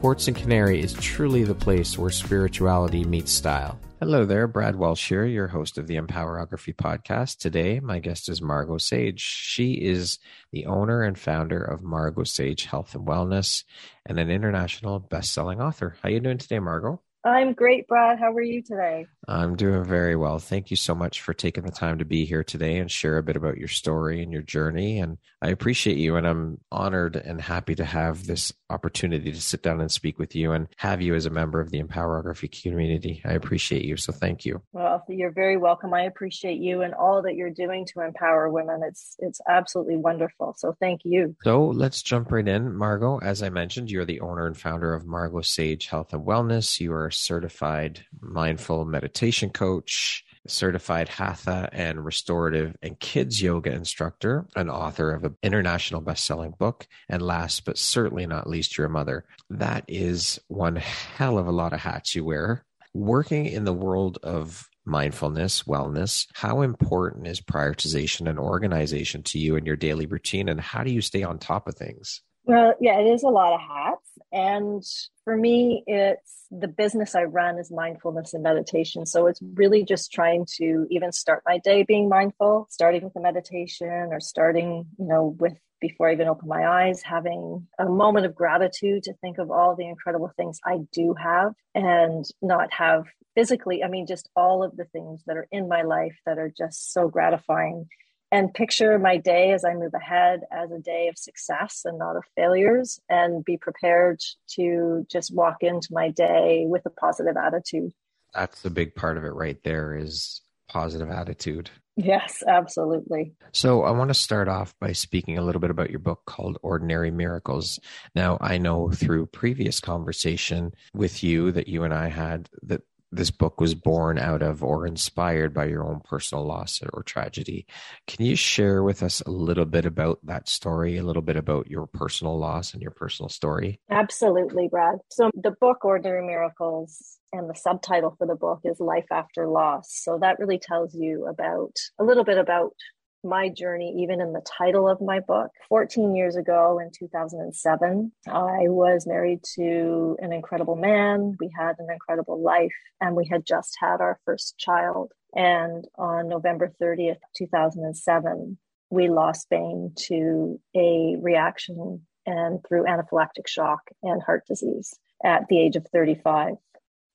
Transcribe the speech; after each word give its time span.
Quartz 0.00 0.28
and 0.28 0.36
Canary 0.36 0.80
is 0.80 0.94
truly 0.94 1.44
the 1.44 1.54
place 1.54 1.98
where 1.98 2.08
spirituality 2.08 3.04
meets 3.04 3.30
style. 3.30 3.78
Hello 4.00 4.24
there, 4.24 4.46
Brad 4.46 4.74
Walsh 4.74 5.06
here, 5.06 5.26
your 5.26 5.48
host 5.48 5.76
of 5.76 5.86
the 5.86 5.96
Empowerography 5.96 6.74
podcast. 6.74 7.36
Today, 7.36 7.80
my 7.80 7.98
guest 7.98 8.30
is 8.30 8.40
Margot 8.40 8.78
Sage. 8.78 9.20
She 9.20 9.74
is 9.74 10.18
the 10.52 10.64
owner 10.64 11.02
and 11.02 11.18
founder 11.18 11.62
of 11.62 11.82
Margot 11.82 12.24
Sage 12.24 12.64
Health 12.64 12.94
and 12.94 13.06
Wellness 13.06 13.64
and 14.06 14.18
an 14.18 14.30
international 14.30 15.00
best-selling 15.00 15.60
author. 15.60 15.96
How 16.02 16.08
you 16.08 16.20
doing 16.20 16.38
today, 16.38 16.60
Margot? 16.60 17.02
I'm 17.24 17.52
great, 17.52 17.86
Brad. 17.86 18.18
How 18.18 18.32
are 18.32 18.42
you 18.42 18.62
today? 18.62 19.06
I'm 19.28 19.54
doing 19.54 19.84
very 19.84 20.16
well. 20.16 20.38
Thank 20.38 20.70
you 20.70 20.76
so 20.76 20.94
much 20.94 21.20
for 21.20 21.34
taking 21.34 21.64
the 21.64 21.70
time 21.70 21.98
to 21.98 22.04
be 22.04 22.24
here 22.24 22.42
today 22.42 22.78
and 22.78 22.90
share 22.90 23.18
a 23.18 23.22
bit 23.22 23.36
about 23.36 23.58
your 23.58 23.68
story 23.68 24.22
and 24.22 24.32
your 24.32 24.42
journey. 24.42 24.98
And 24.98 25.18
I 25.42 25.48
appreciate 25.48 25.98
you, 25.98 26.16
and 26.16 26.26
I'm 26.26 26.58
honored 26.72 27.16
and 27.16 27.40
happy 27.40 27.74
to 27.74 27.84
have 27.84 28.26
this 28.26 28.52
opportunity 28.70 29.32
to 29.32 29.40
sit 29.40 29.62
down 29.62 29.80
and 29.80 29.90
speak 29.90 30.18
with 30.18 30.34
you 30.34 30.52
and 30.52 30.68
have 30.78 31.02
you 31.02 31.14
as 31.14 31.26
a 31.26 31.30
member 31.30 31.60
of 31.60 31.70
the 31.70 31.82
Empowerography 31.82 32.50
community. 32.62 33.20
I 33.24 33.32
appreciate 33.32 33.84
you. 33.84 33.96
So 33.96 34.12
thank 34.12 34.44
you. 34.44 34.62
Well, 34.72 35.04
you're 35.08 35.32
very 35.32 35.58
welcome. 35.58 35.92
I 35.92 36.02
appreciate 36.02 36.58
you 36.58 36.82
and 36.82 36.94
all 36.94 37.22
that 37.22 37.34
you're 37.34 37.50
doing 37.50 37.86
to 37.92 38.00
empower 38.00 38.48
women. 38.48 38.80
It's 38.84 39.16
it's 39.18 39.40
absolutely 39.48 39.96
wonderful. 39.96 40.54
So 40.56 40.74
thank 40.80 41.02
you. 41.04 41.36
So 41.42 41.66
let's 41.66 42.02
jump 42.02 42.32
right 42.32 42.46
in. 42.46 42.74
Margot, 42.74 43.18
as 43.18 43.42
I 43.42 43.50
mentioned, 43.50 43.90
you're 43.90 44.04
the 44.04 44.20
owner 44.20 44.46
and 44.46 44.56
founder 44.56 44.94
of 44.94 45.06
Margot 45.06 45.42
Sage 45.42 45.86
Health 45.86 46.12
and 46.12 46.26
Wellness. 46.26 46.80
You 46.80 46.92
are 46.94 47.09
certified 47.10 48.04
mindful 48.20 48.84
meditation 48.84 49.50
coach 49.50 50.24
certified 50.46 51.08
hatha 51.08 51.68
and 51.72 52.04
restorative 52.04 52.76
and 52.82 52.98
kids 52.98 53.42
yoga 53.42 53.72
instructor, 53.72 54.46
an 54.56 54.70
author 54.70 55.12
of 55.12 55.24
an 55.24 55.36
international 55.42 56.00
best-selling 56.00 56.54
book, 56.58 56.86
and 57.08 57.22
last 57.22 57.64
but 57.64 57.78
certainly 57.78 58.26
not 58.26 58.48
least, 58.48 58.78
your 58.78 58.88
mother. 58.88 59.24
That 59.50 59.84
is 59.88 60.40
one 60.48 60.76
hell 60.76 61.38
of 61.38 61.46
a 61.46 61.52
lot 61.52 61.72
of 61.72 61.80
hats 61.80 62.14
you 62.14 62.24
wear. 62.24 62.64
Working 62.94 63.46
in 63.46 63.64
the 63.64 63.72
world 63.72 64.18
of 64.22 64.68
mindfulness, 64.84 65.64
wellness, 65.64 66.26
how 66.34 66.62
important 66.62 67.26
is 67.26 67.40
prioritization 67.40 68.28
and 68.28 68.38
organization 68.38 69.22
to 69.22 69.38
you 69.38 69.56
in 69.56 69.66
your 69.66 69.76
daily 69.76 70.06
routine, 70.06 70.48
and 70.48 70.60
how 70.60 70.82
do 70.82 70.90
you 70.90 71.00
stay 71.00 71.22
on 71.22 71.38
top 71.38 71.68
of 71.68 71.76
things? 71.76 72.22
Well, 72.50 72.74
yeah, 72.80 72.98
it 72.98 73.06
is 73.06 73.22
a 73.22 73.28
lot 73.28 73.52
of 73.52 73.60
hats. 73.60 74.10
And 74.32 74.82
for 75.22 75.36
me, 75.36 75.84
it's 75.86 76.46
the 76.50 76.66
business 76.66 77.14
I 77.14 77.22
run 77.22 77.60
is 77.60 77.70
mindfulness 77.70 78.34
and 78.34 78.42
meditation. 78.42 79.06
So 79.06 79.28
it's 79.28 79.38
really 79.54 79.84
just 79.84 80.10
trying 80.10 80.46
to 80.56 80.84
even 80.90 81.12
start 81.12 81.44
my 81.46 81.58
day 81.58 81.84
being 81.84 82.08
mindful, 82.08 82.66
starting 82.68 83.04
with 83.04 83.14
a 83.14 83.20
meditation 83.20 84.08
or 84.10 84.18
starting, 84.18 84.86
you 84.98 85.06
know, 85.06 85.36
with 85.38 85.52
before 85.80 86.08
I 86.08 86.14
even 86.14 86.26
open 86.26 86.48
my 86.48 86.66
eyes, 86.66 87.02
having 87.02 87.68
a 87.78 87.84
moment 87.84 88.26
of 88.26 88.34
gratitude 88.34 89.04
to 89.04 89.14
think 89.14 89.38
of 89.38 89.52
all 89.52 89.76
the 89.76 89.86
incredible 89.86 90.32
things 90.36 90.58
I 90.66 90.80
do 90.92 91.14
have 91.14 91.54
and 91.76 92.24
not 92.42 92.72
have 92.72 93.04
physically, 93.36 93.84
I 93.84 93.88
mean, 93.88 94.08
just 94.08 94.28
all 94.34 94.64
of 94.64 94.76
the 94.76 94.86
things 94.86 95.22
that 95.28 95.36
are 95.36 95.46
in 95.52 95.68
my 95.68 95.82
life 95.82 96.18
that 96.26 96.38
are 96.38 96.52
just 96.54 96.92
so 96.92 97.06
gratifying 97.06 97.86
and 98.32 98.54
picture 98.54 98.98
my 98.98 99.16
day 99.16 99.52
as 99.52 99.64
I 99.64 99.74
move 99.74 99.94
ahead 99.94 100.40
as 100.52 100.70
a 100.70 100.78
day 100.78 101.08
of 101.08 101.18
success 101.18 101.82
and 101.84 101.98
not 101.98 102.16
of 102.16 102.24
failures, 102.36 103.00
and 103.08 103.44
be 103.44 103.56
prepared 103.56 104.20
to 104.56 105.06
just 105.10 105.34
walk 105.34 105.58
into 105.62 105.88
my 105.90 106.10
day 106.10 106.64
with 106.66 106.86
a 106.86 106.90
positive 106.90 107.36
attitude. 107.36 107.92
That's 108.34 108.62
the 108.62 108.70
big 108.70 108.94
part 108.94 109.16
of 109.16 109.24
it 109.24 109.34
right 109.34 109.60
there 109.64 109.96
is 109.96 110.40
positive 110.68 111.10
attitude. 111.10 111.70
Yes, 111.96 112.42
absolutely. 112.46 113.34
So, 113.52 113.82
I 113.82 113.90
want 113.90 114.08
to 114.08 114.14
start 114.14 114.48
off 114.48 114.74
by 114.80 114.92
speaking 114.92 115.36
a 115.36 115.42
little 115.42 115.60
bit 115.60 115.70
about 115.70 115.90
your 115.90 115.98
book 115.98 116.22
called 116.24 116.56
Ordinary 116.62 117.10
Miracles. 117.10 117.78
Now, 118.14 118.38
I 118.40 118.58
know 118.58 118.90
through 118.90 119.26
previous 119.26 119.80
conversation 119.80 120.72
with 120.94 121.22
you 121.22 121.52
that 121.52 121.68
you 121.68 121.82
and 121.82 121.92
I 121.92 122.08
had 122.08 122.48
that 122.62 122.82
this 123.12 123.30
book 123.30 123.60
was 123.60 123.74
born 123.74 124.18
out 124.18 124.42
of 124.42 124.62
or 124.62 124.86
inspired 124.86 125.52
by 125.52 125.66
your 125.66 125.84
own 125.84 126.00
personal 126.00 126.44
loss 126.44 126.80
or 126.92 127.02
tragedy. 127.02 127.66
Can 128.06 128.24
you 128.24 128.36
share 128.36 128.82
with 128.82 129.02
us 129.02 129.20
a 129.22 129.30
little 129.30 129.64
bit 129.64 129.84
about 129.84 130.18
that 130.24 130.48
story, 130.48 130.96
a 130.96 131.02
little 131.02 131.22
bit 131.22 131.36
about 131.36 131.68
your 131.68 131.86
personal 131.86 132.38
loss 132.38 132.72
and 132.72 132.82
your 132.82 132.92
personal 132.92 133.28
story? 133.28 133.80
Absolutely, 133.90 134.68
Brad. 134.68 134.98
So, 135.10 135.30
the 135.34 135.50
book 135.50 135.84
Ordinary 135.84 136.24
Miracles 136.24 137.18
and 137.32 137.48
the 137.48 137.54
subtitle 137.54 138.14
for 138.18 138.26
the 138.26 138.36
book 138.36 138.60
is 138.64 138.80
Life 138.80 139.06
After 139.10 139.48
Loss. 139.48 139.88
So, 140.02 140.18
that 140.20 140.38
really 140.38 140.58
tells 140.58 140.94
you 140.94 141.26
about 141.26 141.76
a 141.98 142.04
little 142.04 142.24
bit 142.24 142.38
about 142.38 142.74
my 143.22 143.48
journey, 143.48 143.94
even 144.02 144.20
in 144.20 144.32
the 144.32 144.42
title 144.42 144.88
of 144.88 145.00
my 145.00 145.20
book. 145.20 145.50
14 145.68 146.14
years 146.14 146.36
ago 146.36 146.78
in 146.78 146.90
2007, 146.96 148.12
I 148.26 148.68
was 148.68 149.06
married 149.06 149.40
to 149.56 150.16
an 150.20 150.32
incredible 150.32 150.76
man. 150.76 151.36
We 151.40 151.52
had 151.56 151.76
an 151.78 151.88
incredible 151.90 152.40
life, 152.40 152.74
and 153.00 153.16
we 153.16 153.26
had 153.26 153.46
just 153.46 153.76
had 153.80 154.00
our 154.00 154.18
first 154.24 154.58
child. 154.58 155.12
And 155.34 155.86
on 155.96 156.28
November 156.28 156.72
30th, 156.80 157.18
2007, 157.36 158.58
we 158.90 159.08
lost 159.08 159.48
Bane 159.50 159.92
to 160.08 160.60
a 160.74 161.16
reaction 161.20 162.06
and 162.26 162.60
through 162.66 162.84
anaphylactic 162.84 163.46
shock 163.46 163.82
and 164.02 164.22
heart 164.22 164.44
disease 164.46 164.94
at 165.24 165.46
the 165.48 165.60
age 165.60 165.76
of 165.76 165.86
35. 165.92 166.54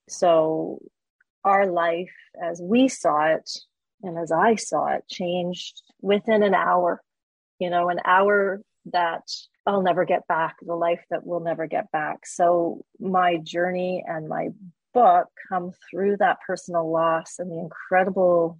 So, 0.07 0.79
our 1.43 1.67
life 1.67 2.13
as 2.41 2.59
we 2.61 2.87
saw 2.87 3.25
it 3.25 3.49
and 4.05 4.17
as 4.17 4.31
I 4.31 4.55
saw 4.55 4.87
it, 4.87 5.07
changed 5.09 5.81
within 6.01 6.43
an 6.43 6.53
hour. 6.53 7.01
You 7.59 7.69
know, 7.69 7.89
an 7.89 7.99
hour 8.05 8.61
that 8.91 9.23
I'll 9.65 9.81
never 9.81 10.05
get 10.05 10.27
back, 10.27 10.57
the 10.61 10.75
life 10.75 11.03
that 11.09 11.25
we'll 11.25 11.39
never 11.39 11.67
get 11.67 11.91
back. 11.91 12.25
So 12.25 12.85
my 12.99 13.37
journey 13.37 14.03
and 14.05 14.27
my 14.27 14.49
book 14.93 15.27
come 15.49 15.71
through 15.89 16.17
that 16.17 16.37
personal 16.45 16.91
loss 16.91 17.35
and 17.39 17.51
the 17.51 17.59
incredible 17.59 18.59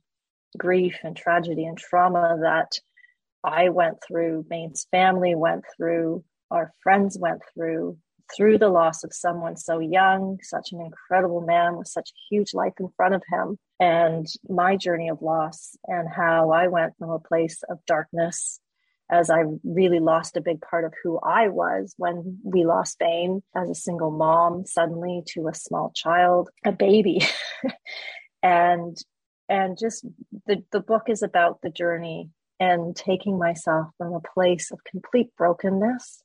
grief 0.58 1.00
and 1.04 1.16
tragedy 1.16 1.66
and 1.66 1.78
trauma 1.78 2.38
that 2.42 2.72
I 3.44 3.70
went 3.70 3.98
through, 4.06 4.46
Bane's 4.50 4.88
family 4.90 5.36
went 5.36 5.64
through, 5.76 6.24
our 6.50 6.74
friends 6.82 7.18
went 7.18 7.42
through, 7.54 7.98
through 8.36 8.58
the 8.58 8.70
loss 8.70 9.04
of 9.04 9.14
someone 9.14 9.58
so 9.58 9.80
young, 9.80 10.40
such 10.42 10.72
an 10.72 10.82
incredible 10.82 11.42
man 11.42 11.78
with 11.78 11.88
such 11.88 12.10
a 12.10 12.34
huge 12.34 12.54
life 12.54 12.74
in 12.80 12.90
front 12.96 13.16
of 13.16 13.24
him, 13.32 13.58
and 13.80 14.28
my 14.50 14.76
journey 14.76 15.10
of 15.10 15.22
loss, 15.22 15.76
and 15.86 16.08
how 16.10 16.52
I 16.52 16.68
went 16.68 16.98
from 16.98 17.10
a 17.10 17.20
place 17.20 17.62
of 17.70 17.86
darkness 17.86 18.60
as 19.10 19.30
I 19.30 19.44
really 19.64 20.00
lost 20.00 20.36
a 20.36 20.42
big 20.42 20.62
part 20.62 20.84
of 20.84 20.94
who 21.04 21.20
I 21.20 21.50
was 21.50 21.94
when 21.98 22.40
we 22.44 22.66
lost 22.66 22.98
Bane 22.98 23.44
as 23.56 23.70
a 23.70 23.76
single 23.76 24.12
mom 24.12 24.66
suddenly 24.66 25.22
to 25.34 25.48
a 25.48 25.54
small 25.54 25.92
child, 25.94 26.50
a 26.66 26.72
baby. 26.72 27.22
and 28.44 28.98
and 29.48 29.78
just 29.78 30.06
the, 30.48 30.64
the 30.72 30.80
book 30.80 31.04
is 31.08 31.22
about 31.22 31.62
the 31.62 31.70
journey 31.70 32.32
and 32.60 32.96
taking 32.96 33.38
myself 33.38 33.90
from 33.98 34.14
a 34.14 34.22
place 34.22 34.72
of 34.72 34.80
complete 34.90 35.30
brokenness 35.38 36.24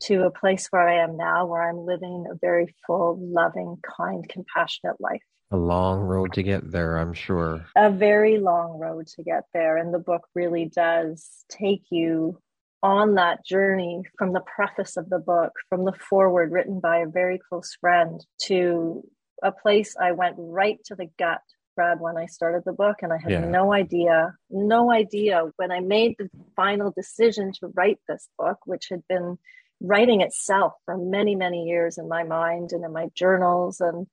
to 0.00 0.24
a 0.24 0.30
place 0.30 0.68
where 0.70 0.86
I 0.86 1.02
am 1.02 1.16
now, 1.16 1.46
where 1.46 1.68
I'm 1.68 1.86
living 1.86 2.26
a 2.30 2.34
very 2.34 2.74
full, 2.86 3.18
loving, 3.20 3.76
kind, 3.96 4.28
compassionate 4.28 5.00
life. 5.00 5.22
A 5.50 5.56
long 5.56 6.00
road 6.00 6.32
to 6.34 6.42
get 6.42 6.70
there, 6.70 6.96
I'm 6.96 7.12
sure. 7.12 7.66
A 7.76 7.90
very 7.90 8.38
long 8.38 8.78
road 8.78 9.06
to 9.08 9.22
get 9.22 9.44
there. 9.54 9.76
And 9.76 9.94
the 9.94 9.98
book 9.98 10.22
really 10.34 10.66
does 10.66 11.44
take 11.48 11.84
you 11.90 12.40
on 12.82 13.14
that 13.14 13.44
journey 13.44 14.02
from 14.18 14.32
the 14.32 14.40
preface 14.40 14.96
of 14.96 15.08
the 15.08 15.18
book, 15.18 15.52
from 15.68 15.84
the 15.84 15.92
foreword 15.92 16.52
written 16.52 16.80
by 16.80 16.98
a 16.98 17.06
very 17.08 17.38
close 17.48 17.76
friend 17.80 18.24
to 18.42 19.02
a 19.42 19.52
place 19.52 19.96
I 20.00 20.12
went 20.12 20.34
right 20.38 20.78
to 20.86 20.94
the 20.94 21.08
gut 21.18 21.40
Brad, 21.76 22.00
when 22.00 22.16
I 22.16 22.24
started 22.24 22.62
the 22.64 22.72
book, 22.72 22.96
and 23.02 23.12
I 23.12 23.18
had 23.18 23.30
Yeah. 23.30 23.44
no 23.50 23.72
idea, 23.72 24.34
no 24.48 24.90
idea 24.90 25.52
when 25.56 25.70
I 25.70 25.80
made 25.80 26.16
the 26.18 26.30
final 26.56 26.90
decision 26.90 27.52
to 27.60 27.68
write 27.68 28.00
this 28.08 28.30
book, 28.38 28.58
which 28.64 28.88
had 28.88 29.06
been 29.08 29.38
writing 29.80 30.20
itself 30.20 30.74
for 30.84 30.96
many, 30.96 31.34
many 31.34 31.64
years 31.64 31.98
in 31.98 32.08
my 32.08 32.22
mind 32.22 32.72
and 32.72 32.84
in 32.84 32.92
my 32.92 33.08
journals. 33.14 33.80
And 33.80 34.06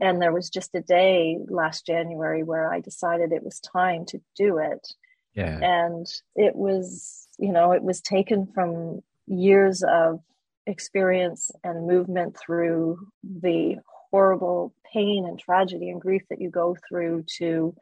and 0.00 0.20
there 0.20 0.32
was 0.32 0.48
just 0.48 0.74
a 0.74 0.80
day 0.80 1.38
last 1.48 1.86
January 1.86 2.42
where 2.42 2.72
I 2.72 2.80
decided 2.80 3.32
it 3.32 3.42
was 3.42 3.60
time 3.60 4.06
to 4.06 4.20
do 4.36 4.58
it. 4.58 4.86
Yeah. 5.34 5.58
And 5.62 6.06
it 6.34 6.56
was, 6.56 7.28
you 7.38 7.52
know, 7.52 7.72
it 7.72 7.82
was 7.82 8.00
taken 8.00 8.46
from 8.46 9.00
years 9.26 9.82
of 9.82 10.20
experience 10.66 11.50
and 11.62 11.86
movement 11.86 12.36
through 12.38 13.06
the 13.22 13.76
horrible 14.10 14.74
pain 14.92 15.26
and 15.26 15.38
tragedy 15.38 15.90
and 15.90 16.00
grief 16.00 16.22
that 16.30 16.40
you 16.40 16.50
go 16.50 16.76
through 16.88 17.24
to 17.38 17.74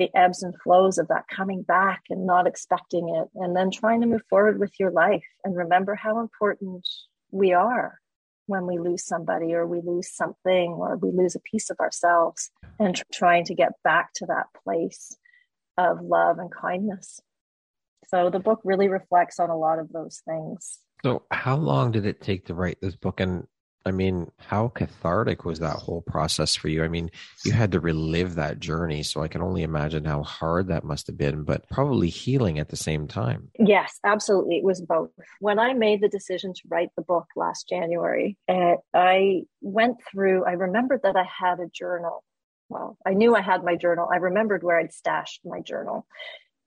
the 0.00 0.10
ebbs 0.14 0.42
and 0.42 0.54
flows 0.62 0.96
of 0.96 1.08
that 1.08 1.28
coming 1.28 1.60
back 1.60 2.00
and 2.08 2.24
not 2.24 2.46
expecting 2.46 3.14
it 3.14 3.28
and 3.34 3.54
then 3.54 3.70
trying 3.70 4.00
to 4.00 4.06
move 4.06 4.22
forward 4.30 4.58
with 4.58 4.72
your 4.80 4.90
life 4.90 5.22
and 5.44 5.54
remember 5.54 5.94
how 5.94 6.20
important 6.20 6.88
we 7.30 7.52
are 7.52 7.98
when 8.46 8.66
we 8.66 8.78
lose 8.78 9.04
somebody 9.04 9.52
or 9.52 9.66
we 9.66 9.82
lose 9.84 10.10
something 10.10 10.72
or 10.72 10.96
we 10.96 11.10
lose 11.12 11.34
a 11.34 11.40
piece 11.40 11.68
of 11.68 11.78
ourselves 11.80 12.50
and 12.78 12.96
tr- 12.96 13.02
trying 13.12 13.44
to 13.44 13.54
get 13.54 13.72
back 13.84 14.10
to 14.14 14.24
that 14.24 14.46
place 14.64 15.14
of 15.76 16.00
love 16.00 16.38
and 16.38 16.50
kindness 16.50 17.20
so 18.08 18.30
the 18.30 18.40
book 18.40 18.60
really 18.64 18.88
reflects 18.88 19.38
on 19.38 19.50
a 19.50 19.56
lot 19.56 19.78
of 19.78 19.92
those 19.92 20.22
things 20.26 20.78
So, 21.04 21.24
how 21.30 21.56
long 21.56 21.92
did 21.92 22.06
it 22.06 22.22
take 22.22 22.46
to 22.46 22.54
write 22.54 22.78
this 22.80 22.96
book? 22.96 23.20
And 23.20 23.46
I 23.86 23.92
mean, 23.92 24.30
how 24.36 24.68
cathartic 24.68 25.44
was 25.44 25.58
that 25.60 25.76
whole 25.76 26.02
process 26.02 26.54
for 26.54 26.68
you? 26.68 26.84
I 26.84 26.88
mean, 26.88 27.10
you 27.44 27.52
had 27.52 27.72
to 27.72 27.80
relive 27.80 28.34
that 28.34 28.60
journey. 28.60 29.02
So, 29.02 29.22
I 29.22 29.28
can 29.28 29.42
only 29.42 29.62
imagine 29.62 30.04
how 30.04 30.22
hard 30.22 30.68
that 30.68 30.84
must 30.84 31.06
have 31.06 31.16
been, 31.16 31.44
but 31.44 31.68
probably 31.68 32.08
healing 32.08 32.58
at 32.58 32.68
the 32.68 32.76
same 32.76 33.08
time. 33.08 33.50
Yes, 33.58 33.98
absolutely. 34.04 34.58
It 34.58 34.64
was 34.64 34.80
both. 34.80 35.10
When 35.40 35.58
I 35.58 35.72
made 35.72 36.00
the 36.02 36.08
decision 36.08 36.52
to 36.54 36.62
write 36.68 36.90
the 36.96 37.02
book 37.02 37.26
last 37.36 37.68
January, 37.68 38.36
uh, 38.48 38.76
I 38.92 39.42
went 39.60 39.98
through, 40.10 40.44
I 40.44 40.52
remembered 40.52 41.00
that 41.04 41.16
I 41.16 41.24
had 41.24 41.60
a 41.60 41.68
journal. 41.72 42.22
Well, 42.68 42.98
I 43.04 43.14
knew 43.14 43.34
I 43.34 43.40
had 43.40 43.64
my 43.64 43.76
journal. 43.76 44.08
I 44.12 44.16
remembered 44.16 44.62
where 44.62 44.78
I'd 44.78 44.92
stashed 44.92 45.40
my 45.44 45.60
journal 45.60 46.06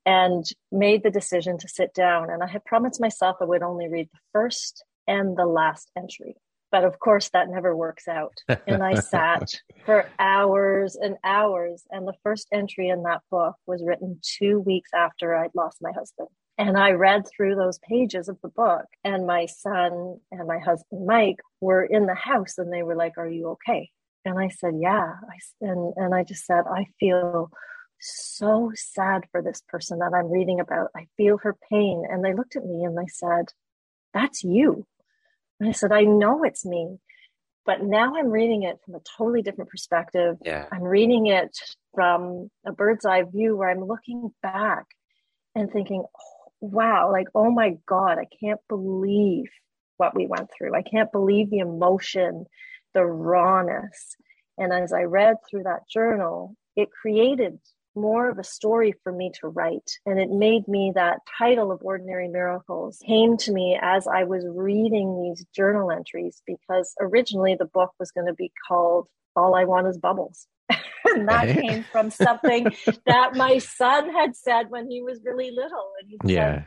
and 0.06 0.44
made 0.70 1.02
the 1.02 1.10
decision 1.10 1.58
to 1.58 1.68
sit 1.68 1.94
down. 1.94 2.30
And 2.30 2.42
I 2.42 2.46
had 2.46 2.64
promised 2.64 3.00
myself 3.00 3.36
I 3.40 3.44
would 3.44 3.62
only 3.62 3.88
read 3.88 4.08
the 4.12 4.18
first 4.32 4.84
and 5.06 5.36
the 5.36 5.46
last 5.46 5.90
entry. 5.96 6.36
But 6.74 6.82
of 6.82 6.98
course, 6.98 7.30
that 7.32 7.48
never 7.48 7.76
works 7.76 8.08
out. 8.08 8.36
And 8.66 8.82
I 8.82 8.94
sat 9.14 9.48
for 9.86 10.10
hours 10.18 10.96
and 10.96 11.16
hours. 11.22 11.84
And 11.92 12.04
the 12.04 12.16
first 12.24 12.48
entry 12.52 12.88
in 12.88 13.04
that 13.04 13.20
book 13.30 13.54
was 13.64 13.84
written 13.86 14.18
two 14.20 14.58
weeks 14.58 14.90
after 14.92 15.36
I'd 15.36 15.54
lost 15.54 15.76
my 15.80 15.92
husband. 15.92 16.30
And 16.58 16.76
I 16.76 16.90
read 16.90 17.28
through 17.28 17.54
those 17.54 17.78
pages 17.88 18.28
of 18.28 18.38
the 18.42 18.48
book, 18.48 18.86
and 19.04 19.24
my 19.24 19.46
son 19.46 20.18
and 20.32 20.48
my 20.48 20.58
husband, 20.58 21.06
Mike, 21.06 21.38
were 21.60 21.84
in 21.84 22.06
the 22.06 22.16
house 22.16 22.58
and 22.58 22.72
they 22.72 22.82
were 22.82 22.96
like, 22.96 23.18
Are 23.18 23.28
you 23.28 23.50
okay? 23.50 23.90
And 24.24 24.36
I 24.36 24.48
said, 24.48 24.74
Yeah. 24.76 25.12
I, 25.30 25.38
and, 25.60 25.94
and 25.94 26.12
I 26.12 26.24
just 26.24 26.44
said, 26.44 26.64
I 26.66 26.86
feel 26.98 27.52
so 28.00 28.72
sad 28.74 29.26
for 29.30 29.42
this 29.42 29.62
person 29.68 30.00
that 30.00 30.12
I'm 30.12 30.28
reading 30.28 30.58
about. 30.58 30.90
I 30.96 31.06
feel 31.16 31.38
her 31.38 31.54
pain. 31.70 32.02
And 32.10 32.24
they 32.24 32.34
looked 32.34 32.56
at 32.56 32.66
me 32.66 32.82
and 32.82 32.98
they 32.98 33.06
said, 33.06 33.52
That's 34.12 34.42
you. 34.42 34.88
And 35.60 35.68
I 35.68 35.72
said, 35.72 35.92
I 35.92 36.02
know 36.02 36.44
it's 36.44 36.64
me. 36.64 36.98
But 37.66 37.82
now 37.82 38.14
I'm 38.16 38.28
reading 38.28 38.64
it 38.64 38.78
from 38.84 38.94
a 38.94 39.00
totally 39.16 39.40
different 39.40 39.70
perspective. 39.70 40.36
Yeah. 40.44 40.66
I'm 40.70 40.82
reading 40.82 41.26
it 41.28 41.56
from 41.94 42.50
a 42.66 42.72
bird's 42.72 43.06
eye 43.06 43.22
view 43.22 43.56
where 43.56 43.70
I'm 43.70 43.84
looking 43.84 44.34
back 44.42 44.84
and 45.54 45.70
thinking, 45.70 46.04
oh, 46.04 46.44
wow, 46.60 47.10
like, 47.10 47.28
oh 47.34 47.50
my 47.50 47.76
God, 47.86 48.18
I 48.18 48.26
can't 48.40 48.60
believe 48.68 49.46
what 49.96 50.14
we 50.14 50.26
went 50.26 50.50
through. 50.56 50.74
I 50.74 50.82
can't 50.82 51.10
believe 51.12 51.50
the 51.50 51.60
emotion, 51.60 52.44
the 52.92 53.04
rawness. 53.04 54.16
And 54.58 54.72
as 54.72 54.92
I 54.92 55.02
read 55.02 55.36
through 55.48 55.62
that 55.64 55.88
journal, 55.88 56.56
it 56.76 56.90
created 56.90 57.58
more 57.94 58.28
of 58.28 58.38
a 58.38 58.44
story 58.44 58.94
for 59.02 59.12
me 59.12 59.32
to 59.40 59.48
write. 59.48 59.98
And 60.06 60.18
it 60.18 60.30
made 60.30 60.66
me 60.68 60.92
that 60.94 61.20
title 61.38 61.72
of 61.72 61.82
Ordinary 61.82 62.28
Miracles 62.28 62.98
came 63.06 63.36
to 63.38 63.52
me 63.52 63.78
as 63.80 64.06
I 64.06 64.24
was 64.24 64.44
reading 64.48 65.22
these 65.22 65.44
journal 65.54 65.90
entries 65.90 66.42
because 66.46 66.94
originally 67.00 67.56
the 67.58 67.66
book 67.66 67.92
was 67.98 68.10
going 68.10 68.26
to 68.26 68.34
be 68.34 68.52
called 68.68 69.06
All 69.36 69.54
I 69.54 69.64
Want 69.64 69.86
Is 69.86 69.98
Bubbles. 69.98 70.46
and 71.04 71.28
that 71.28 71.60
came 71.60 71.84
from 71.92 72.10
something 72.10 72.66
that 73.06 73.34
my 73.34 73.58
son 73.58 74.12
had 74.12 74.34
said 74.36 74.70
when 74.70 74.90
he 74.90 75.02
was 75.02 75.20
really 75.24 75.50
little. 75.50 75.92
And 76.00 76.10
he 76.10 76.18
said, 76.22 76.30
Yeah. 76.30 76.62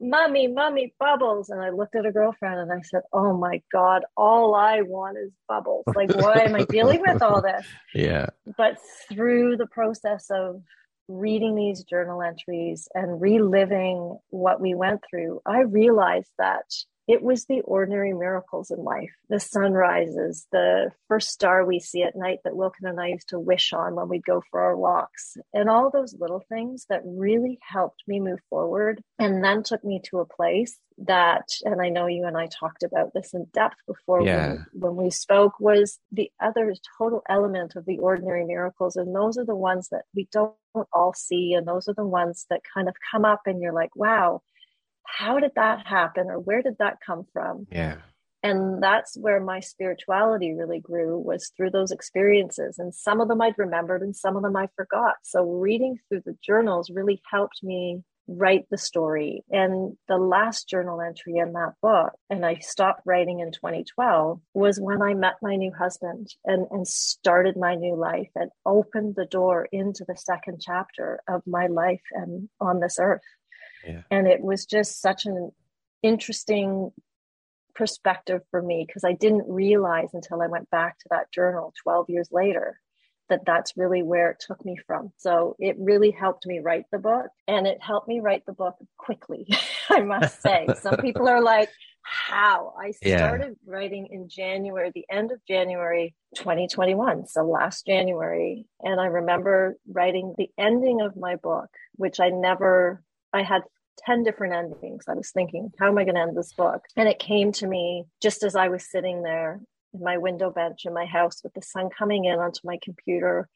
Mommy, 0.00 0.46
Mommy, 0.46 0.94
bubbles. 0.98 1.50
And 1.50 1.60
I 1.60 1.70
looked 1.70 1.96
at 1.96 2.06
a 2.06 2.12
girlfriend 2.12 2.60
and 2.60 2.72
I 2.72 2.80
said, 2.82 3.02
Oh 3.12 3.36
my 3.36 3.62
God, 3.72 4.04
all 4.16 4.54
I 4.54 4.82
want 4.82 5.18
is 5.18 5.32
bubbles. 5.48 5.84
Like, 5.94 6.14
why 6.14 6.40
am 6.40 6.54
I 6.54 6.64
dealing 6.64 7.02
with 7.06 7.22
all 7.22 7.42
this? 7.42 7.66
Yeah. 7.94 8.26
But 8.56 8.76
through 9.08 9.56
the 9.56 9.66
process 9.66 10.30
of 10.30 10.62
reading 11.08 11.54
these 11.54 11.82
journal 11.84 12.22
entries 12.22 12.86
and 12.94 13.20
reliving 13.20 14.18
what 14.28 14.60
we 14.60 14.74
went 14.74 15.00
through, 15.08 15.40
I 15.46 15.60
realized 15.60 16.30
that 16.38 16.64
it 17.08 17.22
was 17.22 17.46
the 17.46 17.62
ordinary 17.62 18.12
miracles 18.12 18.70
in 18.70 18.84
life 18.84 19.10
the 19.30 19.40
sunrises, 19.40 20.46
the 20.52 20.90
first 21.08 21.30
star 21.30 21.64
we 21.64 21.80
see 21.80 22.02
at 22.02 22.16
night 22.16 22.38
that 22.44 22.56
Wilkin 22.56 22.86
and 22.86 23.00
I 23.00 23.08
used 23.08 23.30
to 23.30 23.38
wish 23.38 23.72
on 23.72 23.94
when 23.94 24.08
we'd 24.08 24.24
go 24.24 24.42
for 24.50 24.60
our 24.60 24.76
walks, 24.76 25.36
and 25.52 25.68
all 25.68 25.90
those 25.90 26.14
little 26.18 26.44
things 26.48 26.86
that 26.88 27.02
really 27.04 27.58
helped 27.62 28.02
me 28.06 28.20
move 28.20 28.40
forward 28.48 29.02
and 29.18 29.42
then 29.42 29.62
took 29.62 29.82
me 29.84 30.00
to 30.04 30.20
a 30.20 30.26
place 30.26 30.78
that, 30.98 31.46
and 31.64 31.80
I 31.80 31.90
know 31.90 32.06
you 32.06 32.24
and 32.26 32.36
I 32.36 32.46
talked 32.46 32.82
about 32.82 33.12
this 33.14 33.32
in 33.32 33.46
depth 33.52 33.76
before 33.86 34.22
Yeah. 34.22 34.48
when, 34.48 34.66
when 34.72 34.96
we 34.96 35.10
spoke, 35.10 35.60
was 35.60 35.98
the 36.10 36.30
other 36.40 36.74
total 36.98 37.22
element 37.28 37.76
of 37.76 37.84
the 37.86 37.98
ordinary 37.98 38.44
miracles. 38.44 38.96
And 38.96 39.14
those 39.14 39.38
are 39.38 39.44
the 39.44 39.54
ones 39.54 39.88
that 39.90 40.06
we 40.14 40.26
don't 40.32 40.54
all 40.92 41.14
see, 41.14 41.54
and 41.54 41.68
those 41.68 41.86
are 41.88 41.94
the 41.94 42.04
ones 42.04 42.46
that 42.50 42.62
kind 42.74 42.88
of 42.88 42.96
come 43.12 43.24
up, 43.24 43.42
and 43.46 43.60
you're 43.62 43.72
like, 43.72 43.94
wow 43.94 44.42
how 45.16 45.38
did 45.40 45.52
that 45.56 45.86
happen 45.86 46.26
or 46.28 46.38
where 46.38 46.62
did 46.62 46.76
that 46.78 46.98
come 47.04 47.24
from? 47.32 47.66
Yeah. 47.72 47.96
and 48.42 48.82
that's 48.82 49.16
where 49.16 49.40
my 49.40 49.60
spirituality 49.60 50.54
really 50.54 50.80
grew 50.80 51.18
was 51.18 51.50
through 51.56 51.70
those 51.70 51.90
experiences. 51.90 52.78
And 52.78 52.94
some 52.94 53.20
of 53.20 53.28
them 53.28 53.40
i'd 53.40 53.58
remembered 53.58 54.02
and 54.02 54.14
some 54.14 54.36
of 54.36 54.42
them 54.42 54.56
i 54.56 54.68
forgot. 54.76 55.16
So 55.24 55.42
reading 55.42 55.98
through 56.08 56.22
the 56.24 56.36
journals 56.42 56.90
really 56.90 57.20
helped 57.30 57.60
me 57.62 58.02
write 58.28 58.66
the 58.70 58.76
story. 58.76 59.42
And 59.50 59.96
the 60.06 60.18
last 60.18 60.68
journal 60.68 61.00
entry 61.00 61.36
in 61.38 61.54
that 61.54 61.72
book 61.80 62.12
and 62.28 62.44
i 62.44 62.56
stopped 62.56 63.02
writing 63.06 63.40
in 63.40 63.50
2012 63.52 64.40
was 64.52 64.78
when 64.78 65.00
i 65.02 65.14
met 65.14 65.36
my 65.42 65.56
new 65.56 65.72
husband 65.72 66.28
and, 66.44 66.66
and 66.70 66.86
started 66.86 67.56
my 67.56 67.74
new 67.74 67.96
life 67.96 68.28
and 68.34 68.50
opened 68.66 69.14
the 69.16 69.24
door 69.24 69.66
into 69.72 70.04
the 70.06 70.16
second 70.16 70.60
chapter 70.60 71.20
of 71.26 71.40
my 71.46 71.66
life 71.68 72.02
and 72.12 72.50
on 72.60 72.80
this 72.80 72.98
earth 73.00 73.22
Yeah. 73.88 74.02
and 74.10 74.26
it 74.28 74.40
was 74.40 74.66
just 74.66 75.00
such 75.00 75.26
an 75.26 75.50
interesting 76.02 76.92
perspective 77.74 78.42
for 78.50 78.60
me 78.60 78.84
because 78.86 79.04
I 79.04 79.12
didn't 79.12 79.44
realize 79.48 80.08
until 80.12 80.42
I 80.42 80.46
went 80.48 80.68
back 80.70 80.98
to 80.98 81.04
that 81.10 81.30
journal 81.32 81.72
12 81.82 82.10
years 82.10 82.28
later 82.32 82.80
that 83.28 83.44
that's 83.44 83.76
really 83.76 84.02
where 84.02 84.30
it 84.30 84.40
took 84.40 84.64
me 84.64 84.76
from. 84.86 85.12
So 85.18 85.54
it 85.58 85.76
really 85.78 86.10
helped 86.10 86.46
me 86.46 86.60
write 86.60 86.86
the 86.90 86.98
book 86.98 87.26
and 87.46 87.66
it 87.66 87.78
helped 87.80 88.08
me 88.08 88.20
write 88.20 88.46
the 88.46 88.54
book 88.54 88.74
quickly, 88.96 89.46
I 89.90 90.00
must 90.00 90.40
say. 90.42 90.66
Some 90.80 90.96
people 90.96 91.28
are 91.28 91.42
like, 91.42 91.68
how? 92.02 92.72
I 92.80 92.94
Yeah. 93.02 93.18
started 93.18 93.56
writing 93.66 94.08
in 94.10 94.28
January, 94.30 94.90
the 94.94 95.04
end 95.10 95.30
of 95.30 95.44
January 95.46 96.14
2021, 96.36 97.26
so 97.26 97.42
last 97.44 97.84
January. 97.86 98.64
And 98.80 98.98
I 98.98 99.06
remember 99.06 99.76
writing 99.86 100.34
the 100.38 100.48
ending 100.56 101.02
of 101.02 101.14
my 101.16 101.36
book, 101.36 101.68
which 101.96 102.20
I 102.20 102.30
never, 102.30 103.02
I 103.32 103.42
had 103.42 103.62
10 104.06 104.22
different 104.24 104.54
endings. 104.54 105.04
I 105.08 105.14
was 105.14 105.30
thinking, 105.30 105.70
how 105.78 105.88
am 105.88 105.98
I 105.98 106.04
going 106.04 106.14
to 106.14 106.20
end 106.22 106.36
this 106.36 106.52
book? 106.52 106.82
And 106.96 107.08
it 107.08 107.18
came 107.18 107.52
to 107.52 107.66
me 107.66 108.04
just 108.22 108.42
as 108.42 108.56
I 108.56 108.68
was 108.68 108.90
sitting 108.90 109.22
there 109.22 109.60
in 109.94 110.02
my 110.02 110.16
window 110.18 110.50
bench 110.50 110.84
in 110.84 110.92
my 110.94 111.06
house 111.06 111.42
with 111.42 111.54
the 111.54 111.62
sun 111.62 111.88
coming 111.96 112.24
in 112.26 112.38
onto 112.38 112.60
my 112.64 112.78
computer. 112.82 113.48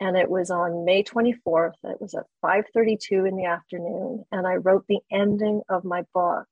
And 0.00 0.16
it 0.16 0.30
was 0.30 0.50
on 0.50 0.84
May 0.84 1.02
24th. 1.02 1.74
It 1.84 2.00
was 2.00 2.14
at 2.14 2.24
5:32 2.42 3.24
in 3.28 3.36
the 3.36 3.44
afternoon. 3.44 4.24
And 4.32 4.46
I 4.46 4.54
wrote 4.56 4.86
the 4.88 5.00
ending 5.12 5.62
of 5.68 5.84
my 5.84 6.04
book 6.14 6.46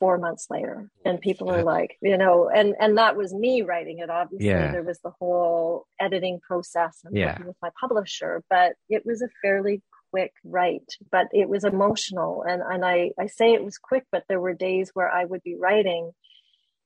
four 0.00 0.18
months 0.18 0.46
later. 0.50 0.88
And 1.04 1.20
people 1.20 1.50
are 1.50 1.62
like, 1.62 1.96
you 2.00 2.16
know, 2.16 2.48
and 2.48 2.74
and 2.80 2.96
that 2.98 3.14
was 3.16 3.32
me 3.34 3.62
writing 3.62 3.98
it. 3.98 4.10
Obviously, 4.10 4.46
Yeah. 4.48 4.72
there 4.72 4.82
was 4.82 4.98
the 5.00 5.12
whole 5.20 5.86
editing 6.00 6.40
process 6.40 7.00
and 7.04 7.14
Yeah. 7.16 7.26
working 7.32 7.46
with 7.46 7.56
my 7.62 7.70
publisher, 7.78 8.42
but 8.50 8.74
it 8.88 9.04
was 9.06 9.22
a 9.22 9.28
fairly 9.42 9.82
quick 10.12 10.34
write, 10.44 10.96
but 11.12 11.28
it 11.32 11.48
was 11.48 11.64
emotional. 11.64 12.44
And 12.48 12.62
and 12.62 12.84
I, 12.84 13.12
I 13.18 13.26
say 13.28 13.54
it 13.54 13.64
was 13.64 13.78
quick, 13.78 14.04
but 14.12 14.24
there 14.28 14.40
were 14.40 14.54
days 14.54 14.90
where 14.94 15.10
I 15.10 15.24
would 15.26 15.42
be 15.44 15.56
writing 15.56 16.12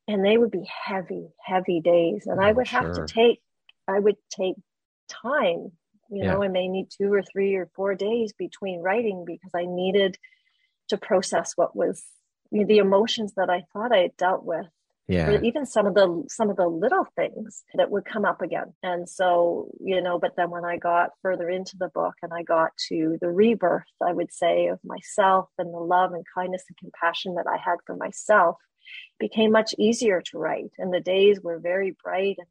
and 0.09 0.25
they 0.25 0.37
would 0.38 0.50
be 0.50 0.68
heavy, 0.87 1.28
heavy 1.45 1.80
days. 1.80 2.26
And 2.26 2.40
I 2.40 2.52
Oh, 2.52 2.52
would 2.52 2.68
have 2.68 2.90
to 2.92 3.02
take 3.02 3.40
I 3.88 3.99
would 4.00 4.16
take 4.30 4.56
time 5.09 5.73
You 6.11 6.25
yeah. 6.25 6.33
know, 6.33 6.42
I 6.42 6.49
may 6.49 6.68
need 6.68 6.88
two 6.90 7.12
or 7.12 7.23
three 7.23 7.54
or 7.56 7.68
four 7.76 7.95
days 7.97 8.33
between 8.38 8.80
writing 8.83 9.25
because 9.26 9.52
I 9.54 9.64
needed 9.66 10.16
to 10.90 10.97
process 10.99 11.52
what 11.56 11.76
was 11.76 12.04
you 12.52 12.61
know, 12.62 12.66
the 12.66 12.78
emotions 12.78 13.35
that 13.37 13.50
I 13.50 13.64
thought 13.73 13.92
I 13.95 13.99
had 14.02 14.16
dealt 14.16 14.45
with 14.45 14.66
yeah. 15.08 15.28
Or 15.28 15.42
even 15.44 15.66
some 15.66 15.86
of 15.86 15.94
the 15.94 16.25
some 16.28 16.50
of 16.50 16.56
the 16.56 16.66
little 16.66 17.06
things 17.14 17.62
that 17.75 17.90
would 17.90 18.04
come 18.04 18.25
up 18.25 18.42
again. 18.42 18.75
And 18.82 19.08
so 19.08 19.70
you 19.80 20.00
know 20.02 20.18
but 20.18 20.34
then 20.36 20.50
when 20.50 20.64
i 20.64 20.76
got 20.76 21.10
further 21.22 21.48
into 21.48 21.76
the 21.78 21.88
book 21.88 22.14
and 22.22 22.32
i 22.32 22.42
got 22.42 22.70
to 22.88 23.16
the 23.20 23.30
rebirth 23.30 23.84
i 24.04 24.12
would 24.12 24.32
say 24.32 24.66
of 24.66 24.78
myself 24.84 25.48
and 25.58 25.72
the 25.72 25.78
love 25.78 26.12
and 26.12 26.25
kindness 26.34 26.64
and 26.68 26.76
compassion 26.76 27.34
that 27.34 27.46
i 27.46 27.56
had 27.56 27.76
for 27.86 27.96
myself 27.96 28.56
became 29.18 29.50
much 29.50 29.75
easier 29.78 30.22
to 30.22 30.38
write. 30.38 30.70
And 30.78 30.92
the 30.92 31.00
days 31.00 31.40
were 31.40 31.58
very 31.58 31.96
bright 32.02 32.36
and 32.38 32.48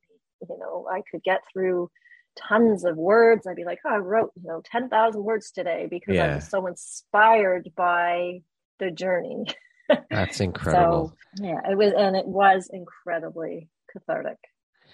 you 0.50 0.58
know 0.58 0.88
i 0.92 1.02
could 1.10 1.24
get 1.24 1.42
through 1.52 1.90
tons 2.38 2.84
of 2.84 2.98
words. 2.98 3.48
I'd 3.48 3.56
be 3.56 3.66
like 3.66 3.80
oh 3.86 3.96
i 3.96 3.98
wrote 3.98 4.32
you 4.36 4.48
know 4.48 4.62
10,000 4.64 5.24
words 5.24 5.52
today 5.52 5.88
because 5.90 6.16
yeah. 6.16 6.32
i 6.32 6.36
was 6.36 6.48
so 6.48 6.68
inspired 6.68 7.72
by 7.76 8.42
the 8.80 8.92
journey 8.92 9.46
That's 10.10 10.40
incredible. 10.42 11.14
so, 11.36 11.44
yeah, 11.44 11.60
it 11.70 11.78
was, 11.78 11.94
and 11.98 12.16
it 12.16 12.28
was 12.28 12.70
incredibly 12.72 13.70
cathartic. 13.92 14.38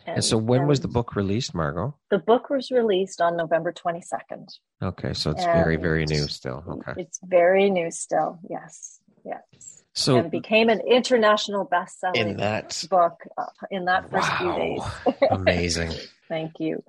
And, 0.05 0.15
and 0.15 0.25
so, 0.25 0.37
when 0.37 0.65
was 0.67 0.79
the 0.79 0.87
book 0.87 1.15
released, 1.15 1.53
Margot? 1.53 1.95
The 2.09 2.17
book 2.17 2.49
was 2.49 2.71
released 2.71 3.21
on 3.21 3.37
November 3.37 3.71
22nd. 3.71 4.47
Okay, 4.81 5.13
so 5.13 5.31
it's 5.31 5.43
and 5.43 5.53
very, 5.53 5.75
very 5.75 6.05
new 6.05 6.27
still. 6.27 6.63
Okay. 6.67 7.01
It's 7.01 7.19
very 7.23 7.69
new 7.69 7.91
still. 7.91 8.39
Yes. 8.49 8.99
Yes. 9.23 9.83
So 9.93 10.15
and 10.15 10.27
it 10.27 10.31
became 10.31 10.69
an 10.69 10.79
international 10.79 11.67
bestseller 11.67 12.15
in 12.15 12.37
that 12.37 12.83
book 12.89 13.21
uh, 13.37 13.45
in 13.69 13.85
that 13.85 14.09
first 14.09 14.27
wow. 14.29 14.37
few 14.39 14.55
days. 14.55 15.21
Amazing. 15.29 15.91
Thank 16.29 16.59
you. 16.59 16.81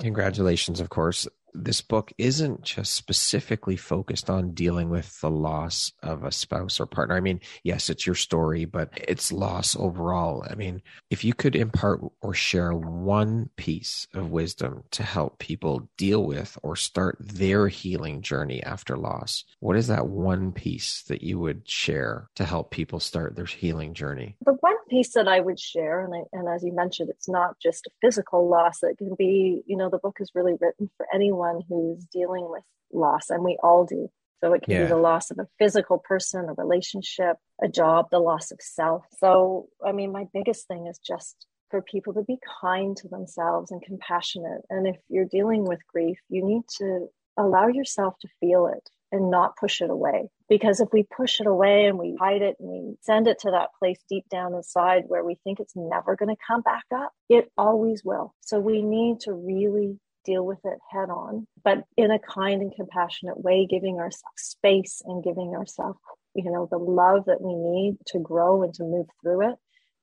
Congratulations, 0.00 0.80
of 0.80 0.90
course 0.90 1.26
this 1.54 1.80
book 1.80 2.12
isn't 2.18 2.62
just 2.62 2.94
specifically 2.94 3.76
focused 3.76 4.30
on 4.30 4.52
dealing 4.52 4.90
with 4.90 5.20
the 5.20 5.30
loss 5.30 5.92
of 6.02 6.24
a 6.24 6.32
spouse 6.32 6.80
or 6.80 6.86
partner. 6.86 7.16
I 7.16 7.20
mean, 7.20 7.40
yes, 7.62 7.90
it's 7.90 8.06
your 8.06 8.14
story, 8.14 8.64
but 8.64 8.90
it's 8.96 9.32
loss 9.32 9.76
overall. 9.76 10.44
I 10.48 10.54
mean, 10.54 10.82
if 11.10 11.24
you 11.24 11.34
could 11.34 11.56
impart 11.56 12.00
or 12.20 12.34
share 12.34 12.72
one 12.72 13.50
piece 13.56 14.06
of 14.14 14.30
wisdom 14.30 14.84
to 14.92 15.02
help 15.02 15.38
people 15.38 15.88
deal 15.96 16.24
with 16.24 16.58
or 16.62 16.76
start 16.76 17.18
their 17.20 17.68
healing 17.68 18.22
journey 18.22 18.62
after 18.62 18.96
loss, 18.96 19.44
what 19.60 19.76
is 19.76 19.88
that 19.88 20.06
one 20.06 20.52
piece 20.52 21.02
that 21.08 21.22
you 21.22 21.38
would 21.38 21.68
share 21.68 22.28
to 22.36 22.44
help 22.44 22.70
people 22.70 23.00
start 23.00 23.36
their 23.36 23.44
healing 23.44 23.94
journey? 23.94 24.36
The 24.44 24.52
one 24.60 24.76
piece 24.88 25.12
that 25.14 25.28
I 25.28 25.40
would 25.40 25.60
share, 25.60 26.00
and, 26.00 26.14
I, 26.14 26.22
and 26.32 26.48
as 26.48 26.64
you 26.64 26.72
mentioned, 26.72 27.10
it's 27.10 27.28
not 27.28 27.58
just 27.60 27.86
a 27.86 27.90
physical 28.00 28.48
loss. 28.48 28.82
It 28.82 28.98
can 28.98 29.14
be, 29.16 29.62
you 29.66 29.76
know, 29.76 29.88
the 29.90 29.98
book 29.98 30.18
is 30.20 30.32
really 30.34 30.54
written 30.60 30.90
for 30.96 31.06
anyone 31.14 31.60
who's 31.68 32.04
dealing 32.06 32.48
with 32.48 32.64
loss, 32.92 33.30
and 33.30 33.44
we 33.44 33.58
all 33.62 33.84
do. 33.84 34.10
So 34.40 34.52
it 34.52 34.62
can 34.62 34.72
yeah. 34.72 34.82
be 34.82 34.88
the 34.88 34.96
loss 34.96 35.30
of 35.30 35.38
a 35.38 35.48
physical 35.58 35.98
person, 35.98 36.48
a 36.48 36.54
relationship, 36.54 37.36
a 37.62 37.68
job, 37.68 38.08
the 38.10 38.20
loss 38.20 38.50
of 38.52 38.60
self. 38.60 39.04
So, 39.18 39.68
I 39.84 39.92
mean, 39.92 40.12
my 40.12 40.26
biggest 40.32 40.68
thing 40.68 40.86
is 40.86 40.98
just 40.98 41.46
for 41.70 41.82
people 41.82 42.14
to 42.14 42.22
be 42.22 42.38
kind 42.60 42.96
to 42.98 43.08
themselves 43.08 43.70
and 43.72 43.82
compassionate. 43.82 44.62
And 44.70 44.86
if 44.86 44.96
you're 45.08 45.24
dealing 45.24 45.64
with 45.64 45.86
grief, 45.86 46.18
you 46.28 46.44
need 46.44 46.62
to 46.78 47.08
allow 47.36 47.66
yourself 47.66 48.14
to 48.20 48.28
feel 48.40 48.68
it 48.68 48.88
and 49.10 49.30
not 49.30 49.56
push 49.56 49.80
it 49.80 49.90
away. 49.90 50.30
Because 50.48 50.80
if 50.80 50.88
we 50.92 51.04
push 51.04 51.40
it 51.40 51.46
away 51.46 51.86
and 51.86 51.98
we 51.98 52.16
hide 52.18 52.42
it 52.42 52.56
and 52.58 52.68
we 52.68 52.96
send 53.02 53.26
it 53.26 53.38
to 53.40 53.50
that 53.50 53.68
place 53.78 53.98
deep 54.08 54.24
down 54.30 54.54
inside 54.54 55.04
where 55.06 55.24
we 55.24 55.36
think 55.44 55.60
it's 55.60 55.76
never 55.76 56.16
going 56.16 56.34
to 56.34 56.42
come 56.46 56.62
back 56.62 56.84
up, 56.94 57.12
it 57.28 57.50
always 57.58 58.02
will. 58.02 58.34
So 58.40 58.58
we 58.58 58.82
need 58.82 59.20
to 59.20 59.32
really 59.34 59.98
deal 60.24 60.44
with 60.44 60.58
it 60.64 60.78
head 60.90 61.10
on, 61.10 61.46
but 61.64 61.84
in 61.96 62.10
a 62.10 62.18
kind 62.18 62.60
and 62.62 62.74
compassionate 62.74 63.42
way, 63.42 63.66
giving 63.68 63.96
ourselves 63.96 64.36
space 64.36 65.00
and 65.04 65.24
giving 65.24 65.54
ourselves, 65.54 65.98
you 66.34 66.50
know, 66.50 66.68
the 66.70 66.78
love 66.78 67.24
that 67.26 67.40
we 67.40 67.54
need 67.54 67.96
to 68.06 68.18
grow 68.18 68.62
and 68.62 68.74
to 68.74 68.84
move 68.84 69.06
through 69.22 69.50
it. 69.50 69.56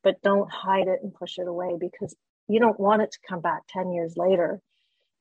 But 0.04 0.22
don't 0.22 0.52
hide 0.52 0.88
it 0.88 1.00
and 1.02 1.14
push 1.14 1.38
it 1.38 1.48
away 1.48 1.78
because 1.80 2.16
you 2.48 2.60
don't 2.60 2.80
want 2.80 3.02
it 3.02 3.12
to 3.12 3.20
come 3.28 3.42
back 3.42 3.64
10 3.70 3.92
years 3.92 4.14
later 4.18 4.60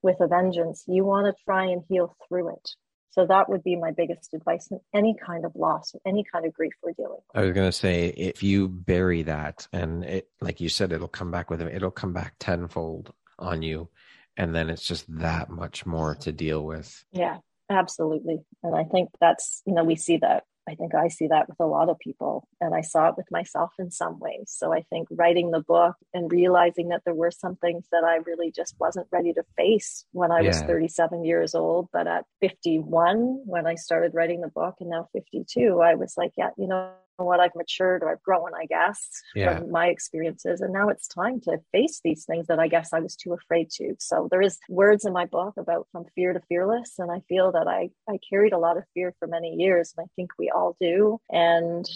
with 0.02 0.16
a 0.20 0.26
vengeance. 0.26 0.84
You 0.86 1.04
want 1.04 1.26
to 1.26 1.44
try 1.44 1.66
and 1.66 1.82
heal 1.88 2.14
through 2.28 2.50
it. 2.50 2.70
So 3.14 3.24
that 3.26 3.48
would 3.48 3.62
be 3.62 3.76
my 3.76 3.92
biggest 3.92 4.34
advice 4.34 4.72
in 4.72 4.80
any 4.92 5.14
kind 5.14 5.44
of 5.44 5.54
loss, 5.54 5.94
any 6.04 6.24
kind 6.24 6.46
of 6.46 6.52
grief 6.52 6.72
we're 6.82 6.94
dealing 6.94 7.12
with. 7.12 7.36
I 7.36 7.42
was 7.42 7.52
going 7.52 7.68
to 7.68 7.72
say, 7.72 8.08
if 8.08 8.42
you 8.42 8.66
bury 8.66 9.22
that 9.22 9.68
and 9.72 10.02
it, 10.02 10.28
like 10.40 10.60
you 10.60 10.68
said, 10.68 10.90
it'll 10.90 11.06
come 11.06 11.30
back 11.30 11.48
with 11.48 11.60
it, 11.60 11.72
it'll 11.72 11.92
come 11.92 12.12
back 12.12 12.34
tenfold 12.40 13.12
on 13.38 13.62
you. 13.62 13.88
And 14.36 14.52
then 14.52 14.68
it's 14.68 14.82
just 14.82 15.04
that 15.20 15.48
much 15.48 15.86
more 15.86 16.16
to 16.16 16.32
deal 16.32 16.64
with. 16.64 17.04
Yeah, 17.12 17.38
absolutely. 17.70 18.40
And 18.64 18.74
I 18.74 18.82
think 18.82 19.10
that's, 19.20 19.62
you 19.64 19.74
know, 19.74 19.84
we 19.84 19.94
see 19.94 20.16
that 20.16 20.42
I 20.68 20.74
think 20.74 20.94
I 20.94 21.08
see 21.08 21.26
that 21.28 21.48
with 21.48 21.60
a 21.60 21.66
lot 21.66 21.88
of 21.88 21.98
people, 21.98 22.48
and 22.60 22.74
I 22.74 22.80
saw 22.80 23.08
it 23.08 23.16
with 23.16 23.30
myself 23.30 23.72
in 23.78 23.90
some 23.90 24.18
ways. 24.18 24.46
So 24.46 24.72
I 24.72 24.82
think 24.82 25.08
writing 25.10 25.50
the 25.50 25.60
book 25.60 25.96
and 26.14 26.30
realizing 26.30 26.88
that 26.88 27.02
there 27.04 27.14
were 27.14 27.30
some 27.30 27.56
things 27.56 27.86
that 27.92 28.04
I 28.04 28.16
really 28.26 28.50
just 28.50 28.74
wasn't 28.80 29.08
ready 29.12 29.32
to 29.34 29.44
face 29.56 30.06
when 30.12 30.32
I 30.32 30.40
yeah. 30.40 30.48
was 30.48 30.62
37 30.62 31.24
years 31.24 31.54
old. 31.54 31.88
But 31.92 32.06
at 32.06 32.24
51, 32.40 33.42
when 33.44 33.66
I 33.66 33.74
started 33.74 34.14
writing 34.14 34.40
the 34.40 34.48
book, 34.48 34.76
and 34.80 34.90
now 34.90 35.08
52, 35.12 35.80
I 35.80 35.94
was 35.94 36.14
like, 36.16 36.32
yeah, 36.36 36.50
you 36.56 36.66
know, 36.66 36.92
what 37.16 37.40
I've 37.40 37.54
matured 37.54 38.02
or 38.02 38.10
I've 38.10 38.22
grown, 38.22 38.50
I 38.54 38.66
guess, 38.66 39.08
yeah. 39.34 39.58
from 39.58 39.70
my 39.70 39.86
experiences. 39.86 40.60
And 40.60 40.72
now 40.72 40.88
it's 40.88 41.06
time 41.06 41.40
to 41.42 41.58
face 41.72 42.00
these 42.04 42.24
things 42.24 42.46
that 42.48 42.58
I 42.58 42.68
guess 42.68 42.92
I 42.92 43.00
was 43.00 43.16
too 43.16 43.32
afraid 43.32 43.70
to. 43.72 43.94
So 43.98 44.28
there 44.30 44.42
is 44.42 44.58
words 44.68 45.04
in 45.04 45.12
my 45.12 45.26
book 45.26 45.54
about 45.56 45.86
from 45.92 46.04
fear 46.14 46.32
to 46.32 46.40
fearless. 46.48 46.94
And 46.98 47.10
I 47.10 47.20
feel 47.28 47.52
that 47.52 47.68
I, 47.68 47.90
I 48.08 48.18
carried 48.28 48.52
a 48.52 48.58
lot 48.58 48.76
of 48.76 48.84
fear 48.94 49.14
for 49.18 49.28
many 49.28 49.54
years. 49.54 49.94
And 49.96 50.04
I 50.04 50.08
think 50.16 50.30
we 50.38 50.50
all 50.50 50.76
do. 50.80 51.18
And 51.30 51.86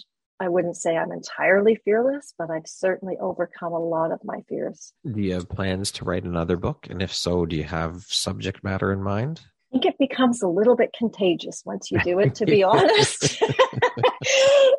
I 0.41 0.49
wouldn't 0.49 0.77
say 0.77 0.97
I'm 0.97 1.11
entirely 1.11 1.81
fearless, 1.85 2.33
but 2.39 2.49
I've 2.51 2.67
certainly 2.67 3.17
overcome 3.21 3.73
a 3.73 3.79
lot 3.79 4.13
of 4.13 4.21
my 4.23 4.43
fears. 4.49 4.93
Do 5.05 5.21
you 5.21 5.35
have 5.35 5.49
plans 5.49 5.91
to 5.93 6.05
write 6.05 6.25
another 6.25 6.57
book? 6.57 6.87
And 6.89 7.03
if 7.03 7.13
so, 7.13 7.45
do 7.45 7.57
you 7.57 7.65
have 7.65 8.05
subject 8.05 8.63
matter 8.63 8.93
in 8.93 9.03
mind? 9.03 9.41
I 9.71 9.73
think 9.73 9.87
it 9.87 9.99
becomes 9.99 10.41
a 10.41 10.49
little 10.49 10.77
bit 10.77 10.95
contagious 10.97 11.63
once 11.67 11.91
you 11.91 11.99
do 12.01 12.21
it, 12.21 12.37
to 12.37 12.47
be 12.47 12.63
honest. 12.65 13.43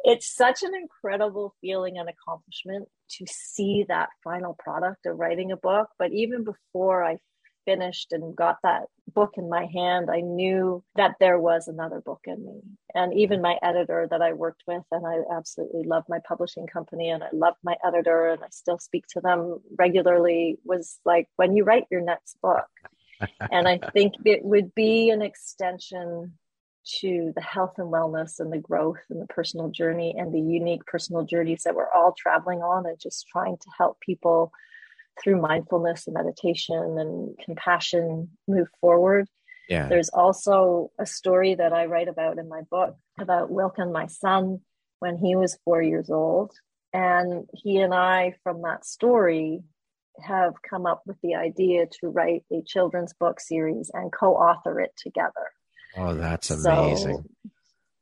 it's 0.04 0.34
such 0.34 0.64
an 0.64 0.72
incredible 0.76 1.56
feeling 1.62 1.98
and 1.98 2.10
accomplishment 2.10 2.88
to 3.12 3.26
see 3.28 3.86
that 3.88 4.10
final 4.24 4.56
product 4.60 5.06
of 5.06 5.18
writing 5.18 5.52
a 5.52 5.58
book. 5.58 5.90
But 5.98 6.12
even 6.12 6.44
before 6.44 7.04
I 7.04 7.18
finished 7.66 8.12
and 8.12 8.36
got 8.36 8.58
that 8.64 8.84
book 9.14 9.34
in 9.38 9.50
my 9.50 9.66
hand, 9.74 10.10
I 10.12 10.22
knew 10.22 10.84
that 10.96 11.16
there 11.20 11.40
was 11.40 11.68
another 11.68 12.02
book 12.02 12.22
in 12.26 12.44
me. 12.46 12.62
And 12.96 13.14
even 13.14 13.42
my 13.42 13.58
editor 13.62 14.08
that 14.10 14.22
I 14.22 14.34
worked 14.34 14.64
with, 14.68 14.84
and 14.92 15.06
I 15.06 15.36
absolutely 15.36 15.84
love 15.84 16.04
my 16.10 16.20
publishing 16.28 16.68
company 16.68 17.10
and 17.10 17.24
I 17.24 17.30
love 17.34 17.56
my 17.64 17.76
editor 17.86 18.30
and 18.30 18.44
I 18.44 18.48
still 18.52 18.80
speak 18.80 19.06
to 19.14 19.22
them 19.22 19.60
regularly, 19.78 20.58
was 20.64 21.00
like, 21.06 21.28
when 21.36 21.56
you 21.56 21.64
write 21.64 21.86
your 21.92 22.02
next 22.02 22.38
book, 22.42 22.68
and 23.52 23.68
I 23.68 23.80
think 23.94 24.14
it 24.26 24.44
would 24.44 24.74
be 24.74 25.10
an 25.10 25.22
extension 25.22 26.39
to 27.02 27.32
the 27.36 27.42
health 27.42 27.74
and 27.78 27.92
wellness 27.92 28.40
and 28.40 28.52
the 28.52 28.58
growth 28.58 29.00
and 29.10 29.22
the 29.22 29.28
personal 29.28 29.70
journey 29.70 30.16
and 30.18 30.34
the 30.34 30.40
unique 30.40 30.86
personal 30.86 31.24
journeys 31.24 31.64
that 31.64 31.76
we're 31.76 31.92
all 31.92 32.14
traveling 32.18 32.60
on 32.60 32.86
and 32.86 33.00
just 33.00 33.28
trying 33.28 33.58
to 33.58 33.70
help 33.78 34.00
people 34.00 34.52
through 35.22 35.42
mindfulness 35.42 36.08
and 36.08 36.14
meditation 36.14 36.98
and 36.98 37.38
compassion 37.44 38.30
move 38.48 38.68
forward. 38.82 39.28
Yeah. 39.68 39.88
There's 39.88 40.10
also 40.10 40.92
a 41.00 41.06
story 41.06 41.56
that 41.56 41.74
I 41.74 41.86
write 41.86 42.08
about 42.08 42.40
in 42.40 42.50
my 42.50 42.62
book 42.72 42.96
about 43.20 43.52
Wilkin, 43.52 43.92
my 43.92 44.08
son, 44.08 44.60
when 45.00 45.18
he 45.18 45.36
was 45.36 45.60
four 45.64 45.82
years 45.82 46.10
old. 46.10 46.52
And 46.92 47.48
he 47.54 47.78
and 47.78 47.94
I, 47.94 48.36
from 48.44 48.64
that 48.64 48.84
story, 48.86 49.62
have 50.22 50.54
come 50.68 50.86
up 50.86 51.04
with 51.06 51.18
the 51.22 51.36
idea 51.36 51.86
to 51.86 52.10
write 52.10 52.44
a 52.52 52.62
children's 52.66 53.14
book 53.14 53.40
series 53.40 53.92
and 53.94 54.12
co-author 54.12 54.80
it 54.80 54.92
together. 54.98 55.52
Oh, 56.00 56.16
that's 56.16 56.50
amazing. 56.50 57.24
So, 57.24 57.52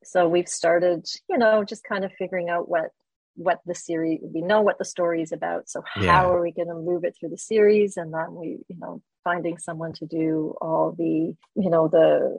so 0.04 0.28
we've 0.30 0.48
started, 0.48 1.06
you 1.30 1.38
know, 1.38 1.64
just 1.64 1.84
kind 1.84 2.06
of 2.06 2.12
figuring 2.14 2.50
out 2.50 2.70
what 2.70 2.92
what 3.38 3.60
the 3.68 3.76
series 3.76 4.20
we 4.34 4.42
know 4.42 4.62
what 4.62 4.80
the 4.80 4.86
story 4.86 5.22
is 5.22 5.32
about 5.32 5.70
so 5.70 5.82
how 5.86 6.02
yeah. 6.02 6.24
are 6.24 6.42
we 6.42 6.52
going 6.52 6.68
to 6.68 6.74
move 6.74 7.04
it 7.04 7.16
through 7.18 7.30
the 7.30 7.38
series 7.38 7.96
and 7.96 8.12
then 8.12 8.34
we 8.34 8.58
you 8.68 8.76
know 8.80 9.00
finding 9.24 9.60
someone 9.60 9.94
to 9.94 10.08
do 10.08 10.56
all 10.60 10.96
the 10.98 11.36
you 11.56 11.70
know 11.70 11.88
the 11.88 12.36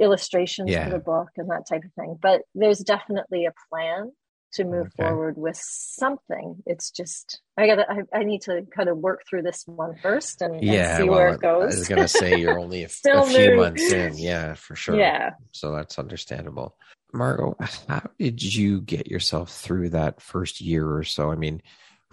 illustrations 0.00 0.68
yeah. 0.68 0.84
for 0.84 0.90
the 0.90 0.98
book 0.98 1.28
and 1.36 1.48
that 1.48 1.68
type 1.68 1.84
of 1.84 1.92
thing 1.92 2.18
but 2.20 2.42
there's 2.56 2.80
definitely 2.80 3.46
a 3.46 3.52
plan 3.70 4.10
to 4.54 4.64
move 4.64 4.86
okay. 4.86 5.08
forward 5.08 5.36
with 5.36 5.56
something. 5.60 6.62
It's 6.66 6.90
just 6.90 7.40
I 7.56 7.66
got 7.66 7.78
I, 7.80 8.18
I 8.18 8.24
need 8.24 8.42
to 8.42 8.66
kind 8.74 8.88
of 8.88 8.98
work 8.98 9.22
through 9.28 9.42
this 9.42 9.64
one 9.66 9.96
first 10.02 10.42
and, 10.42 10.62
yeah, 10.62 10.96
and 10.96 11.02
see 11.02 11.08
well, 11.08 11.18
where 11.18 11.34
it 11.34 11.40
goes. 11.40 11.74
I 11.74 11.78
was 11.78 11.88
going 11.88 12.02
to 12.02 12.08
say 12.08 12.38
you're 12.38 12.58
only 12.58 12.82
a, 12.82 12.86
a 13.12 13.24
few 13.26 13.56
months 13.56 13.92
in, 13.92 14.16
yeah, 14.16 14.54
for 14.54 14.76
sure. 14.76 14.96
Yeah, 14.96 15.30
so 15.52 15.72
that's 15.72 15.98
understandable. 15.98 16.76
Margot, 17.12 17.56
how 17.88 18.02
did 18.18 18.42
you 18.42 18.80
get 18.80 19.08
yourself 19.08 19.50
through 19.50 19.90
that 19.90 20.20
first 20.20 20.60
year 20.60 20.94
or 20.94 21.02
so? 21.02 21.30
I 21.30 21.34
mean, 21.34 21.60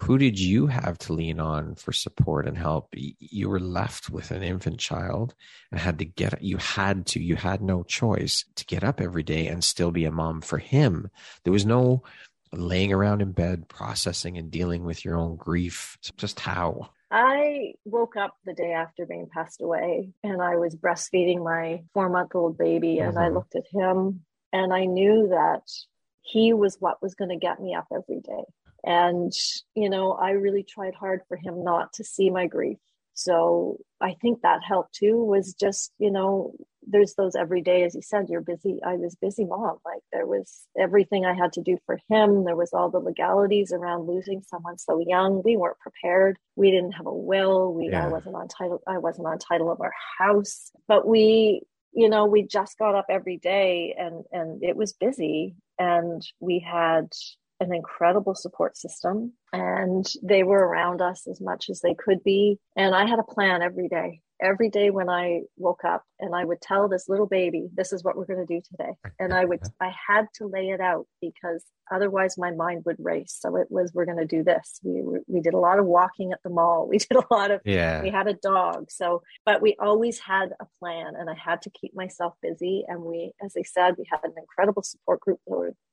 who 0.00 0.16
did 0.16 0.38
you 0.38 0.68
have 0.68 0.96
to 0.98 1.12
lean 1.12 1.40
on 1.40 1.74
for 1.74 1.92
support 1.92 2.46
and 2.46 2.56
help? 2.56 2.88
You 2.92 3.48
were 3.48 3.58
left 3.58 4.10
with 4.10 4.30
an 4.30 4.44
infant 4.44 4.78
child 4.78 5.34
and 5.72 5.80
had 5.80 5.98
to 5.98 6.04
get, 6.04 6.40
you 6.40 6.56
had 6.56 7.06
to, 7.06 7.20
you 7.20 7.34
had 7.34 7.60
no 7.60 7.82
choice 7.82 8.44
to 8.56 8.64
get 8.64 8.84
up 8.84 9.00
every 9.00 9.24
day 9.24 9.48
and 9.48 9.62
still 9.62 9.90
be 9.90 10.04
a 10.04 10.12
mom 10.12 10.40
for 10.40 10.58
him. 10.58 11.10
There 11.42 11.52
was 11.52 11.66
no 11.66 12.04
laying 12.52 12.92
around 12.92 13.22
in 13.22 13.32
bed, 13.32 13.68
processing 13.68 14.38
and 14.38 14.50
dealing 14.50 14.84
with 14.84 15.04
your 15.04 15.16
own 15.16 15.36
grief. 15.36 15.98
Just 16.16 16.40
how? 16.40 16.90
I 17.10 17.74
woke 17.84 18.16
up 18.16 18.36
the 18.44 18.52
day 18.52 18.72
after 18.72 19.06
being 19.06 19.28
passed 19.32 19.62
away 19.62 20.10
and 20.22 20.42
I 20.42 20.56
was 20.56 20.76
breastfeeding 20.76 21.42
my 21.42 21.82
four 21.94 22.08
month 22.10 22.34
old 22.34 22.58
baby 22.58 22.96
mm-hmm. 22.96 23.08
and 23.08 23.18
I 23.18 23.26
mm-hmm. 23.26 23.34
looked 23.34 23.56
at 23.56 23.64
him 23.72 24.24
and 24.52 24.72
I 24.72 24.84
knew 24.84 25.28
that 25.28 25.62
he 26.22 26.52
was 26.52 26.76
what 26.80 27.02
was 27.02 27.14
going 27.14 27.30
to 27.30 27.36
get 27.36 27.60
me 27.60 27.74
up 27.74 27.86
every 27.92 28.20
day. 28.20 28.44
And, 28.84 29.32
you 29.74 29.90
know, 29.90 30.12
I 30.12 30.30
really 30.30 30.62
tried 30.62 30.94
hard 30.94 31.22
for 31.28 31.36
him 31.36 31.64
not 31.64 31.94
to 31.94 32.04
see 32.04 32.30
my 32.30 32.46
grief. 32.46 32.78
So 33.14 33.78
I 34.00 34.14
think 34.20 34.42
that 34.42 34.62
helped 34.62 34.94
too, 34.94 35.16
was 35.24 35.54
just, 35.54 35.92
you 35.98 36.10
know, 36.10 36.54
there's 36.90 37.14
those 37.14 37.34
every 37.34 37.62
day, 37.62 37.84
as 37.84 37.94
you 37.94 38.02
said, 38.02 38.28
you're 38.28 38.40
busy. 38.40 38.80
I 38.84 38.94
was 38.94 39.16
busy 39.16 39.44
mom. 39.44 39.78
Like 39.84 40.02
there 40.12 40.26
was 40.26 40.62
everything 40.78 41.26
I 41.26 41.34
had 41.34 41.52
to 41.54 41.62
do 41.62 41.78
for 41.86 41.98
him. 42.08 42.44
There 42.44 42.56
was 42.56 42.72
all 42.72 42.90
the 42.90 42.98
legalities 42.98 43.72
around 43.72 44.06
losing 44.06 44.42
someone 44.42 44.78
so 44.78 45.02
young. 45.06 45.42
We 45.44 45.56
weren't 45.56 45.78
prepared. 45.78 46.38
We 46.56 46.70
didn't 46.70 46.92
have 46.92 47.06
a 47.06 47.14
will. 47.14 47.74
We 47.74 47.90
yeah. 47.90 48.06
I 48.06 48.08
wasn't 48.08 48.36
on 48.36 48.48
title. 48.48 48.82
I 48.86 48.98
wasn't 48.98 49.26
on 49.26 49.38
title 49.38 49.70
of 49.70 49.80
our 49.80 49.92
house. 50.18 50.70
But 50.86 51.06
we, 51.06 51.62
you 51.92 52.08
know, 52.08 52.26
we 52.26 52.42
just 52.42 52.78
got 52.78 52.94
up 52.94 53.06
every 53.10 53.36
day 53.36 53.94
and 53.98 54.24
and 54.32 54.62
it 54.62 54.76
was 54.76 54.92
busy. 54.92 55.56
And 55.78 56.22
we 56.40 56.58
had 56.58 57.08
an 57.60 57.74
incredible 57.74 58.34
support 58.34 58.76
system 58.76 59.32
and 59.52 60.06
they 60.22 60.42
were 60.44 60.64
around 60.64 61.02
us 61.02 61.26
as 61.28 61.40
much 61.40 61.68
as 61.70 61.80
they 61.80 61.94
could 61.94 62.22
be. 62.22 62.58
And 62.76 62.94
I 62.94 63.06
had 63.06 63.18
a 63.18 63.24
plan 63.24 63.62
every 63.62 63.88
day. 63.88 64.20
Every 64.40 64.70
day 64.70 64.90
when 64.90 65.08
I 65.08 65.42
woke 65.56 65.84
up 65.84 66.04
and 66.20 66.34
I 66.34 66.44
would 66.44 66.60
tell 66.60 66.88
this 66.88 67.08
little 67.08 67.26
baby, 67.26 67.68
this 67.74 67.92
is 67.92 68.04
what 68.04 68.16
we're 68.16 68.26
going 68.26 68.44
to 68.46 68.54
do 68.54 68.60
today. 68.60 68.92
And 69.18 69.32
I 69.32 69.44
would, 69.44 69.60
I 69.80 69.92
had 70.08 70.26
to 70.34 70.46
lay 70.46 70.68
it 70.68 70.80
out 70.80 71.06
because 71.20 71.64
otherwise 71.90 72.36
my 72.38 72.52
mind 72.52 72.82
would 72.84 72.96
race. 72.98 73.36
So 73.38 73.56
it 73.56 73.66
was, 73.70 73.92
we're 73.92 74.04
going 74.04 74.18
to 74.18 74.26
do 74.26 74.44
this. 74.44 74.80
We, 74.82 75.02
we 75.26 75.40
did 75.40 75.54
a 75.54 75.58
lot 75.58 75.78
of 75.78 75.86
walking 75.86 76.32
at 76.32 76.42
the 76.42 76.50
mall. 76.50 76.88
We 76.88 76.98
did 76.98 77.16
a 77.16 77.34
lot 77.34 77.50
of, 77.50 77.60
yeah. 77.64 78.02
we 78.02 78.10
had 78.10 78.28
a 78.28 78.34
dog. 78.34 78.90
So, 78.90 79.22
but 79.44 79.60
we 79.60 79.76
always 79.80 80.18
had 80.18 80.50
a 80.60 80.66
plan 80.78 81.14
and 81.18 81.28
I 81.28 81.34
had 81.34 81.62
to 81.62 81.70
keep 81.70 81.94
myself 81.94 82.34
busy. 82.40 82.84
And 82.88 83.02
we, 83.02 83.32
as 83.44 83.54
I 83.58 83.62
said, 83.62 83.96
we 83.98 84.04
had 84.10 84.20
an 84.24 84.34
incredible 84.36 84.82
support 84.82 85.20
group. 85.20 85.40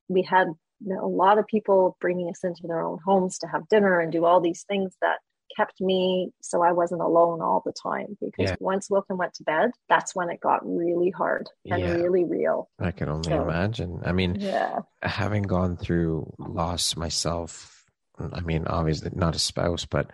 We 0.08 0.22
had 0.22 0.48
a 0.92 1.08
lot 1.08 1.38
of 1.38 1.48
people 1.48 1.98
bringing 2.00 2.30
us 2.30 2.44
into 2.44 2.62
their 2.68 2.82
own 2.82 3.00
homes 3.06 3.40
to 3.40 3.48
have 3.48 3.68
dinner 3.70 4.00
and 4.00 4.12
do 4.12 4.26
all 4.26 4.42
these 4.42 4.64
things 4.68 4.96
that 5.02 5.18
kept 5.56 5.82
me 5.82 6.32
so 6.42 6.62
I 6.62 6.72
wasn't 6.72 7.02
alone 7.02 7.42
all 7.42 7.62
the 7.66 7.74
time. 7.74 8.18
Because 8.20 8.52
yeah. 8.52 8.56
once 8.60 8.90
Wilkin 8.90 9.18
went 9.18 9.34
to 9.36 9.44
bed, 9.44 9.72
that's 9.90 10.16
when 10.16 10.30
it 10.30 10.40
got 10.40 10.66
really 10.66 11.10
hard 11.10 11.50
and 11.70 11.82
yeah. 11.82 11.92
really 11.92 12.24
real. 12.24 12.70
I 12.80 12.92
can 12.92 13.10
only 13.10 13.30
so, 13.30 13.42
imagine. 13.42 14.02
I 14.06 14.12
mean, 14.12 14.38
yeah. 14.40 14.80
having 15.02 15.44
gone 15.44 15.78
through 15.78 16.34
loss 16.38 16.96
myself, 16.96 17.86
I 18.20 18.42
mean, 18.42 18.66
obviously 18.68 19.12
not 19.14 19.36
a 19.36 19.40
spouse, 19.40 19.86
but 19.86 20.12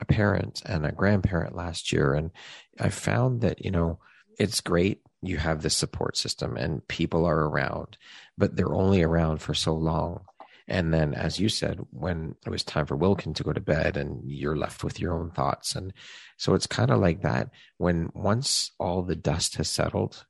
a 0.00 0.04
parent 0.04 0.62
and 0.66 0.84
a 0.86 0.92
grandparent 0.92 1.54
last 1.54 1.92
year. 1.92 2.14
And 2.14 2.30
I 2.78 2.88
found 2.88 3.42
that, 3.42 3.64
you 3.64 3.70
know, 3.70 3.98
it's 4.38 4.60
great 4.60 5.00
you 5.22 5.36
have 5.36 5.62
this 5.62 5.76
support 5.76 6.16
system 6.16 6.56
and 6.56 6.86
people 6.88 7.24
are 7.24 7.48
around, 7.48 7.96
but 8.36 8.56
they're 8.56 8.74
only 8.74 9.02
around 9.02 9.38
for 9.40 9.54
so 9.54 9.74
long. 9.74 10.24
And 10.72 10.92
then, 10.92 11.12
as 11.12 11.38
you 11.38 11.50
said, 11.50 11.80
when 11.90 12.34
it 12.46 12.48
was 12.48 12.64
time 12.64 12.86
for 12.86 12.96
Wilkin 12.96 13.34
to 13.34 13.42
go 13.42 13.52
to 13.52 13.60
bed 13.60 13.98
and 13.98 14.22
you're 14.24 14.56
left 14.56 14.82
with 14.82 14.98
your 14.98 15.12
own 15.12 15.30
thoughts. 15.30 15.76
And 15.76 15.92
so 16.38 16.54
it's 16.54 16.66
kind 16.66 16.90
of 16.90 16.98
like 16.98 17.20
that 17.20 17.50
when 17.76 18.08
once 18.14 18.70
all 18.80 19.02
the 19.02 19.14
dust 19.14 19.56
has 19.56 19.68
settled 19.68 20.24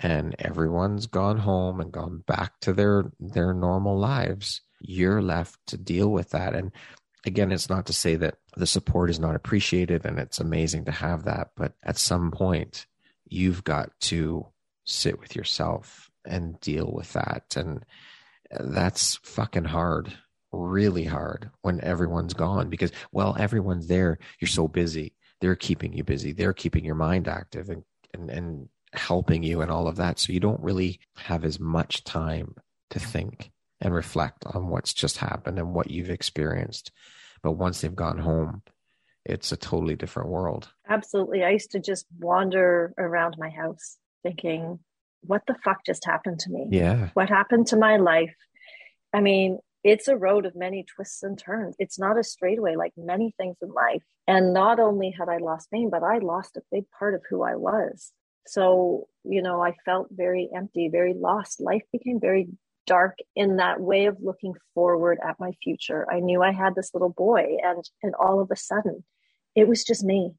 and 0.00 0.34
everyone's 0.40 1.06
gone 1.06 1.38
home 1.38 1.80
and 1.80 1.92
gone 1.92 2.24
back 2.26 2.58
to 2.62 2.72
their, 2.72 3.12
their 3.20 3.54
normal 3.54 3.96
lives, 3.96 4.62
you're 4.80 5.22
left 5.22 5.60
to 5.68 5.76
deal 5.76 6.08
with 6.08 6.30
that. 6.30 6.56
And 6.56 6.72
again, 7.24 7.52
it's 7.52 7.70
not 7.70 7.86
to 7.86 7.92
say 7.92 8.16
that 8.16 8.38
the 8.56 8.66
support 8.66 9.10
is 9.10 9.20
not 9.20 9.36
appreciated 9.36 10.04
and 10.04 10.18
it's 10.18 10.40
amazing 10.40 10.86
to 10.86 10.92
have 10.92 11.22
that, 11.26 11.50
but 11.56 11.74
at 11.84 11.98
some 11.98 12.32
point, 12.32 12.86
you've 13.28 13.62
got 13.62 13.92
to 14.00 14.44
sit 14.82 15.20
with 15.20 15.36
yourself 15.36 16.10
and 16.24 16.58
deal 16.58 16.90
with 16.92 17.12
that. 17.12 17.54
And 17.56 17.84
that's 18.60 19.16
fucking 19.22 19.64
hard, 19.64 20.12
really 20.52 21.04
hard 21.04 21.50
when 21.62 21.80
everyone's 21.82 22.34
gone 22.34 22.70
because, 22.70 22.92
well, 23.12 23.36
everyone's 23.38 23.88
there. 23.88 24.18
You're 24.40 24.48
so 24.48 24.68
busy. 24.68 25.14
They're 25.40 25.56
keeping 25.56 25.92
you 25.92 26.04
busy. 26.04 26.32
They're 26.32 26.52
keeping 26.52 26.84
your 26.84 26.94
mind 26.94 27.28
active 27.28 27.68
and, 27.70 27.82
and, 28.12 28.30
and 28.30 28.68
helping 28.92 29.42
you 29.42 29.60
and 29.60 29.70
all 29.70 29.88
of 29.88 29.96
that. 29.96 30.18
So 30.18 30.32
you 30.32 30.40
don't 30.40 30.62
really 30.62 31.00
have 31.16 31.44
as 31.44 31.58
much 31.58 32.04
time 32.04 32.54
to 32.90 32.98
think 32.98 33.50
and 33.80 33.92
reflect 33.92 34.44
on 34.46 34.68
what's 34.68 34.94
just 34.94 35.18
happened 35.18 35.58
and 35.58 35.74
what 35.74 35.90
you've 35.90 36.10
experienced. 36.10 36.92
But 37.42 37.52
once 37.52 37.80
they've 37.80 37.94
gone 37.94 38.18
home, 38.18 38.62
it's 39.24 39.52
a 39.52 39.56
totally 39.56 39.96
different 39.96 40.30
world. 40.30 40.70
Absolutely. 40.88 41.44
I 41.44 41.50
used 41.50 41.72
to 41.72 41.80
just 41.80 42.06
wander 42.18 42.94
around 42.98 43.36
my 43.38 43.50
house 43.50 43.98
thinking, 44.22 44.78
what 45.26 45.42
the 45.46 45.56
fuck 45.64 45.84
just 45.84 46.04
happened 46.04 46.40
to 46.40 46.50
me? 46.50 46.66
Yeah. 46.70 47.10
What 47.14 47.28
happened 47.28 47.66
to 47.68 47.76
my 47.76 47.96
life? 47.96 48.34
I 49.12 49.20
mean, 49.20 49.58
it's 49.82 50.08
a 50.08 50.16
road 50.16 50.46
of 50.46 50.56
many 50.56 50.84
twists 50.84 51.22
and 51.22 51.38
turns. 51.38 51.76
It's 51.78 51.98
not 51.98 52.18
a 52.18 52.24
straightaway 52.24 52.76
like 52.76 52.92
many 52.96 53.34
things 53.36 53.56
in 53.62 53.70
life. 53.72 54.02
And 54.26 54.54
not 54.54 54.80
only 54.80 55.10
had 55.10 55.28
I 55.28 55.36
lost 55.36 55.70
Bain, 55.70 55.90
but 55.90 56.02
I 56.02 56.18
lost 56.18 56.56
a 56.56 56.62
big 56.72 56.84
part 56.98 57.14
of 57.14 57.22
who 57.28 57.42
I 57.42 57.56
was. 57.56 58.12
So, 58.46 59.08
you 59.24 59.42
know, 59.42 59.62
I 59.62 59.74
felt 59.84 60.08
very 60.10 60.48
empty, 60.54 60.88
very 60.88 61.14
lost. 61.14 61.60
Life 61.60 61.82
became 61.92 62.18
very 62.20 62.48
dark 62.86 63.18
in 63.34 63.56
that 63.56 63.80
way 63.80 64.06
of 64.06 64.16
looking 64.20 64.54
forward 64.74 65.18
at 65.26 65.40
my 65.40 65.52
future. 65.62 66.06
I 66.10 66.20
knew 66.20 66.42
I 66.42 66.52
had 66.52 66.74
this 66.74 66.92
little 66.92 67.10
boy 67.10 67.56
and 67.62 67.82
and 68.02 68.14
all 68.14 68.40
of 68.40 68.50
a 68.50 68.56
sudden 68.56 69.04
it 69.54 69.68
was 69.68 69.84
just 69.84 70.04
me. 70.04 70.32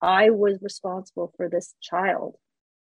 I 0.00 0.30
was 0.30 0.58
responsible 0.62 1.32
for 1.36 1.48
this 1.48 1.74
child 1.82 2.36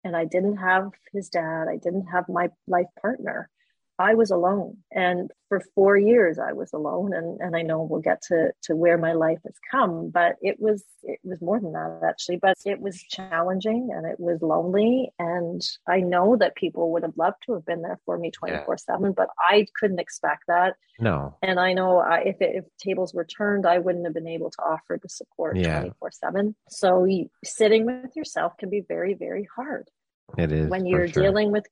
and 0.08 0.16
I 0.16 0.24
didn't 0.24 0.56
have 0.56 0.90
his 1.12 1.28
dad. 1.28 1.68
I 1.68 1.76
didn't 1.76 2.06
have 2.06 2.30
my 2.30 2.48
life 2.66 2.86
partner. 3.00 3.50
I 3.98 4.14
was 4.14 4.30
alone. 4.30 4.78
And 4.92 5.30
for 5.48 5.60
four 5.74 5.96
years 5.96 6.38
I 6.38 6.52
was 6.52 6.72
alone. 6.72 7.12
And, 7.12 7.40
and 7.40 7.54
I 7.54 7.62
know 7.62 7.82
we'll 7.82 8.00
get 8.00 8.22
to, 8.28 8.52
to 8.62 8.76
where 8.76 8.96
my 8.96 9.12
life 9.12 9.40
has 9.44 9.56
come, 9.70 10.10
but 10.10 10.36
it 10.40 10.60
was 10.60 10.84
it 11.02 11.18
was 11.24 11.42
more 11.42 11.60
than 11.60 11.72
that 11.72 12.00
actually. 12.06 12.36
But 12.36 12.56
it 12.64 12.80
was 12.80 13.02
challenging 13.02 13.90
and 13.92 14.06
it 14.06 14.20
was 14.20 14.40
lonely. 14.40 15.10
And 15.18 15.60
I 15.88 15.98
know 16.00 16.36
that 16.36 16.54
people 16.54 16.92
would 16.92 17.02
have 17.02 17.16
loved 17.16 17.42
to 17.46 17.54
have 17.54 17.66
been 17.66 17.82
there 17.82 17.98
for 18.06 18.16
me 18.16 18.30
24 18.30 18.78
7, 18.78 19.12
but 19.12 19.28
I 19.38 19.66
couldn't 19.78 20.00
expect 20.00 20.44
that. 20.46 20.76
No. 21.00 21.36
And 21.42 21.58
I 21.58 21.72
know 21.72 21.98
I, 21.98 22.20
if 22.20 22.40
it, 22.40 22.54
if 22.54 22.64
tables 22.78 23.12
were 23.12 23.24
turned, 23.24 23.66
I 23.66 23.78
wouldn't 23.78 24.04
have 24.04 24.14
been 24.14 24.28
able 24.28 24.50
to 24.50 24.62
offer 24.62 24.98
the 25.00 25.08
support 25.08 25.56
twenty 25.56 25.92
four 25.98 26.10
seven. 26.12 26.54
So 26.68 27.04
you, 27.04 27.30
sitting 27.44 27.86
with 27.86 28.14
yourself 28.16 28.56
can 28.58 28.70
be 28.70 28.80
very, 28.80 29.14
very 29.14 29.48
hard. 29.54 29.88
It 30.36 30.52
is 30.52 30.68
when 30.68 30.86
you're 30.86 31.08
sure. 31.08 31.22
dealing 31.22 31.50
with, 31.50 31.64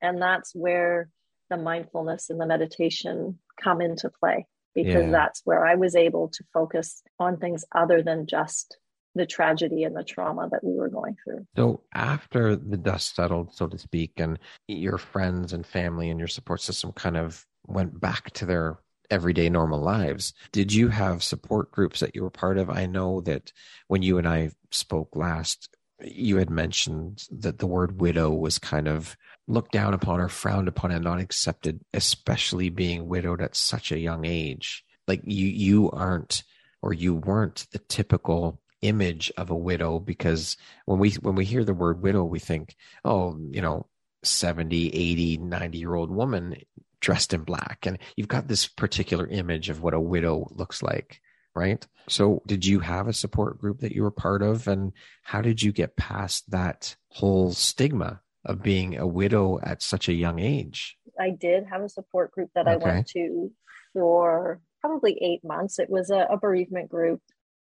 and 0.00 0.20
that's 0.20 0.54
where 0.54 1.10
the 1.50 1.56
mindfulness 1.56 2.30
and 2.30 2.40
the 2.40 2.46
meditation 2.46 3.38
come 3.62 3.80
into 3.80 4.10
play 4.20 4.46
because 4.74 5.06
yeah. 5.06 5.10
that's 5.10 5.42
where 5.44 5.66
I 5.66 5.74
was 5.74 5.96
able 5.96 6.28
to 6.28 6.44
focus 6.52 7.02
on 7.18 7.38
things 7.38 7.64
other 7.74 8.02
than 8.02 8.26
just 8.26 8.78
the 9.14 9.26
tragedy 9.26 9.82
and 9.82 9.96
the 9.96 10.04
trauma 10.04 10.48
that 10.50 10.62
we 10.62 10.74
were 10.74 10.88
going 10.88 11.16
through. 11.24 11.46
So, 11.56 11.82
after 11.94 12.54
the 12.54 12.76
dust 12.76 13.16
settled, 13.16 13.54
so 13.54 13.66
to 13.66 13.78
speak, 13.78 14.12
and 14.18 14.38
your 14.68 14.98
friends 14.98 15.52
and 15.52 15.66
family 15.66 16.10
and 16.10 16.18
your 16.18 16.28
support 16.28 16.60
system 16.60 16.92
kind 16.92 17.16
of 17.16 17.44
went 17.66 18.00
back 18.00 18.30
to 18.32 18.46
their 18.46 18.78
everyday 19.10 19.48
normal 19.48 19.80
lives, 19.80 20.34
did 20.52 20.72
you 20.72 20.88
have 20.88 21.24
support 21.24 21.72
groups 21.72 22.00
that 22.00 22.14
you 22.14 22.22
were 22.22 22.30
part 22.30 22.58
of? 22.58 22.70
I 22.70 22.86
know 22.86 23.20
that 23.22 23.52
when 23.88 24.02
you 24.02 24.18
and 24.18 24.28
I 24.28 24.50
spoke 24.70 25.16
last, 25.16 25.76
you 26.00 26.36
had 26.36 26.50
mentioned 26.50 27.24
that 27.30 27.58
the 27.58 27.66
word 27.66 28.00
widow 28.00 28.30
was 28.30 28.58
kind 28.58 28.88
of 28.88 29.16
looked 29.46 29.72
down 29.72 29.94
upon 29.94 30.20
or 30.20 30.28
frowned 30.28 30.68
upon 30.68 30.90
and 30.90 31.04
not 31.04 31.20
accepted, 31.20 31.80
especially 31.92 32.68
being 32.70 33.08
widowed 33.08 33.40
at 33.40 33.56
such 33.56 33.90
a 33.90 33.98
young 33.98 34.24
age. 34.24 34.84
Like 35.06 35.22
you, 35.24 35.46
you 35.46 35.90
aren't 35.90 36.44
or 36.82 36.92
you 36.92 37.14
weren't 37.14 37.66
the 37.72 37.78
typical 37.78 38.60
image 38.82 39.32
of 39.36 39.50
a 39.50 39.56
widow 39.56 39.98
because 39.98 40.56
when 40.84 40.98
we 40.98 41.10
when 41.14 41.34
we 41.34 41.44
hear 41.44 41.64
the 41.64 41.74
word 41.74 42.00
widow 42.00 42.22
we 42.22 42.38
think 42.38 42.76
oh 43.04 43.36
you 43.50 43.60
know 43.60 43.88
70 44.22 44.90
80 44.90 45.38
90 45.38 45.78
year 45.78 45.94
old 45.94 46.12
woman 46.12 46.54
dressed 47.00 47.34
in 47.34 47.42
black 47.42 47.86
and 47.86 47.98
you've 48.14 48.28
got 48.28 48.46
this 48.46 48.68
particular 48.68 49.26
image 49.26 49.68
of 49.68 49.82
what 49.82 49.94
a 49.94 50.00
widow 50.00 50.46
looks 50.52 50.80
like 50.80 51.20
right 51.58 51.86
so 52.08 52.42
did 52.46 52.64
you 52.64 52.80
have 52.80 53.06
a 53.06 53.12
support 53.12 53.58
group 53.58 53.80
that 53.80 53.92
you 53.92 54.02
were 54.02 54.10
part 54.10 54.42
of 54.42 54.66
and 54.66 54.92
how 55.22 55.42
did 55.42 55.62
you 55.62 55.72
get 55.72 55.96
past 55.96 56.50
that 56.50 56.96
whole 57.08 57.52
stigma 57.52 58.20
of 58.44 58.62
being 58.62 58.96
a 58.96 59.06
widow 59.06 59.60
at 59.62 59.82
such 59.82 60.08
a 60.08 60.14
young 60.14 60.38
age? 60.38 60.96
I 61.20 61.30
did 61.30 61.64
have 61.70 61.82
a 61.82 61.88
support 61.88 62.32
group 62.32 62.50
that 62.54 62.66
okay. 62.66 62.72
I 62.72 62.76
went 62.76 63.08
to 63.08 63.50
for 63.92 64.60
probably 64.80 65.18
eight 65.20 65.44
months. 65.44 65.78
It 65.78 65.90
was 65.90 66.10
a, 66.10 66.26
a 66.30 66.38
bereavement 66.38 66.88
group 66.88 67.20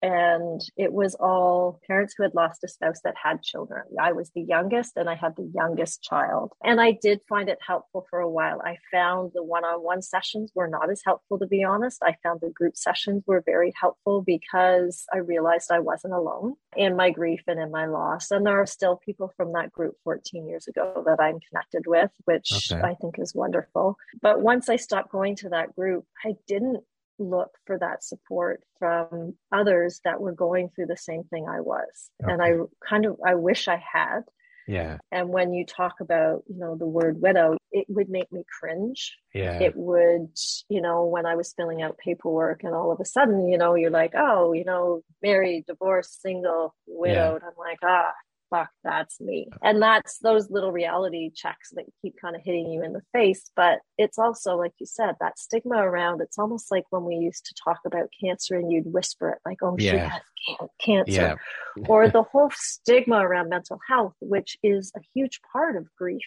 and 0.06 0.60
it 0.76 0.92
was 0.92 1.16
all 1.16 1.80
parents 1.84 2.14
who 2.16 2.22
had 2.22 2.34
lost 2.34 2.62
a 2.62 2.68
spouse 2.68 3.00
that 3.02 3.16
had 3.20 3.42
children. 3.42 3.82
I 4.00 4.12
was 4.12 4.30
the 4.34 4.42
youngest 4.42 4.92
and 4.96 5.10
I 5.10 5.16
had 5.16 5.34
the 5.36 5.50
youngest 5.52 6.00
child. 6.02 6.52
And 6.62 6.80
I 6.80 6.92
did 7.02 7.22
find 7.28 7.48
it 7.48 7.58
helpful 7.66 8.06
for 8.08 8.20
a 8.20 8.30
while. 8.30 8.60
I 8.64 8.76
found 8.92 9.32
the 9.34 9.42
one 9.42 9.64
on 9.64 9.82
one 9.82 10.02
sessions 10.02 10.52
were 10.54 10.68
not 10.68 10.90
as 10.90 11.02
helpful, 11.04 11.40
to 11.40 11.46
be 11.46 11.64
honest. 11.64 12.02
I 12.04 12.14
found 12.22 12.40
the 12.40 12.50
group 12.50 12.76
sessions 12.76 13.24
were 13.26 13.42
very 13.44 13.72
helpful 13.80 14.22
because 14.22 15.04
I 15.12 15.18
realized 15.18 15.72
I 15.72 15.80
wasn't 15.80 16.14
alone 16.14 16.54
in 16.76 16.94
my 16.94 17.10
grief 17.10 17.40
and 17.48 17.58
in 17.58 17.72
my 17.72 17.86
loss. 17.86 18.30
And 18.30 18.46
there 18.46 18.60
are 18.60 18.66
still 18.66 19.00
people 19.04 19.32
from 19.36 19.54
that 19.54 19.72
group 19.72 19.96
14 20.04 20.46
years 20.46 20.68
ago 20.68 21.02
that 21.04 21.20
I'm 21.20 21.40
connected 21.50 21.82
with, 21.88 22.12
which 22.26 22.70
okay. 22.70 22.80
I 22.80 22.94
think 22.94 23.18
is 23.18 23.34
wonderful. 23.34 23.96
But 24.22 24.40
once 24.40 24.68
I 24.68 24.76
stopped 24.76 25.10
going 25.10 25.34
to 25.36 25.48
that 25.48 25.74
group, 25.74 26.04
I 26.24 26.36
didn't 26.46 26.84
look 27.18 27.50
for 27.66 27.78
that 27.78 28.04
support 28.04 28.62
from 28.78 29.34
others 29.52 30.00
that 30.04 30.20
were 30.20 30.32
going 30.32 30.68
through 30.68 30.86
the 30.86 30.96
same 30.96 31.24
thing 31.24 31.46
I 31.48 31.60
was. 31.60 32.10
Okay. 32.22 32.32
And 32.32 32.42
I 32.42 32.52
kind 32.86 33.06
of 33.06 33.16
I 33.24 33.34
wish 33.34 33.68
I 33.68 33.82
had. 33.92 34.22
Yeah. 34.68 34.98
And 35.12 35.28
when 35.28 35.54
you 35.54 35.64
talk 35.64 36.00
about, 36.00 36.42
you 36.48 36.58
know, 36.58 36.76
the 36.76 36.86
word 36.86 37.20
widow, 37.20 37.56
it 37.70 37.86
would 37.88 38.08
make 38.08 38.32
me 38.32 38.44
cringe. 38.58 39.16
Yeah. 39.32 39.60
It 39.60 39.76
would, 39.76 40.36
you 40.68 40.80
know, 40.80 41.04
when 41.04 41.24
I 41.24 41.36
was 41.36 41.54
filling 41.56 41.82
out 41.82 41.98
paperwork 41.98 42.64
and 42.64 42.74
all 42.74 42.90
of 42.90 42.98
a 43.00 43.04
sudden, 43.04 43.48
you 43.48 43.58
know, 43.58 43.76
you're 43.76 43.90
like, 43.90 44.14
oh, 44.16 44.52
you 44.52 44.64
know, 44.64 45.02
married, 45.22 45.66
divorced, 45.66 46.20
single, 46.20 46.74
widowed. 46.86 47.42
Yeah. 47.42 47.48
I'm 47.48 47.56
like, 47.56 47.78
ah, 47.84 48.12
fuck, 48.50 48.70
that's 48.84 49.20
me. 49.20 49.48
And 49.62 49.80
that's 49.82 50.18
those 50.18 50.50
little 50.50 50.72
reality 50.72 51.30
checks 51.34 51.70
that 51.74 51.84
keep 52.02 52.14
kind 52.20 52.36
of 52.36 52.42
hitting 52.42 52.70
you 52.70 52.82
in 52.82 52.92
the 52.92 53.02
face. 53.12 53.50
But 53.54 53.80
it's 53.98 54.18
also, 54.18 54.56
like 54.56 54.72
you 54.78 54.86
said, 54.86 55.14
that 55.20 55.38
stigma 55.38 55.76
around 55.76 56.20
it's 56.20 56.38
almost 56.38 56.70
like 56.70 56.84
when 56.90 57.04
we 57.04 57.16
used 57.16 57.46
to 57.46 57.54
talk 57.62 57.80
about 57.84 58.08
cancer 58.20 58.56
and 58.56 58.70
you'd 58.70 58.92
whisper 58.92 59.30
it 59.30 59.38
like, 59.44 59.58
oh, 59.62 59.76
yeah. 59.78 59.92
she 59.92 59.98
has 59.98 60.68
cancer. 60.80 61.38
Yeah. 61.76 61.84
or 61.88 62.08
the 62.08 62.22
whole 62.22 62.50
stigma 62.54 63.16
around 63.16 63.48
mental 63.48 63.80
health, 63.88 64.14
which 64.20 64.56
is 64.62 64.92
a 64.96 65.00
huge 65.14 65.40
part 65.52 65.76
of 65.76 65.86
grief 65.96 66.22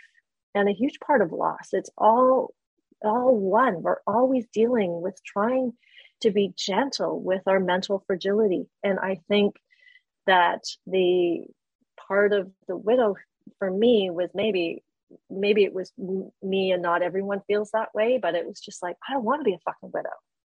and 0.56 0.70
a 0.70 0.74
huge 0.74 1.00
part 1.00 1.22
of 1.22 1.32
loss. 1.32 1.70
It's 1.74 1.90
all 1.98 2.54
all 3.02 3.34
one. 3.34 3.82
We're 3.82 4.02
always 4.06 4.46
dealing 4.54 5.02
with 5.02 5.18
trying 5.26 5.74
to 6.22 6.32
be 6.32 6.54
gentle 6.58 7.22
with 7.22 7.42
our 7.48 7.60
mental 7.60 8.04
fragility. 8.06 8.68
And 8.84 9.00
I 9.00 9.22
think 9.30 9.56
that 10.28 10.64
the 10.86 11.46
part 12.10 12.34
of 12.34 12.52
the 12.68 12.76
widow 12.76 13.16
for 13.60 13.72
me 13.72 14.10
was 14.12 14.30
maybe 14.34 14.84
maybe 15.30 15.64
it 15.64 15.74
was 15.74 15.94
me 16.44 16.72
and 16.72 16.82
not 16.82 17.02
everyone 17.02 17.42
feels 17.48 17.72
that 17.72 17.96
way 17.96 18.20
but 18.22 18.36
it 18.36 18.46
was 18.46 18.60
just 18.60 18.84
like 18.84 18.98
i 19.08 19.14
don't 19.14 19.24
want 19.24 19.40
to 19.40 19.46
be 19.46 19.54
a 19.54 19.60
fucking 19.66 19.92
widow 19.94 20.10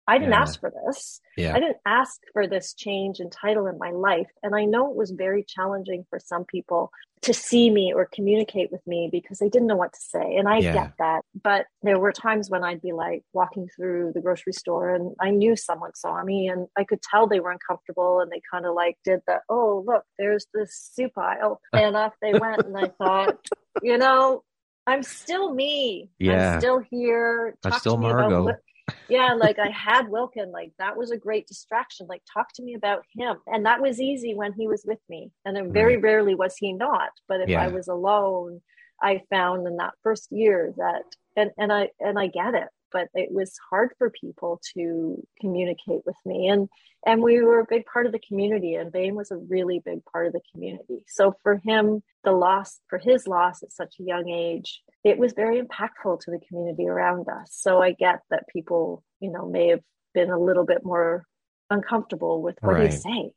I 0.07 0.19
didn't 0.19 0.31
yeah. 0.31 0.39
ask 0.39 0.59
for 0.61 0.71
this. 0.85 1.19
Yeah. 1.35 1.53
I 1.53 1.59
didn't 1.59 1.79
ask 1.85 2.21
for 2.31 2.47
this 2.47 2.73
change 2.73 3.19
in 3.19 3.29
title 3.29 3.67
in 3.67 3.77
my 3.77 3.91
life. 3.91 4.29
And 4.41 4.55
I 4.55 4.63
know 4.63 4.89
it 4.89 4.95
was 4.95 5.11
very 5.11 5.43
challenging 5.43 6.05
for 6.09 6.17
some 6.17 6.45
people 6.45 6.91
to 7.21 7.33
see 7.33 7.69
me 7.69 7.93
or 7.93 8.05
communicate 8.05 8.71
with 8.71 8.85
me 8.85 9.09
because 9.11 9.39
they 9.39 9.49
didn't 9.49 9.67
know 9.67 9.75
what 9.75 9.93
to 9.93 9.99
say. 9.99 10.35
And 10.35 10.47
I 10.47 10.57
yeah. 10.57 10.73
get 10.73 10.93
that. 10.99 11.21
But 11.41 11.65
there 11.81 11.99
were 11.99 12.11
times 12.11 12.49
when 12.49 12.63
I'd 12.63 12.81
be 12.81 12.93
like 12.93 13.23
walking 13.33 13.67
through 13.75 14.11
the 14.13 14.21
grocery 14.21 14.53
store 14.53 14.93
and 14.93 15.15
I 15.19 15.31
knew 15.31 15.55
someone 15.55 15.95
saw 15.95 16.23
me 16.23 16.47
and 16.47 16.67
I 16.77 16.83
could 16.83 17.01
tell 17.01 17.27
they 17.27 17.39
were 17.39 17.51
uncomfortable 17.51 18.19
and 18.19 18.31
they 18.31 18.41
kind 18.51 18.65
of 18.65 18.75
like 18.75 18.97
did 19.03 19.21
the, 19.27 19.39
oh, 19.49 19.83
look, 19.87 20.03
there's 20.19 20.45
this 20.53 20.89
soup 20.93 21.17
aisle. 21.17 21.59
And 21.73 21.95
off 21.95 22.13
they 22.21 22.33
went. 22.33 22.65
And 22.65 22.77
I 22.77 22.91
thought, 22.97 23.37
you 23.81 23.97
know, 23.97 24.43
I'm 24.87 25.03
still 25.03 25.53
me. 25.53 26.09
Yeah. 26.17 26.53
I'm 26.53 26.59
still 26.59 26.79
here. 26.79 27.55
I'm 27.63 27.73
still 27.73 27.97
Margot 27.97 28.55
yeah, 29.09 29.33
like 29.33 29.59
I 29.59 29.69
had 29.69 30.09
Wilkin, 30.09 30.51
like 30.51 30.71
that 30.79 30.97
was 30.97 31.11
a 31.11 31.17
great 31.17 31.47
distraction. 31.47 32.07
Like 32.07 32.23
talk 32.31 32.53
to 32.53 32.63
me 32.63 32.73
about 32.73 33.03
him. 33.13 33.37
And 33.47 33.65
that 33.65 33.81
was 33.81 34.01
easy 34.01 34.33
when 34.35 34.53
he 34.53 34.67
was 34.67 34.83
with 34.85 34.99
me. 35.09 35.31
And 35.45 35.55
then 35.55 35.71
very 35.71 35.95
right. 35.95 36.03
rarely 36.03 36.35
was 36.35 36.55
he 36.57 36.73
not. 36.73 37.09
But 37.27 37.41
if 37.41 37.49
yeah. 37.49 37.63
I 37.63 37.67
was 37.67 37.87
alone, 37.87 38.61
I 39.01 39.21
found 39.29 39.67
in 39.67 39.77
that 39.77 39.93
first 40.03 40.31
year 40.31 40.73
that 40.77 41.03
and, 41.35 41.51
and 41.57 41.71
I 41.71 41.89
and 41.99 42.17
I 42.17 42.27
get 42.27 42.55
it 42.55 42.67
but 42.91 43.07
it 43.13 43.31
was 43.31 43.57
hard 43.69 43.91
for 43.97 44.09
people 44.09 44.61
to 44.73 45.25
communicate 45.39 46.01
with 46.05 46.15
me. 46.25 46.47
And 46.47 46.69
and 47.05 47.21
we 47.21 47.41
were 47.41 47.59
a 47.59 47.65
big 47.69 47.85
part 47.85 48.05
of 48.05 48.11
the 48.11 48.19
community 48.19 48.75
and 48.75 48.91
Bain 48.91 49.15
was 49.15 49.31
a 49.31 49.37
really 49.37 49.79
big 49.83 50.03
part 50.05 50.27
of 50.27 50.33
the 50.33 50.41
community. 50.53 51.03
So 51.07 51.35
for 51.43 51.57
him 51.57 52.01
the 52.23 52.31
loss 52.31 52.79
for 52.87 52.97
his 52.97 53.27
loss 53.27 53.63
at 53.63 53.71
such 53.71 53.95
a 53.99 54.03
young 54.03 54.29
age 54.29 54.81
it 55.03 55.17
was 55.17 55.33
very 55.33 55.61
impactful 55.61 56.19
to 56.21 56.31
the 56.31 56.39
community 56.47 56.87
around 56.87 57.27
us. 57.29 57.51
So 57.51 57.81
I 57.81 57.91
get 57.93 58.19
that 58.29 58.47
people 58.51 59.03
you 59.19 59.31
know 59.31 59.47
may 59.47 59.69
have 59.69 59.81
been 60.13 60.29
a 60.29 60.39
little 60.39 60.65
bit 60.65 60.83
more 60.83 61.25
uncomfortable 61.69 62.41
with 62.41 62.57
what 62.61 62.75
right. 62.75 62.89
do 62.89 62.95
you 62.95 63.01
say 63.01 63.31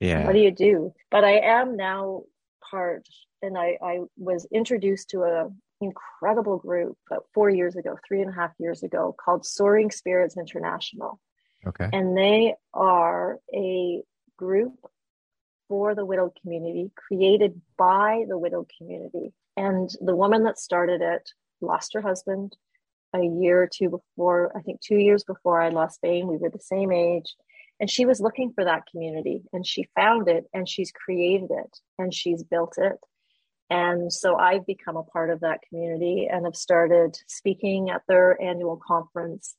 yeah. 0.00 0.24
What 0.24 0.32
do 0.32 0.38
you 0.38 0.50
do? 0.50 0.94
But 1.10 1.24
I 1.24 1.38
am 1.40 1.76
now 1.76 2.22
part 2.70 3.06
and 3.42 3.56
I, 3.56 3.76
I 3.82 4.00
was 4.16 4.46
introduced 4.52 5.10
to 5.10 5.22
a 5.22 5.50
incredible 5.80 6.58
group 6.58 6.96
about 7.10 7.24
four 7.32 7.50
years 7.50 7.76
ago, 7.76 7.96
three 8.06 8.20
and 8.20 8.30
a 8.30 8.34
half 8.34 8.52
years 8.58 8.82
ago, 8.82 9.14
called 9.22 9.46
Soaring 9.46 9.90
Spirits 9.90 10.36
International. 10.36 11.20
Okay. 11.66 11.88
And 11.92 12.16
they 12.16 12.54
are 12.72 13.38
a 13.54 14.02
group 14.36 14.74
for 15.68 15.94
the 15.94 16.04
widowed 16.04 16.32
community, 16.40 16.90
created 16.96 17.60
by 17.78 18.24
the 18.28 18.38
widowed 18.38 18.70
community. 18.76 19.32
And 19.56 19.90
the 20.00 20.16
woman 20.16 20.44
that 20.44 20.58
started 20.58 21.00
it 21.00 21.30
lost 21.60 21.92
her 21.94 22.00
husband 22.00 22.56
a 23.14 23.22
year 23.22 23.62
or 23.62 23.68
two 23.72 23.90
before, 23.90 24.52
I 24.56 24.62
think 24.62 24.80
two 24.80 24.96
years 24.96 25.24
before 25.24 25.60
I 25.60 25.68
lost 25.68 26.00
Bain. 26.02 26.26
We 26.26 26.36
were 26.36 26.50
the 26.50 26.60
same 26.60 26.92
age. 26.92 27.34
And 27.78 27.90
she 27.90 28.04
was 28.04 28.20
looking 28.20 28.52
for 28.52 28.64
that 28.64 28.86
community 28.90 29.42
and 29.52 29.66
she 29.66 29.88
found 29.94 30.28
it 30.28 30.44
and 30.52 30.68
she's 30.68 30.92
created 30.92 31.50
it 31.50 31.78
and 31.98 32.12
she's 32.12 32.42
built 32.42 32.74
it. 32.76 32.98
And 33.70 34.12
so 34.12 34.36
I've 34.36 34.66
become 34.66 34.96
a 34.96 35.04
part 35.04 35.30
of 35.30 35.40
that 35.40 35.60
community 35.68 36.28
and 36.30 36.44
have 36.44 36.56
started 36.56 37.16
speaking 37.28 37.88
at 37.88 38.02
their 38.08 38.40
annual 38.42 38.80
conference, 38.84 39.54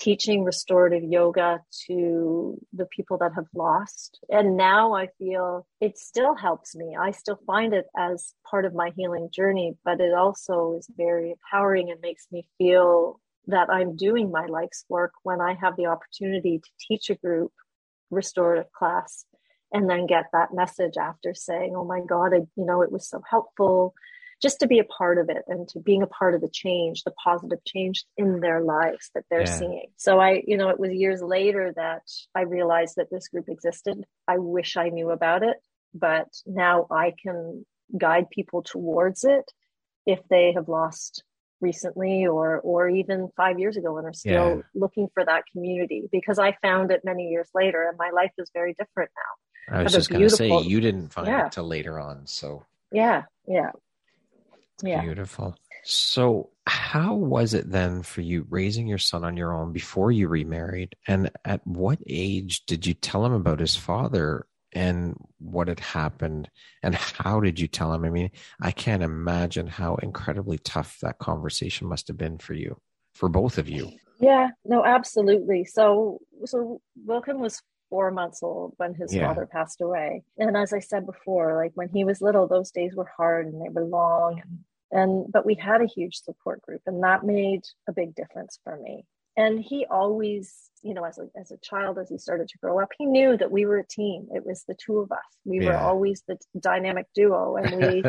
teaching 0.00 0.42
restorative 0.42 1.04
yoga 1.04 1.60
to 1.86 2.58
the 2.72 2.86
people 2.86 3.18
that 3.18 3.32
have 3.36 3.46
lost. 3.54 4.18
And 4.28 4.56
now 4.56 4.94
I 4.94 5.06
feel 5.16 5.64
it 5.80 5.96
still 5.96 6.34
helps 6.34 6.74
me. 6.74 6.96
I 7.00 7.12
still 7.12 7.38
find 7.46 7.72
it 7.72 7.86
as 7.96 8.34
part 8.50 8.64
of 8.64 8.74
my 8.74 8.90
healing 8.96 9.28
journey, 9.32 9.76
but 9.84 10.00
it 10.00 10.12
also 10.12 10.74
is 10.76 10.90
very 10.96 11.30
empowering 11.30 11.92
and 11.92 12.00
makes 12.00 12.26
me 12.32 12.48
feel 12.58 13.20
that 13.46 13.70
I'm 13.70 13.94
doing 13.94 14.32
my 14.32 14.46
life's 14.46 14.84
work 14.88 15.12
when 15.22 15.40
I 15.40 15.54
have 15.54 15.76
the 15.76 15.86
opportunity 15.86 16.58
to 16.58 16.70
teach 16.80 17.10
a 17.10 17.14
group 17.14 17.52
restorative 18.10 18.70
class 18.72 19.24
and 19.72 19.88
then 19.88 20.06
get 20.06 20.26
that 20.32 20.54
message 20.54 20.96
after 20.96 21.34
saying, 21.34 21.74
oh 21.76 21.84
my 21.84 22.00
God, 22.00 22.34
I, 22.34 22.40
you 22.56 22.64
know, 22.64 22.82
it 22.82 22.92
was 22.92 23.08
so 23.08 23.22
helpful 23.28 23.94
just 24.42 24.58
to 24.58 24.66
be 24.66 24.80
a 24.80 24.84
part 24.84 25.18
of 25.18 25.30
it 25.30 25.44
and 25.46 25.68
to 25.68 25.78
being 25.78 26.02
a 26.02 26.06
part 26.06 26.34
of 26.34 26.40
the 26.40 26.48
change, 26.48 27.04
the 27.04 27.12
positive 27.12 27.64
change 27.64 28.04
in 28.16 28.40
their 28.40 28.60
lives 28.60 29.10
that 29.14 29.24
they're 29.30 29.42
yeah. 29.42 29.58
seeing. 29.58 29.86
So 29.96 30.18
I, 30.18 30.42
you 30.44 30.56
know, 30.56 30.68
it 30.68 30.80
was 30.80 30.92
years 30.92 31.22
later 31.22 31.72
that 31.76 32.02
I 32.34 32.42
realized 32.42 32.96
that 32.96 33.08
this 33.10 33.28
group 33.28 33.48
existed. 33.48 34.04
I 34.26 34.38
wish 34.38 34.76
I 34.76 34.88
knew 34.88 35.10
about 35.10 35.44
it, 35.44 35.56
but 35.94 36.26
now 36.44 36.88
I 36.90 37.14
can 37.22 37.64
guide 37.96 38.30
people 38.30 38.62
towards 38.62 39.22
it 39.22 39.44
if 40.06 40.18
they 40.28 40.52
have 40.54 40.68
lost 40.68 41.22
recently 41.60 42.26
or 42.26 42.58
or 42.58 42.88
even 42.88 43.28
5 43.36 43.60
years 43.60 43.76
ago 43.76 43.96
and 43.96 44.06
are 44.08 44.12
still 44.12 44.56
yeah. 44.56 44.62
looking 44.74 45.06
for 45.14 45.24
that 45.24 45.44
community 45.52 46.08
because 46.10 46.40
I 46.40 46.56
found 46.60 46.90
it 46.90 47.02
many 47.04 47.28
years 47.28 47.48
later 47.54 47.88
and 47.88 47.96
my 47.96 48.10
life 48.10 48.32
is 48.36 48.50
very 48.52 48.74
different 48.76 49.10
now. 49.16 49.32
I 49.70 49.82
was 49.82 49.92
just 49.92 50.10
going 50.10 50.22
to 50.22 50.30
say 50.30 50.50
you 50.62 50.80
didn't 50.80 51.08
find 51.12 51.28
yeah. 51.28 51.46
it 51.46 51.52
till 51.52 51.66
later 51.66 51.98
on. 51.98 52.26
So 52.26 52.64
yeah, 52.90 53.22
yeah, 53.46 53.70
yeah. 54.82 55.02
Beautiful. 55.02 55.56
So 55.84 56.50
how 56.66 57.14
was 57.14 57.54
it 57.54 57.70
then 57.70 58.02
for 58.02 58.20
you 58.20 58.46
raising 58.48 58.86
your 58.86 58.98
son 58.98 59.24
on 59.24 59.36
your 59.36 59.52
own 59.52 59.72
before 59.72 60.12
you 60.12 60.28
remarried? 60.28 60.94
And 61.08 61.30
at 61.44 61.66
what 61.66 61.98
age 62.06 62.64
did 62.66 62.86
you 62.86 62.94
tell 62.94 63.24
him 63.24 63.32
about 63.32 63.60
his 63.60 63.74
father 63.74 64.46
and 64.72 65.16
what 65.38 65.68
had 65.68 65.80
happened? 65.80 66.48
And 66.82 66.94
how 66.94 67.40
did 67.40 67.58
you 67.58 67.66
tell 67.66 67.92
him? 67.92 68.04
I 68.04 68.10
mean, 68.10 68.30
I 68.60 68.70
can't 68.70 69.02
imagine 69.02 69.66
how 69.66 69.96
incredibly 69.96 70.58
tough 70.58 70.98
that 71.02 71.18
conversation 71.18 71.88
must 71.88 72.08
have 72.08 72.16
been 72.16 72.38
for 72.38 72.54
you, 72.54 72.80
for 73.14 73.28
both 73.28 73.58
of 73.58 73.68
you. 73.68 73.90
Yeah, 74.20 74.50
no, 74.64 74.84
absolutely. 74.84 75.64
So, 75.64 76.20
so 76.44 76.80
Wilkin 77.04 77.40
was 77.40 77.60
four 77.92 78.10
months 78.10 78.42
old 78.42 78.72
when 78.78 78.94
his 78.94 79.14
yeah. 79.14 79.26
father 79.26 79.44
passed 79.44 79.82
away. 79.82 80.22
And 80.38 80.56
as 80.56 80.72
I 80.72 80.78
said 80.78 81.04
before, 81.04 81.56
like 81.62 81.72
when 81.74 81.90
he 81.90 82.04
was 82.04 82.22
little, 82.22 82.48
those 82.48 82.70
days 82.70 82.94
were 82.94 83.10
hard 83.18 83.44
and 83.44 83.60
they 83.60 83.68
were 83.68 83.84
long. 83.84 84.40
And, 84.40 84.58
and 84.98 85.30
but 85.30 85.44
we 85.44 85.54
had 85.54 85.82
a 85.82 85.86
huge 85.86 86.16
support 86.16 86.62
group, 86.62 86.80
and 86.86 87.02
that 87.02 87.22
made 87.22 87.60
a 87.86 87.92
big 87.92 88.14
difference 88.14 88.58
for 88.64 88.78
me. 88.78 89.04
And 89.36 89.60
he 89.60 89.84
always, 89.90 90.54
you 90.82 90.94
know, 90.94 91.04
as 91.04 91.18
a 91.18 91.28
as 91.38 91.50
a 91.50 91.58
child, 91.58 91.98
as 91.98 92.08
he 92.08 92.16
started 92.16 92.48
to 92.48 92.58
grow 92.58 92.80
up, 92.80 92.88
he 92.96 93.04
knew 93.04 93.36
that 93.36 93.50
we 93.50 93.66
were 93.66 93.78
a 93.78 93.86
team. 93.86 94.28
It 94.34 94.46
was 94.46 94.64
the 94.66 94.74
two 94.74 94.98
of 94.98 95.12
us. 95.12 95.18
We 95.44 95.60
yeah. 95.60 95.72
were 95.72 95.76
always 95.76 96.22
the 96.26 96.38
dynamic 96.58 97.08
duo, 97.14 97.56
and 97.56 97.76
we 97.76 98.04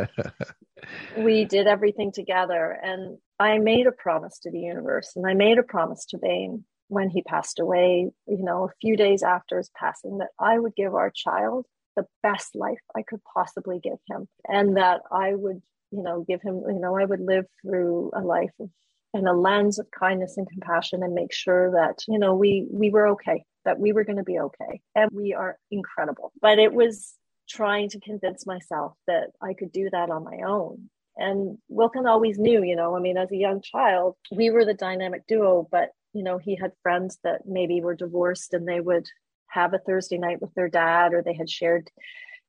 we 1.23 1.43
did 1.43 1.67
everything 1.67 2.13
together. 2.13 2.71
And 2.81 3.17
I 3.37 3.57
made 3.57 3.87
a 3.87 3.91
promise 3.91 4.39
to 4.39 4.51
the 4.51 4.61
universe, 4.61 5.11
and 5.17 5.27
I 5.27 5.33
made 5.33 5.57
a 5.57 5.63
promise 5.63 6.05
to 6.07 6.17
Bain 6.17 6.63
when 6.93 7.09
he 7.09 7.21
passed 7.21 7.59
away, 7.59 8.11
you 8.27 8.43
know, 8.43 8.65
a 8.65 8.73
few 8.81 8.95
days 8.95 9.23
after 9.23 9.57
his 9.57 9.71
passing, 9.75 10.19
that 10.19 10.29
I 10.39 10.57
would 10.59 10.75
give 10.75 10.93
our 10.93 11.11
child 11.11 11.65
the 11.95 12.05
best 12.21 12.55
life 12.55 12.79
I 12.95 13.01
could 13.01 13.21
possibly 13.33 13.79
give 13.79 13.99
him. 14.07 14.27
And 14.47 14.77
that 14.77 15.01
I 15.11 15.33
would, 15.33 15.61
you 15.91 16.03
know, 16.03 16.23
give 16.27 16.41
him, 16.41 16.63
you 16.67 16.79
know, 16.79 16.97
I 16.97 17.05
would 17.05 17.19
live 17.19 17.45
through 17.61 18.11
a 18.13 18.21
life 18.21 18.51
of 18.59 18.69
and 19.15 19.27
a 19.27 19.33
lens 19.33 19.77
of 19.77 19.91
kindness 19.91 20.37
and 20.37 20.49
compassion 20.49 21.03
and 21.03 21.13
make 21.13 21.31
sure 21.31 21.71
that, 21.73 21.99
you 22.07 22.17
know, 22.17 22.33
we 22.35 22.67
we 22.71 22.89
were 22.89 23.09
okay, 23.09 23.43
that 23.63 23.79
we 23.79 23.91
were 23.93 24.03
going 24.03 24.17
to 24.17 24.23
be 24.23 24.39
okay. 24.39 24.81
And 24.95 25.09
we 25.13 25.33
are 25.33 25.57
incredible. 25.69 26.31
But 26.41 26.57
it 26.57 26.73
was 26.73 27.13
trying 27.47 27.89
to 27.89 27.99
convince 27.99 28.47
myself 28.47 28.93
that 29.05 29.27
I 29.41 29.53
could 29.53 29.71
do 29.71 29.89
that 29.91 30.09
on 30.09 30.23
my 30.23 30.39
own. 30.47 30.89
And 31.15 31.59
Wilkin 31.67 32.07
always 32.07 32.39
knew, 32.39 32.63
you 32.63 32.75
know, 32.75 32.95
I 32.95 32.99
mean, 32.99 33.17
as 33.17 33.31
a 33.31 33.37
young 33.37 33.61
child, 33.61 34.15
we 34.31 34.49
were 34.49 34.65
the 34.65 34.73
dynamic 34.73 35.27
duo, 35.27 35.67
but, 35.71 35.89
you 36.13 36.23
know, 36.23 36.37
he 36.37 36.55
had 36.55 36.71
friends 36.81 37.19
that 37.23 37.41
maybe 37.45 37.81
were 37.81 37.95
divorced 37.95 38.53
and 38.53 38.67
they 38.67 38.79
would 38.79 39.07
have 39.47 39.73
a 39.73 39.79
Thursday 39.79 40.17
night 40.17 40.41
with 40.41 40.53
their 40.53 40.69
dad 40.69 41.13
or 41.13 41.21
they 41.21 41.33
had 41.33 41.49
shared 41.49 41.89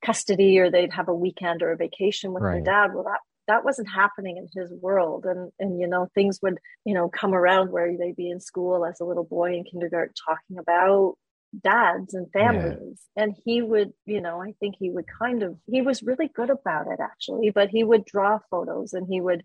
custody 0.04 0.58
or 0.58 0.70
they'd 0.70 0.92
have 0.92 1.08
a 1.08 1.14
weekend 1.14 1.62
or 1.62 1.72
a 1.72 1.76
vacation 1.76 2.32
with 2.32 2.42
right. 2.42 2.64
their 2.64 2.74
dad. 2.74 2.94
Well, 2.94 3.04
that 3.04 3.20
that 3.46 3.64
wasn't 3.64 3.90
happening 3.90 4.36
in 4.36 4.48
his 4.54 4.72
world 4.72 5.26
and 5.26 5.52
and 5.58 5.78
you 5.78 5.86
know 5.86 6.08
things 6.14 6.38
would 6.42 6.58
you 6.84 6.94
know 6.94 7.08
come 7.08 7.34
around 7.34 7.70
where 7.70 7.96
they'd 7.96 8.16
be 8.16 8.30
in 8.30 8.40
school 8.40 8.84
as 8.84 9.00
a 9.00 9.04
little 9.04 9.24
boy 9.24 9.54
in 9.54 9.64
kindergarten 9.64 10.14
talking 10.26 10.58
about 10.58 11.14
dads 11.62 12.14
and 12.14 12.30
families 12.32 13.02
yeah. 13.16 13.24
and 13.24 13.36
he 13.44 13.62
would 13.62 13.92
you 14.06 14.20
know 14.20 14.42
i 14.42 14.54
think 14.58 14.74
he 14.78 14.90
would 14.90 15.04
kind 15.06 15.42
of 15.42 15.56
he 15.66 15.82
was 15.82 16.02
really 16.02 16.28
good 16.34 16.50
about 16.50 16.86
it 16.86 16.98
actually 17.00 17.50
but 17.50 17.68
he 17.68 17.84
would 17.84 18.04
draw 18.04 18.38
photos 18.50 18.92
and 18.92 19.06
he 19.08 19.20
would 19.20 19.44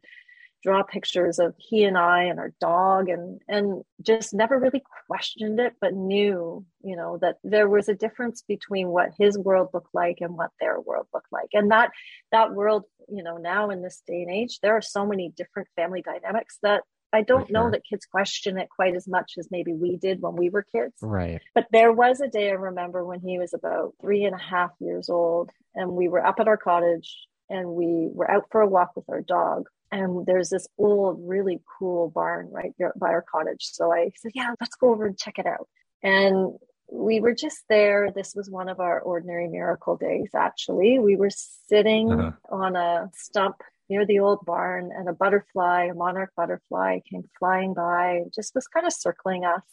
draw 0.63 0.83
pictures 0.83 1.39
of 1.39 1.55
he 1.57 1.83
and 1.83 1.97
I 1.97 2.23
and 2.23 2.39
our 2.39 2.53
dog 2.59 3.09
and 3.09 3.41
and 3.47 3.83
just 4.01 4.33
never 4.33 4.59
really 4.59 4.83
questioned 5.07 5.59
it 5.59 5.73
but 5.79 5.93
knew 5.93 6.65
you 6.81 6.95
know 6.95 7.17
that 7.21 7.37
there 7.43 7.69
was 7.69 7.87
a 7.87 7.95
difference 7.95 8.43
between 8.47 8.89
what 8.89 9.11
his 9.17 9.37
world 9.37 9.69
looked 9.73 9.93
like 9.93 10.17
and 10.21 10.35
what 10.35 10.51
their 10.59 10.79
world 10.79 11.07
looked 11.13 11.31
like 11.31 11.49
and 11.53 11.71
that 11.71 11.91
that 12.31 12.53
world 12.53 12.83
you 13.07 13.23
know 13.23 13.37
now 13.37 13.69
in 13.69 13.81
this 13.81 14.01
day 14.05 14.21
and 14.21 14.31
age 14.31 14.59
there 14.61 14.75
are 14.75 14.81
so 14.81 15.05
many 15.05 15.33
different 15.35 15.67
family 15.75 16.01
dynamics 16.01 16.57
that 16.61 16.83
I 17.11 17.23
don't 17.23 17.47
sure. 17.47 17.53
know 17.53 17.71
that 17.71 17.81
kids 17.89 18.05
question 18.05 18.59
it 18.59 18.69
quite 18.69 18.95
as 18.95 19.07
much 19.07 19.33
as 19.39 19.49
maybe 19.49 19.73
we 19.73 19.97
did 19.97 20.21
when 20.21 20.35
we 20.35 20.51
were 20.51 20.61
kids. 20.61 20.93
Right. 21.01 21.41
But 21.55 21.65
there 21.71 21.91
was 21.91 22.21
a 22.21 22.27
day 22.27 22.49
I 22.49 22.53
remember 22.53 23.03
when 23.03 23.19
he 23.19 23.39
was 23.39 23.55
about 23.55 23.95
three 23.99 24.25
and 24.25 24.35
a 24.35 24.37
half 24.37 24.69
years 24.79 25.09
old, 25.09 25.49
and 25.73 25.93
we 25.93 26.07
were 26.07 26.23
up 26.23 26.39
at 26.39 26.47
our 26.47 26.55
cottage 26.55 27.17
and 27.49 27.69
we 27.69 28.09
were 28.13 28.29
out 28.29 28.45
for 28.51 28.61
a 28.61 28.67
walk 28.67 28.95
with 28.95 29.09
our 29.09 29.21
dog. 29.21 29.67
And 29.91 30.25
there's 30.25 30.49
this 30.49 30.67
old, 30.77 31.19
really 31.27 31.61
cool 31.79 32.09
barn 32.09 32.49
right 32.51 32.73
by 32.95 33.09
our 33.09 33.23
cottage. 33.23 33.69
So 33.71 33.91
I 33.91 34.11
said, 34.17 34.31
Yeah, 34.35 34.53
let's 34.59 34.75
go 34.75 34.91
over 34.91 35.05
and 35.05 35.17
check 35.17 35.39
it 35.39 35.45
out. 35.45 35.67
And 36.03 36.53
we 36.91 37.19
were 37.19 37.35
just 37.35 37.63
there. 37.69 38.11
This 38.11 38.33
was 38.35 38.49
one 38.49 38.69
of 38.69 38.79
our 38.79 38.99
ordinary 38.99 39.47
miracle 39.47 39.97
days, 39.97 40.29
actually. 40.35 40.99
We 40.99 41.15
were 41.15 41.29
sitting 41.29 42.11
uh-huh. 42.11 42.31
on 42.51 42.75
a 42.75 43.09
stump 43.15 43.57
near 43.89 44.05
the 44.05 44.19
old 44.19 44.45
barn, 44.45 44.91
and 44.95 45.09
a 45.09 45.13
butterfly, 45.13 45.85
a 45.85 45.95
monarch 45.95 46.31
butterfly, 46.35 46.99
came 47.09 47.23
flying 47.39 47.73
by, 47.73 48.21
just 48.33 48.53
was 48.53 48.67
kind 48.67 48.85
of 48.85 48.93
circling 48.93 49.45
us. 49.45 49.63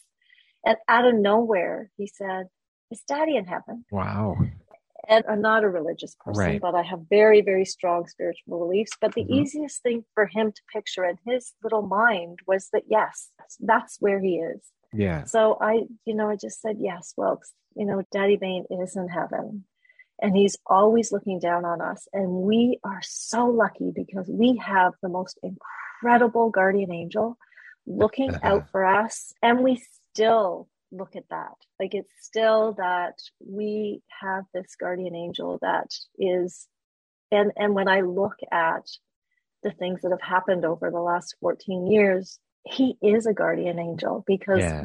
And 0.65 0.77
out 0.87 1.05
of 1.05 1.15
nowhere, 1.15 1.91
he 1.97 2.07
said, 2.07 2.47
Is 2.91 3.01
daddy 3.07 3.35
in 3.35 3.45
heaven? 3.45 3.85
Wow. 3.91 4.37
And 5.07 5.23
I'm 5.29 5.41
not 5.41 5.63
a 5.63 5.69
religious 5.69 6.15
person, 6.19 6.43
right. 6.43 6.61
but 6.61 6.75
I 6.75 6.81
have 6.81 6.99
very, 7.09 7.41
very 7.41 7.65
strong 7.65 8.07
spiritual 8.07 8.59
beliefs. 8.59 8.91
But 8.99 9.13
the 9.13 9.23
mm-hmm. 9.23 9.33
easiest 9.33 9.81
thing 9.81 10.03
for 10.13 10.25
him 10.25 10.51
to 10.51 10.61
picture 10.73 11.05
in 11.05 11.17
his 11.25 11.53
little 11.63 11.81
mind 11.81 12.39
was 12.45 12.69
that, 12.73 12.83
yes, 12.89 13.29
that's 13.59 13.97
where 13.99 14.19
he 14.19 14.35
is. 14.35 14.61
Yeah. 14.93 15.23
So 15.23 15.57
I, 15.61 15.83
you 16.05 16.13
know, 16.13 16.29
I 16.29 16.35
just 16.35 16.61
said, 16.61 16.77
yes, 16.79 17.13
well, 17.15 17.41
you 17.75 17.85
know, 17.85 18.03
Daddy 18.11 18.35
Bain 18.35 18.65
is 18.69 18.95
in 18.95 19.07
heaven 19.07 19.63
and 20.21 20.35
he's 20.35 20.57
always 20.65 21.11
looking 21.11 21.39
down 21.39 21.63
on 21.65 21.81
us. 21.81 22.07
And 22.11 22.29
we 22.29 22.79
are 22.83 23.01
so 23.03 23.45
lucky 23.45 23.91
because 23.95 24.27
we 24.27 24.57
have 24.57 24.93
the 25.01 25.09
most 25.09 25.39
incredible 25.43 26.49
guardian 26.49 26.91
angel 26.91 27.37
looking 27.85 28.35
out 28.43 28.69
for 28.71 28.83
us. 28.83 29.33
And 29.41 29.63
we 29.63 29.81
still 30.11 30.67
look 30.91 31.15
at 31.15 31.27
that. 31.29 31.55
Like 31.79 31.93
it's 31.93 32.11
still 32.21 32.73
that 32.77 33.15
we 33.45 34.01
have 34.21 34.45
this 34.53 34.75
guardian 34.79 35.15
angel 35.15 35.59
that 35.61 35.91
is, 36.17 36.67
and, 37.31 37.51
and 37.55 37.73
when 37.73 37.87
I 37.87 38.01
look 38.01 38.37
at 38.51 38.87
the 39.63 39.71
things 39.71 40.01
that 40.01 40.11
have 40.11 40.21
happened 40.21 40.65
over 40.65 40.91
the 40.91 40.99
last 40.99 41.35
14 41.41 41.87
years, 41.87 42.39
he 42.63 42.97
is 43.01 43.25
a 43.25 43.33
guardian 43.33 43.79
angel 43.79 44.23
because 44.27 44.59
yeah. 44.59 44.83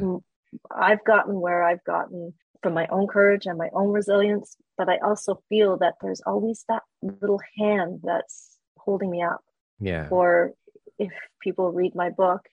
I've 0.71 1.03
gotten 1.03 1.39
where 1.39 1.63
I've 1.63 1.83
gotten 1.83 2.33
from 2.61 2.73
my 2.73 2.87
own 2.87 3.07
courage 3.07 3.45
and 3.45 3.57
my 3.57 3.69
own 3.73 3.91
resilience, 3.91 4.55
but 4.77 4.89
I 4.89 4.97
also 4.97 5.41
feel 5.49 5.77
that 5.77 5.95
there's 6.01 6.21
always 6.25 6.63
that 6.69 6.83
little 7.01 7.41
hand 7.57 7.99
that's 8.03 8.57
holding 8.77 9.11
me 9.11 9.21
up. 9.21 9.41
Yeah. 9.79 10.07
Or 10.09 10.53
if 10.97 11.11
people 11.41 11.71
read 11.71 11.93
my 11.95 12.09
book 12.09 12.47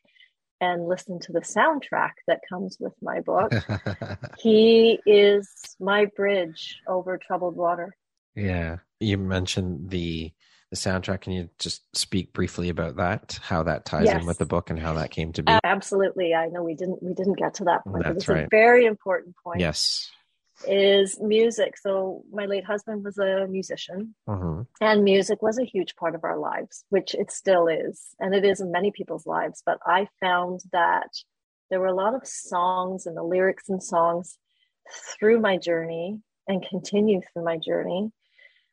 and 0.60 0.88
listen 0.88 1.18
to 1.20 1.32
the 1.32 1.40
soundtrack 1.40 2.12
that 2.26 2.40
comes 2.48 2.76
with 2.78 2.92
my 3.02 3.20
book, 3.20 3.52
he 4.38 4.98
is 5.06 5.48
my 5.78 6.06
bridge 6.16 6.80
over 6.86 7.18
troubled 7.18 7.56
water. 7.56 7.94
Yeah. 8.34 8.78
You 8.98 9.18
mentioned 9.18 9.90
the 9.90 10.32
the 10.70 10.76
soundtrack. 10.76 11.22
Can 11.22 11.32
you 11.32 11.50
just 11.58 11.84
speak 11.96 12.32
briefly 12.32 12.68
about 12.68 12.96
that? 12.96 13.38
How 13.42 13.64
that 13.64 13.84
ties 13.84 14.06
yes. 14.06 14.20
in 14.20 14.26
with 14.26 14.38
the 14.38 14.46
book 14.46 14.70
and 14.70 14.78
how 14.78 14.94
that 14.94 15.10
came 15.10 15.32
to 15.32 15.42
be? 15.42 15.52
Absolutely. 15.64 16.32
I 16.34 16.46
know 16.46 16.62
we 16.62 16.74
didn't 16.74 17.02
we 17.02 17.12
didn't 17.12 17.38
get 17.38 17.54
to 17.54 17.64
that 17.64 17.84
point. 17.84 18.04
That's 18.04 18.28
right. 18.28 18.44
a 18.44 18.48
very 18.50 18.86
important 18.86 19.34
point. 19.42 19.60
Yes. 19.60 20.10
Is 20.66 21.18
music. 21.20 21.78
So 21.78 22.22
my 22.30 22.46
late 22.46 22.64
husband 22.64 23.04
was 23.04 23.18
a 23.18 23.46
musician, 23.48 24.14
mm-hmm. 24.28 24.62
and 24.80 25.04
music 25.04 25.40
was 25.40 25.58
a 25.58 25.64
huge 25.64 25.96
part 25.96 26.14
of 26.14 26.24
our 26.24 26.38
lives, 26.38 26.84
which 26.90 27.14
it 27.14 27.30
still 27.30 27.66
is, 27.66 28.08
and 28.18 28.34
it 28.34 28.44
is 28.44 28.60
in 28.60 28.70
many 28.70 28.90
people's 28.90 29.26
lives. 29.26 29.62
But 29.64 29.78
I 29.86 30.08
found 30.20 30.60
that 30.72 31.08
there 31.70 31.80
were 31.80 31.86
a 31.86 31.94
lot 31.94 32.14
of 32.14 32.26
songs 32.26 33.06
and 33.06 33.16
the 33.16 33.22
lyrics 33.22 33.68
and 33.68 33.82
songs 33.82 34.36
through 35.18 35.40
my 35.40 35.56
journey 35.56 36.20
and 36.46 36.66
continue 36.68 37.20
through 37.32 37.44
my 37.44 37.56
journey 37.56 38.10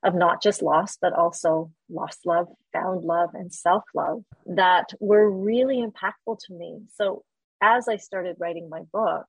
of 0.04 0.16
not 0.16 0.42
just 0.42 0.62
loss, 0.62 0.98
but 1.02 1.14
also 1.14 1.72
lost 1.90 2.26
love, 2.26 2.48
found 2.74 3.04
love, 3.04 3.30
and 3.34 3.54
self 3.54 3.84
love 3.96 4.24
that 4.46 4.90
were 5.00 5.30
really 5.30 5.78
impactful 5.78 6.40
to 6.48 6.54
me. 6.54 6.82
So 6.96 7.24
as 7.62 7.88
I 7.88 7.98
started 7.98 8.38
writing 8.40 8.70
my 8.70 8.82
book, 8.92 9.26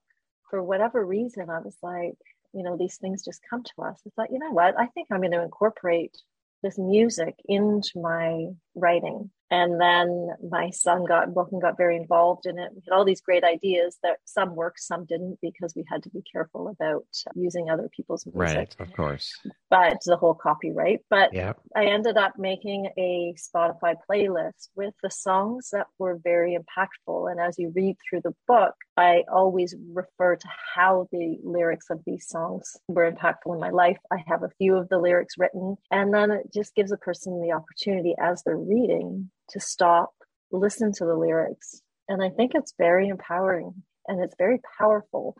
for 0.51 0.63
whatever 0.63 1.05
reason, 1.05 1.51
I 1.51 1.61
was 1.61 1.77
like, 1.83 2.19
you 2.53 2.63
know, 2.63 2.77
these 2.77 2.97
things 2.97 3.25
just 3.25 3.41
come 3.49 3.63
to 3.63 3.83
us. 3.83 4.01
it's 4.05 4.19
like 4.19 4.31
you 4.33 4.39
know 4.39 4.53
what? 4.53 4.79
I 4.79 4.87
think 4.87 5.09
I'm 5.11 5.21
going 5.21 5.33
to 5.33 5.43
incorporate 5.43 6.17
this 6.63 6.79
music 6.79 7.37
into 7.47 8.01
my 8.01 8.49
writing. 8.75 9.31
And 9.51 9.81
then 9.81 10.29
my 10.51 10.69
son 10.71 11.07
got 11.07 11.33
Wilkin 11.33 11.59
got 11.59 11.79
very 11.79 11.97
involved 11.97 12.45
in 12.45 12.59
it. 12.59 12.71
We 12.75 12.83
had 12.87 12.95
all 12.95 13.07
these 13.07 13.23
great 13.23 13.45
ideas 13.45 13.97
that 14.03 14.19
some 14.27 14.55
worked, 14.55 14.81
some 14.81 15.07
didn't, 15.07 15.39
because 15.41 15.73
we 15.75 15.85
had 15.89 16.03
to 16.03 16.11
be 16.11 16.23
careful 16.31 16.69
about 16.69 17.07
using 17.35 17.71
other 17.71 17.89
people's 17.97 18.27
music. 18.27 18.57
Right, 18.57 18.77
of 18.79 18.93
course. 18.93 19.33
But 19.71 20.01
the 20.05 20.19
whole 20.19 20.35
copyright. 20.35 21.01
But 21.09 21.33
yeah. 21.33 21.55
I 21.75 21.87
ended 21.87 22.19
up 22.19 22.35
making 22.37 22.91
a 22.99 23.35
Spotify 23.39 23.95
playlist 24.11 24.69
with 24.77 24.93
the 25.03 25.11
songs 25.11 25.71
that 25.73 25.87
were 25.99 26.21
very 26.23 26.55
impactful. 26.55 27.31
And 27.31 27.41
as 27.41 27.59
you 27.59 27.73
read 27.75 27.97
through 28.09 28.21
the 28.25 28.35
book, 28.47 28.75
I 28.99 29.23
always 29.33 29.77
refer 29.93 30.35
to 30.35 30.49
how 30.75 31.07
the 31.13 31.39
lyrics 31.45 31.87
of 31.89 32.01
these 32.05 32.27
songs 32.27 32.77
were 32.89 33.09
impactful 33.09 33.55
in 33.55 33.61
my 33.61 33.71
life. 33.71 33.99
I 34.11 34.25
have 34.27 34.43
a 34.43 34.51
few 34.59 34.75
of 34.75 34.89
the 34.89 34.99
lyrics 34.99 35.37
written, 35.39 35.77
and 35.93 36.13
then 36.13 36.33
it 36.33 36.53
just 36.53 36.75
gives 36.75 36.91
a 36.91 36.97
person 36.97 37.41
the 37.41 37.53
opportunity 37.53 38.17
as 38.21 38.43
they're 38.43 38.57
reading 38.57 39.31
to 39.51 39.61
stop, 39.61 40.11
listen 40.51 40.93
to 40.95 41.05
the 41.05 41.15
lyrics. 41.15 41.81
And 42.09 42.21
I 42.21 42.31
think 42.31 42.57
it's 42.57 42.75
very 42.77 43.07
empowering 43.07 43.85
and 44.09 44.21
it's 44.21 44.35
very 44.37 44.61
powerful 44.77 45.37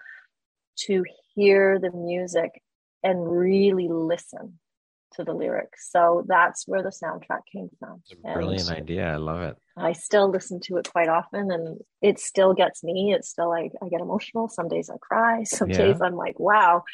to 0.87 1.03
hear 1.35 1.81
the 1.81 1.91
music 1.91 2.63
and 3.03 3.29
really 3.29 3.89
listen 3.89 4.61
to 5.13 5.25
the 5.25 5.33
lyrics. 5.33 5.91
So 5.91 6.25
that's 6.27 6.67
where 6.67 6.83
the 6.83 6.91
soundtrack 6.91 7.41
came 7.53 7.71
from. 7.79 8.03
It's 8.05 8.13
a 8.13 8.33
brilliant 8.33 8.69
and 8.69 8.77
idea. 8.77 9.13
I 9.13 9.17
love 9.17 9.43
it. 9.43 9.57
I 9.77 9.93
still 9.93 10.31
listen 10.31 10.61
to 10.65 10.77
it 10.77 10.91
quite 10.91 11.09
often 11.09 11.51
and 11.51 11.79
it 12.03 12.19
still 12.19 12.55
gets 12.55 12.83
me. 12.83 13.13
It's 13.13 13.29
still 13.29 13.49
like 13.49 13.73
I 13.83 13.89
get 13.89 14.01
emotional. 14.01 14.49
Some 14.49 14.69
days 14.69 14.91
I 14.91 14.97
cry. 15.01 15.43
Some 15.45 15.71
yeah. 15.71 15.79
days 15.79 16.01
I'm 16.01 16.17
like, 16.17 16.39
wow. 16.39 16.85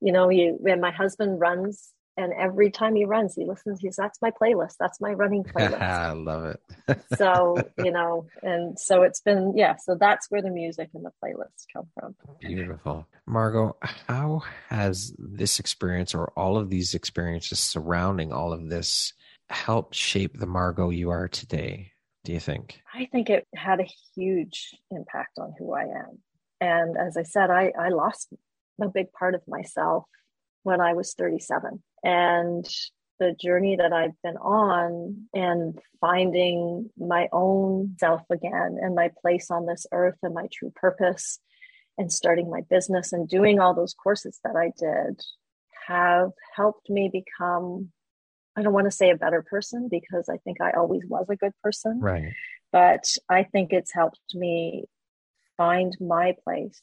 You 0.00 0.12
know, 0.12 0.30
you 0.30 0.56
when 0.58 0.80
my 0.80 0.90
husband 0.90 1.40
runs 1.40 1.90
and 2.16 2.32
every 2.32 2.70
time 2.70 2.94
he 2.94 3.04
runs 3.04 3.34
he 3.34 3.44
listens 3.44 3.80
he's 3.80 3.96
that's 3.96 4.20
my 4.20 4.30
playlist. 4.30 4.74
That's 4.78 5.00
my 5.00 5.12
running 5.12 5.44
playlist. 5.56 5.80
i 5.80 6.12
love 6.12 6.44
it. 6.44 7.00
So 7.16 7.56
you 7.84 7.92
know 7.92 8.26
and 8.42 8.78
so 8.78 9.02
it's 9.02 9.20
been 9.20 9.54
yeah 9.56 9.76
so 9.76 9.94
that's 9.94 10.30
where 10.30 10.42
the 10.42 10.50
music 10.50 10.90
and 10.94 11.04
the 11.04 11.12
playlists 11.22 11.66
come 11.72 11.88
from. 11.98 12.14
Beautiful. 12.40 13.06
Margot 13.26 13.76
how 14.08 14.42
has 14.68 15.14
this 15.18 15.60
experience 15.60 16.14
or 16.14 16.32
all 16.36 16.56
of 16.56 16.70
these 16.70 16.94
experiences 16.94 17.58
surrounding 17.58 18.32
all 18.32 18.52
of 18.52 18.68
this 18.68 19.12
helped 19.48 19.94
shape 19.94 20.38
the 20.38 20.46
margot 20.46 20.90
you 20.90 21.10
are 21.10 21.26
today 21.26 21.90
do 22.24 22.32
you 22.32 22.40
think? 22.40 22.80
I 22.92 23.06
think 23.06 23.30
it 23.30 23.46
had 23.54 23.80
a 23.80 23.88
huge 24.14 24.74
impact 24.90 25.38
on 25.38 25.54
who 25.58 25.72
i 25.72 25.84
am. 25.84 26.18
And 26.60 26.98
as 26.98 27.16
I 27.16 27.22
said, 27.22 27.50
I, 27.50 27.72
I 27.78 27.88
lost 27.88 28.28
a 28.80 28.88
big 28.88 29.12
part 29.12 29.34
of 29.34 29.42
myself 29.48 30.04
when 30.62 30.80
I 30.80 30.92
was 30.92 31.14
37. 31.14 31.82
And 32.02 32.66
the 33.18 33.34
journey 33.38 33.76
that 33.76 33.92
I've 33.92 34.20
been 34.22 34.38
on 34.38 35.28
and 35.34 35.78
finding 36.00 36.90
my 36.98 37.28
own 37.32 37.96
self 38.00 38.22
again 38.30 38.78
and 38.80 38.94
my 38.94 39.10
place 39.20 39.50
on 39.50 39.66
this 39.66 39.86
earth 39.92 40.16
and 40.22 40.34
my 40.34 40.48
true 40.52 40.72
purpose 40.74 41.38
and 41.98 42.10
starting 42.10 42.50
my 42.50 42.62
business 42.70 43.12
and 43.12 43.28
doing 43.28 43.60
all 43.60 43.74
those 43.74 43.94
courses 43.94 44.40
that 44.42 44.56
I 44.56 44.72
did 44.78 45.20
have 45.86 46.30
helped 46.56 46.88
me 46.88 47.10
become 47.12 47.92
I 48.56 48.62
don't 48.62 48.72
want 48.72 48.86
to 48.86 48.90
say 48.90 49.10
a 49.10 49.16
better 49.16 49.42
person 49.42 49.88
because 49.88 50.28
I 50.28 50.38
think 50.38 50.60
I 50.60 50.72
always 50.72 51.02
was 51.06 51.26
a 51.30 51.36
good 51.36 51.52
person. 51.62 52.00
Right. 52.00 52.32
But 52.72 53.04
I 53.28 53.44
think 53.44 53.72
it's 53.72 53.92
helped 53.92 54.34
me 54.34 54.86
find 55.56 55.96
my 56.00 56.34
place 56.44 56.82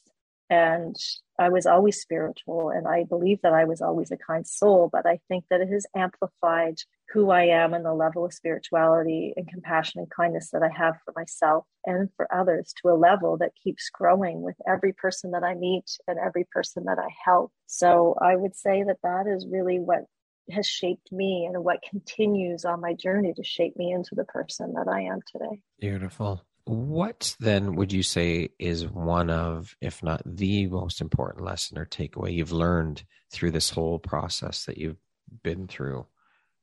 and 0.50 0.96
I 1.38 1.50
was 1.50 1.66
always 1.66 2.00
spiritual 2.00 2.70
and 2.70 2.88
I 2.88 3.04
believe 3.04 3.40
that 3.42 3.52
I 3.52 3.64
was 3.64 3.80
always 3.80 4.10
a 4.10 4.16
kind 4.16 4.46
soul, 4.46 4.88
but 4.92 5.06
I 5.06 5.20
think 5.28 5.44
that 5.50 5.60
it 5.60 5.68
has 5.68 5.86
amplified 5.94 6.78
who 7.12 7.30
I 7.30 7.44
am 7.44 7.74
and 7.74 7.84
the 7.84 7.94
level 7.94 8.24
of 8.24 8.34
spirituality 8.34 9.32
and 9.36 9.48
compassion 9.48 10.00
and 10.00 10.10
kindness 10.10 10.50
that 10.50 10.62
I 10.62 10.68
have 10.76 10.96
for 11.04 11.12
myself 11.16 11.64
and 11.86 12.08
for 12.16 12.32
others 12.34 12.74
to 12.82 12.90
a 12.90 12.98
level 12.98 13.38
that 13.38 13.52
keeps 13.62 13.88
growing 13.90 14.42
with 14.42 14.56
every 14.66 14.92
person 14.92 15.30
that 15.30 15.44
I 15.44 15.54
meet 15.54 15.84
and 16.08 16.18
every 16.18 16.44
person 16.50 16.84
that 16.84 16.98
I 16.98 17.08
help. 17.24 17.52
So 17.66 18.16
I 18.20 18.34
would 18.36 18.56
say 18.56 18.82
that 18.82 18.98
that 19.02 19.26
is 19.26 19.46
really 19.48 19.78
what 19.78 20.04
has 20.50 20.66
shaped 20.66 21.12
me 21.12 21.46
and 21.46 21.62
what 21.62 21.82
continues 21.88 22.64
on 22.64 22.80
my 22.80 22.94
journey 22.94 23.32
to 23.34 23.44
shape 23.44 23.76
me 23.76 23.92
into 23.92 24.14
the 24.14 24.24
person 24.24 24.74
that 24.74 24.88
I 24.88 25.02
am 25.02 25.20
today. 25.30 25.60
Beautiful. 25.80 26.42
What 26.68 27.34
then 27.40 27.76
would 27.76 27.94
you 27.94 28.02
say 28.02 28.50
is 28.58 28.86
one 28.86 29.30
of, 29.30 29.74
if 29.80 30.02
not 30.02 30.20
the 30.26 30.66
most 30.66 31.00
important 31.00 31.42
lesson 31.42 31.78
or 31.78 31.86
takeaway 31.86 32.34
you've 32.34 32.52
learned 32.52 33.04
through 33.32 33.52
this 33.52 33.70
whole 33.70 33.98
process 33.98 34.66
that 34.66 34.76
you've 34.76 34.98
been 35.42 35.66
through 35.66 36.06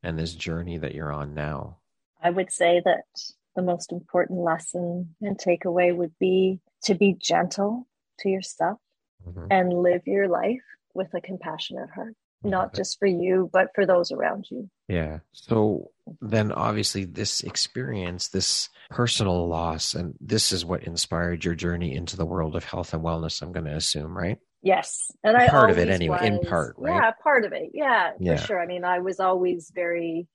and 0.03 0.19
this 0.19 0.35
journey 0.35 0.77
that 0.77 0.93
you're 0.93 1.11
on 1.11 1.33
now? 1.33 1.77
I 2.21 2.29
would 2.29 2.51
say 2.51 2.83
that 2.85 3.05
the 3.55 3.63
most 3.63 3.91
important 3.91 4.41
lesson 4.41 5.15
and 5.21 5.39
takeaway 5.39 5.95
would 5.95 6.13
be 6.19 6.59
to 6.83 6.93
be 6.93 7.15
gentle 7.19 7.87
to 8.19 8.29
yourself 8.29 8.77
mm-hmm. 9.27 9.47
and 9.49 9.73
live 9.73 10.03
your 10.05 10.27
life 10.27 10.61
with 10.93 11.15
a 11.15 11.21
compassionate 11.21 11.89
heart 11.89 12.15
not 12.45 12.75
just 12.75 12.99
for 12.99 13.07
you, 13.07 13.49
but 13.51 13.69
for 13.75 13.85
those 13.85 14.11
around 14.11 14.47
you. 14.49 14.69
Yeah. 14.87 15.19
So 15.31 15.91
then 16.21 16.51
obviously 16.51 17.05
this 17.05 17.41
experience, 17.41 18.29
this 18.29 18.69
personal 18.89 19.47
loss, 19.47 19.93
and 19.93 20.15
this 20.21 20.51
is 20.51 20.63
what 20.63 20.83
inspired 20.83 21.43
your 21.43 21.55
journey 21.55 21.95
into 21.95 22.17
the 22.17 22.25
world 22.25 22.55
of 22.55 22.63
health 22.63 22.93
and 22.93 23.03
wellness, 23.03 23.41
I'm 23.41 23.51
going 23.51 23.65
to 23.65 23.75
assume, 23.75 24.15
right? 24.17 24.37
Yes. 24.61 25.11
And 25.23 25.37
I 25.37 25.47
part 25.47 25.69
of 25.69 25.77
it 25.77 25.89
anyway, 25.89 26.17
was, 26.21 26.27
in 26.27 26.39
part, 26.39 26.75
right? 26.77 26.95
Yeah, 26.95 27.11
part 27.21 27.45
of 27.45 27.53
it. 27.53 27.71
Yeah, 27.73 28.11
yeah, 28.19 28.37
for 28.37 28.47
sure. 28.47 28.61
I 28.61 28.65
mean, 28.65 28.83
I 28.83 28.99
was 28.99 29.19
always 29.19 29.71
very 29.73 30.27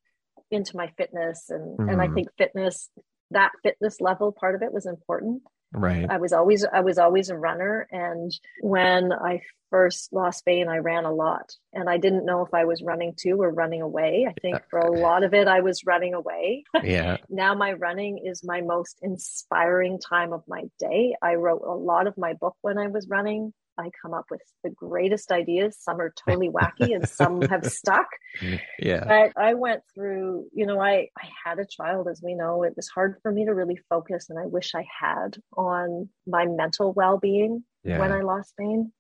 into 0.51 0.77
my 0.77 0.89
fitness 0.97 1.51
and, 1.51 1.79
mm. 1.79 1.91
and 1.91 2.01
I 2.01 2.07
mm-hmm. 2.07 2.15
think 2.15 2.29
fitness, 2.37 2.91
that 3.31 3.53
fitness 3.63 4.01
level 4.01 4.33
part 4.33 4.55
of 4.55 4.63
it 4.63 4.73
was 4.73 4.87
important. 4.87 5.43
Right. 5.73 6.07
I 6.09 6.17
was 6.19 6.33
always 6.33 6.65
I 6.65 6.81
was 6.81 6.99
always 6.99 7.29
a 7.29 7.37
runner 7.37 7.87
and 7.91 8.33
when 8.61 9.13
I 9.13 9.43
first 9.71 10.13
lost 10.13 10.45
Bain 10.45 10.69
I 10.69 10.79
ran 10.79 11.05
a 11.05 11.13
lot 11.13 11.53
and 11.73 11.89
I 11.89 11.97
didn't 11.97 12.25
know 12.25 12.45
if 12.45 12.53
I 12.53 12.65
was 12.65 12.83
running 12.83 13.15
to 13.19 13.41
or 13.41 13.51
running 13.51 13.81
away. 13.81 14.27
I 14.29 14.35
think 14.41 14.61
for 14.69 14.81
a 14.81 14.91
lot 14.91 15.23
of 15.23 15.33
it 15.33 15.47
I 15.47 15.61
was 15.61 15.87
running 15.87 16.15
away. 16.15 16.65
Yeah. 16.83 17.19
now 17.29 17.55
my 17.55 17.73
running 17.75 18.19
is 18.25 18.43
my 18.43 18.63
most 18.63 18.99
inspiring 19.03 20.01
time 20.01 20.33
of 20.33 20.43
my 20.49 20.65
day. 20.81 21.15
I 21.23 21.35
wrote 21.35 21.63
a 21.65 21.75
lot 21.75 22.07
of 22.09 22.19
my 22.19 22.33
book 22.33 22.57
when 22.63 22.79
I 22.79 22.89
was 22.89 23.07
running. 23.09 23.53
I 23.79 23.91
come 24.03 24.15
up 24.15 24.27
with 24.31 24.41
the 24.63 24.71
greatest 24.71 25.33
ideas. 25.33 25.77
Some 25.81 26.01
are 26.01 26.13
totally 26.27 26.49
wacky 26.49 26.95
and 26.95 27.09
some 27.09 27.43
have 27.43 27.67
stuck. 27.67 28.07
Yeah. 28.79 29.05
But 29.07 29.33
I 29.37 29.55
went 29.55 29.83
through, 29.93 30.47
you 30.55 30.65
know, 30.65 30.81
I, 30.81 31.09
I 31.19 31.29
had 31.45 31.59
a 31.59 31.67
child, 31.67 32.07
as 32.09 32.23
we 32.23 32.35
know. 32.35 32.63
It 32.63 32.75
was 32.77 32.89
hard 32.89 33.17
for 33.23 33.33
me 33.33 33.45
to 33.45 33.53
really 33.53 33.79
focus, 33.89 34.31
and 34.31 34.39
I 34.39 34.47
wish 34.47 34.73
I 34.75 34.87
had 35.01 35.37
on 35.57 36.09
my 36.29 36.47
mental 36.47 36.93
well 36.93 37.19
being 37.19 37.65
yeah. 37.83 37.99
when 37.99 38.13
I 38.13 38.21
lost 38.21 38.55
Bain. 38.57 38.93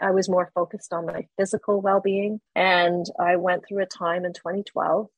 I 0.00 0.12
was 0.12 0.28
more 0.28 0.50
focused 0.54 0.92
on 0.92 1.06
my 1.06 1.26
physical 1.36 1.80
well 1.80 2.00
being. 2.00 2.40
And 2.54 3.04
I 3.18 3.36
went 3.36 3.64
through 3.66 3.82
a 3.82 3.86
time 3.86 4.24
in 4.24 4.32
2012 4.32 5.08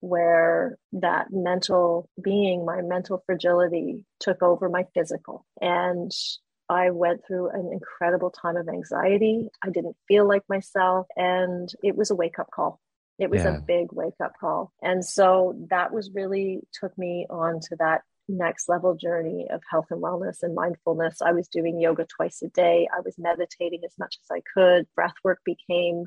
where 0.00 0.78
that 0.92 1.26
mental 1.30 2.08
being, 2.20 2.64
my 2.64 2.80
mental 2.80 3.22
fragility 3.26 4.06
took 4.18 4.42
over 4.42 4.68
my 4.68 4.86
physical. 4.94 5.44
And 5.60 6.10
I 6.70 6.90
went 6.90 7.26
through 7.26 7.50
an 7.50 7.68
incredible 7.72 8.30
time 8.30 8.56
of 8.56 8.68
anxiety. 8.68 9.48
I 9.60 9.70
didn't 9.70 9.96
feel 10.06 10.26
like 10.26 10.44
myself, 10.48 11.08
and 11.16 11.68
it 11.82 11.96
was 11.96 12.12
a 12.12 12.14
wake 12.14 12.38
up 12.38 12.48
call. 12.54 12.80
It 13.18 13.28
was 13.28 13.42
yeah. 13.42 13.56
a 13.56 13.60
big 13.60 13.88
wake 13.92 14.20
up 14.22 14.34
call. 14.40 14.72
And 14.80 15.04
so 15.04 15.56
that 15.70 15.92
was 15.92 16.12
really 16.14 16.60
took 16.80 16.96
me 16.96 17.26
on 17.28 17.58
to 17.68 17.76
that 17.80 18.02
next 18.28 18.68
level 18.68 18.94
journey 18.94 19.48
of 19.50 19.62
health 19.68 19.86
and 19.90 20.00
wellness 20.00 20.42
and 20.42 20.54
mindfulness. 20.54 21.20
I 21.20 21.32
was 21.32 21.48
doing 21.48 21.80
yoga 21.80 22.06
twice 22.06 22.40
a 22.40 22.48
day. 22.48 22.88
I 22.96 23.00
was 23.00 23.18
meditating 23.18 23.80
as 23.84 23.92
much 23.98 24.16
as 24.22 24.28
I 24.30 24.40
could. 24.54 24.86
Breath 24.94 25.14
work 25.24 25.40
became 25.44 26.04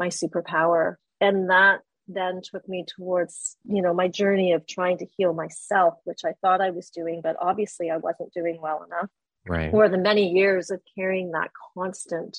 my 0.00 0.08
superpower. 0.08 0.96
And 1.20 1.48
that 1.48 1.78
then 2.08 2.40
took 2.42 2.68
me 2.68 2.84
towards, 2.88 3.56
you 3.64 3.80
know, 3.80 3.94
my 3.94 4.08
journey 4.08 4.52
of 4.52 4.66
trying 4.66 4.98
to 4.98 5.06
heal 5.16 5.32
myself, 5.32 5.94
which 6.02 6.22
I 6.26 6.32
thought 6.42 6.60
I 6.60 6.70
was 6.70 6.90
doing, 6.90 7.20
but 7.22 7.36
obviously 7.40 7.88
I 7.88 7.98
wasn't 7.98 8.34
doing 8.34 8.58
well 8.60 8.82
enough 8.82 9.08
right. 9.46 9.70
for 9.70 9.88
the 9.88 9.98
many 9.98 10.30
years 10.30 10.70
of 10.70 10.80
carrying 10.96 11.32
that 11.32 11.50
constant 11.74 12.36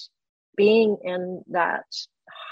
being 0.55 0.97
in 1.03 1.43
that 1.49 1.85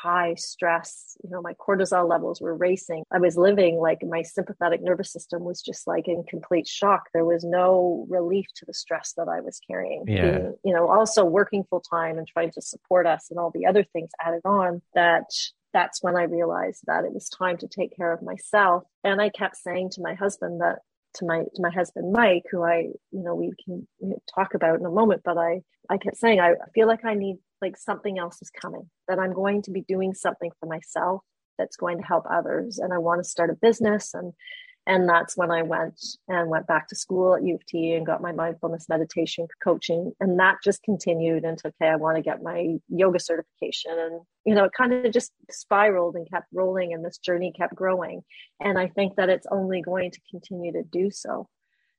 high 0.03 0.33
stress 0.35 1.15
you 1.23 1.29
know 1.29 1.41
my 1.41 1.53
cortisol 1.53 2.09
levels 2.09 2.41
were 2.41 2.55
racing 2.55 3.03
i 3.11 3.19
was 3.19 3.37
living 3.37 3.77
like 3.77 3.99
my 4.03 4.21
sympathetic 4.21 4.81
nervous 4.81 5.11
system 5.11 5.43
was 5.43 5.61
just 5.61 5.87
like 5.87 6.07
in 6.07 6.23
complete 6.27 6.67
shock 6.67 7.03
there 7.13 7.25
was 7.25 7.43
no 7.43 8.05
relief 8.09 8.47
to 8.55 8.65
the 8.65 8.73
stress 8.73 9.13
that 9.15 9.27
i 9.27 9.39
was 9.39 9.59
carrying 9.69 10.03
yeah. 10.07 10.39
Being, 10.39 10.55
you 10.65 10.73
know 10.73 10.89
also 10.89 11.23
working 11.23 11.63
full 11.69 11.81
time 11.81 12.17
and 12.17 12.27
trying 12.27 12.51
to 12.51 12.61
support 12.61 13.05
us 13.05 13.27
and 13.29 13.39
all 13.39 13.51
the 13.51 13.65
other 13.65 13.83
things 13.83 14.09
added 14.19 14.41
on 14.43 14.81
that 14.93 15.29
that's 15.73 16.03
when 16.03 16.17
i 16.17 16.23
realized 16.23 16.81
that 16.87 17.05
it 17.05 17.13
was 17.13 17.29
time 17.29 17.57
to 17.57 17.67
take 17.67 17.95
care 17.95 18.11
of 18.11 18.21
myself 18.21 18.83
and 19.03 19.21
i 19.21 19.29
kept 19.29 19.55
saying 19.55 19.89
to 19.91 20.01
my 20.01 20.15
husband 20.15 20.61
that 20.61 20.79
to 21.15 21.25
my 21.25 21.39
to 21.39 21.61
my 21.61 21.69
husband 21.69 22.11
Mike, 22.11 22.43
who 22.51 22.63
I 22.63 22.89
you 23.11 23.23
know 23.23 23.35
we 23.35 23.51
can 23.63 23.87
talk 24.33 24.53
about 24.53 24.79
in 24.79 24.85
a 24.85 24.89
moment. 24.89 25.21
But 25.23 25.37
I 25.37 25.61
I 25.89 25.97
kept 25.97 26.17
saying 26.17 26.39
I 26.39 26.53
feel 26.73 26.87
like 26.87 27.05
I 27.05 27.13
need 27.13 27.37
like 27.61 27.77
something 27.77 28.17
else 28.17 28.41
is 28.41 28.49
coming. 28.49 28.89
That 29.07 29.19
I'm 29.19 29.33
going 29.33 29.61
to 29.63 29.71
be 29.71 29.81
doing 29.81 30.13
something 30.13 30.51
for 30.59 30.67
myself 30.67 31.21
that's 31.57 31.75
going 31.75 31.97
to 31.99 32.07
help 32.07 32.25
others, 32.29 32.79
and 32.79 32.93
I 32.93 32.97
want 32.97 33.23
to 33.23 33.29
start 33.29 33.49
a 33.49 33.55
business 33.55 34.13
and 34.13 34.33
and 34.87 35.07
that's 35.07 35.37
when 35.37 35.51
I 35.51 35.61
went 35.61 35.99
and 36.27 36.49
went 36.49 36.65
back 36.65 36.87
to 36.87 36.95
school 36.95 37.35
at 37.35 37.43
U 37.43 37.55
of 37.55 37.65
T 37.67 37.93
and 37.93 38.05
got 38.05 38.21
my 38.21 38.31
mindfulness 38.31 38.89
meditation 38.89 39.47
coaching. 39.63 40.11
And 40.19 40.39
that 40.39 40.57
just 40.63 40.81
continued 40.81 41.43
into, 41.43 41.67
okay, 41.67 41.87
I 41.87 41.97
want 41.97 42.17
to 42.17 42.23
get 42.23 42.41
my 42.41 42.77
yoga 42.89 43.19
certification. 43.19 43.91
And, 43.97 44.21
you 44.43 44.55
know, 44.55 44.65
it 44.65 44.71
kind 44.75 44.93
of 44.93 45.13
just 45.13 45.33
spiraled 45.51 46.15
and 46.15 46.29
kept 46.29 46.47
rolling 46.51 46.93
and 46.93 47.05
this 47.05 47.19
journey 47.19 47.53
kept 47.55 47.75
growing. 47.75 48.23
And 48.59 48.79
I 48.79 48.87
think 48.87 49.17
that 49.17 49.29
it's 49.29 49.47
only 49.51 49.81
going 49.83 50.11
to 50.11 50.21
continue 50.31 50.73
to 50.73 50.83
do 50.83 51.11
so. 51.11 51.47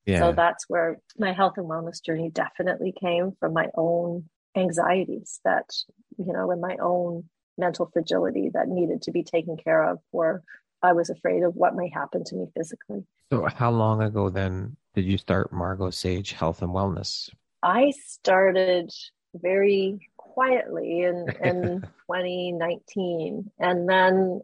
Yeah. 0.04 0.18
So 0.18 0.32
that's 0.32 0.64
where 0.68 0.98
my 1.16 1.32
health 1.32 1.54
and 1.58 1.66
wellness 1.66 2.04
journey 2.04 2.30
definitely 2.30 2.92
came 3.00 3.32
from 3.38 3.52
my 3.52 3.68
own 3.76 4.28
anxieties 4.56 5.38
that, 5.44 5.70
you 6.18 6.32
know, 6.32 6.50
and 6.50 6.60
my 6.60 6.76
own 6.82 7.24
mental 7.56 7.88
fragility 7.92 8.50
that 8.54 8.66
needed 8.66 9.02
to 9.02 9.12
be 9.12 9.22
taken 9.22 9.56
care 9.56 9.84
of 9.84 10.00
for 10.10 10.42
I 10.82 10.92
was 10.92 11.10
afraid 11.10 11.42
of 11.42 11.54
what 11.54 11.76
might 11.76 11.92
happen 11.92 12.24
to 12.24 12.36
me 12.36 12.46
physically. 12.56 13.04
So, 13.30 13.46
how 13.46 13.70
long 13.70 14.02
ago 14.02 14.28
then 14.28 14.76
did 14.94 15.04
you 15.04 15.16
start 15.16 15.52
Margot 15.52 15.90
Sage 15.90 16.32
Health 16.32 16.62
and 16.62 16.70
Wellness? 16.70 17.30
I 17.62 17.92
started 18.04 18.92
very 19.34 20.08
quietly 20.16 21.02
in, 21.02 21.26
in 21.42 21.80
2019. 22.10 23.50
And 23.58 23.88
then 23.88 24.40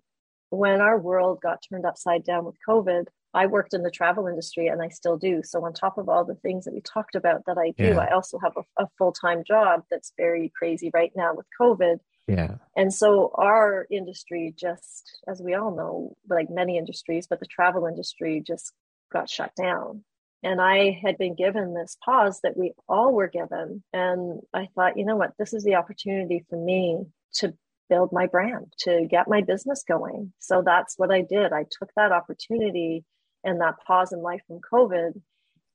when 0.51 0.81
our 0.81 0.99
world 0.99 1.41
got 1.43 1.63
turned 1.69 1.85
upside 1.85 2.25
down 2.25 2.45
with 2.45 2.55
COVID, 2.67 3.07
I 3.35 3.47
worked 3.47 3.75
in 3.75 3.83
the 3.83 3.91
travel 3.91 4.27
industry 4.27 4.69
and 4.69 4.81
I 4.81 4.89
still 4.89 5.19
do. 5.19 5.43
So, 5.45 5.65
on 5.65 5.73
top 5.75 5.99
of 5.99 6.09
all 6.09 6.25
the 6.25 6.37
things 6.37 6.65
that 6.65 6.75
we 6.75 6.81
talked 6.81 7.15
about 7.15 7.43
that 7.47 7.59
I 7.59 7.73
do, 7.77 7.89
yeah. 7.89 7.99
I 7.99 8.15
also 8.15 8.39
have 8.39 8.53
a, 8.57 8.83
a 8.83 8.89
full 8.97 9.13
time 9.13 9.43
job 9.47 9.83
that's 9.91 10.13
very 10.17 10.53
crazy 10.57 10.91
right 10.95 11.13
now 11.15 11.35
with 11.35 11.47
COVID. 11.61 11.99
Yeah. 12.29 12.57
And 12.77 12.93
so 12.93 13.33
our 13.35 13.87
industry 13.91 14.55
just, 14.57 15.19
as 15.27 15.41
we 15.41 15.55
all 15.55 15.75
know, 15.75 16.17
like 16.29 16.51
many 16.51 16.77
industries, 16.77 17.27
but 17.27 17.41
the 17.41 17.47
travel 17.47 17.87
industry 17.87 18.43
just 18.47 18.73
got 19.11 19.31
shut 19.31 19.53
down. 19.57 20.05
And 20.43 20.61
I 20.61 21.01
had 21.03 21.19
been 21.19 21.35
given 21.35 21.75
this 21.75 21.97
pause 22.05 22.41
that 22.43 22.57
we 22.57 22.75
all 22.89 23.13
were 23.13 23.29
given. 23.29 23.83
And 23.93 24.41
I 24.53 24.69
thought, 24.75 24.99
you 24.99 25.05
know 25.05 25.17
what, 25.17 25.33
this 25.39 25.53
is 25.53 25.65
the 25.65 25.75
opportunity 25.77 26.45
for 26.49 26.63
me 26.63 27.07
to 27.37 27.55
build 27.89 28.13
my 28.13 28.27
brand, 28.27 28.73
to 28.81 29.07
get 29.11 29.27
my 29.29 29.41
business 29.41 29.83
going. 29.89 30.33
So 30.39 30.63
that's 30.65 30.95
what 30.99 31.11
I 31.11 31.23
did. 31.23 31.53
I 31.53 31.65
took 31.71 31.91
that 31.97 32.13
opportunity 32.13 33.05
and 33.43 33.61
that 33.63 33.77
pause 33.87 34.13
in 34.13 34.21
life 34.21 34.43
from 34.47 34.61
COVID 34.73 35.21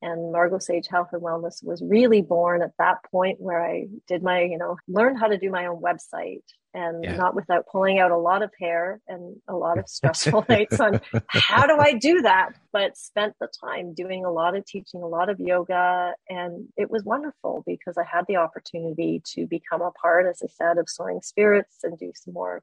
and 0.03 0.33
Margot 0.33 0.59
Sage 0.59 0.87
Health 0.91 1.09
and 1.13 1.21
Wellness 1.21 1.63
was 1.63 1.81
really 1.81 2.21
born 2.21 2.61
at 2.61 2.73
that 2.77 2.97
point 3.09 3.39
where 3.39 3.63
I 3.63 3.87
did 4.05 4.21
my, 4.21 4.41
you 4.41 4.57
know, 4.57 4.75
learned 4.87 5.17
how 5.17 5.27
to 5.27 5.37
do 5.37 5.49
my 5.49 5.65
own 5.65 5.81
website 5.81 6.43
and 6.73 7.05
yeah. 7.05 7.15
not 7.15 7.35
without 7.35 7.65
pulling 7.71 7.99
out 7.99 8.11
a 8.11 8.17
lot 8.17 8.43
of 8.43 8.51
hair 8.59 8.99
and 9.07 9.37
a 9.47 9.55
lot 9.55 9.77
of 9.77 9.87
stressful 9.87 10.45
nights 10.49 10.77
on 10.81 10.99
how 11.29 11.65
do 11.65 11.77
I 11.77 11.93
do 11.93 12.21
that? 12.21 12.49
But 12.73 12.97
spent 12.97 13.35
the 13.39 13.47
time 13.63 13.93
doing 13.93 14.25
a 14.25 14.31
lot 14.31 14.57
of 14.57 14.65
teaching, 14.65 15.01
a 15.01 15.07
lot 15.07 15.29
of 15.29 15.39
yoga. 15.39 16.13
And 16.29 16.67
it 16.75 16.91
was 16.91 17.05
wonderful 17.05 17.63
because 17.65 17.97
I 17.97 18.03
had 18.03 18.25
the 18.27 18.35
opportunity 18.35 19.21
to 19.35 19.47
become 19.47 19.81
a 19.81 19.91
part, 19.91 20.25
as 20.25 20.41
I 20.43 20.47
said, 20.47 20.77
of 20.77 20.89
Soaring 20.89 21.21
Spirits 21.21 21.77
and 21.83 21.97
do 21.97 22.11
some 22.13 22.33
more 22.33 22.61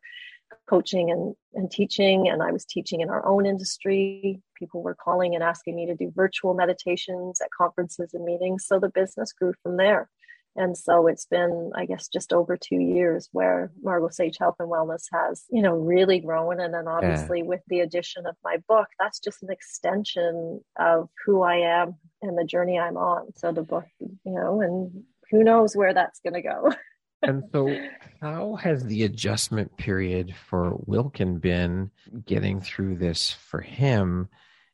coaching 0.68 1.11
and, 1.11 1.34
and 1.55 1.70
teaching. 1.70 2.28
And 2.28 2.42
I 2.42 2.53
was 2.53 2.64
teaching 2.64 3.01
in 3.01 3.11
our 3.11 3.24
own 3.26 3.46
industry. 3.46 4.40
People 4.59 4.82
were 4.82 4.94
calling 4.94 5.34
and 5.34 5.42
asking 5.42 5.76
me 5.76 5.86
to 5.86 5.94
do 5.94 6.12
virtual 6.14 6.55
meditations 6.55 7.40
at 7.40 7.51
conferences 7.57 8.14
and 8.14 8.24
meetings. 8.24 8.66
So 8.66 8.78
the 8.78 8.90
business 8.90 9.32
grew 9.32 9.55
from 9.62 9.76
there. 9.76 10.09
And 10.57 10.76
so 10.76 11.07
it's 11.07 11.26
been, 11.26 11.70
I 11.76 11.86
guess, 11.86 12.09
just 12.09 12.32
over 12.32 12.57
two 12.57 12.80
years 12.80 13.28
where 13.32 13.70
Margot 13.82 14.09
Sage 14.09 14.36
Health 14.38 14.57
and 14.59 14.68
Wellness 14.68 15.05
has, 15.12 15.44
you 15.51 15.62
know, 15.62 15.74
really 15.74 16.18
grown. 16.18 16.61
And 16.61 16.74
then 16.74 16.88
obviously 16.88 17.38
yeah. 17.38 17.44
with 17.44 17.61
the 17.68 17.80
addition 17.80 18.26
of 18.26 18.34
my 18.42 18.57
book, 18.68 18.88
that's 18.98 19.20
just 19.20 19.42
an 19.42 19.51
extension 19.51 20.61
of 20.78 21.09
who 21.24 21.42
I 21.42 21.57
am 21.57 21.94
and 22.20 22.36
the 22.36 22.44
journey 22.44 22.78
I'm 22.78 22.96
on. 22.96 23.28
So 23.36 23.53
the 23.53 23.62
book, 23.62 23.86
you 24.01 24.18
know, 24.24 24.61
and 24.61 25.05
who 25.30 25.44
knows 25.44 25.76
where 25.76 25.94
that's 25.94 26.20
going 26.20 26.34
to 26.34 26.42
go. 26.42 26.72
and 27.22 27.44
so, 27.52 27.74
how 28.20 28.56
has 28.56 28.84
the 28.84 29.04
adjustment 29.04 29.76
period 29.76 30.34
for 30.48 30.78
Wilkin 30.86 31.38
been 31.38 31.90
getting 32.24 32.60
through 32.60 32.96
this 32.96 33.30
for 33.30 33.60
him, 33.60 34.28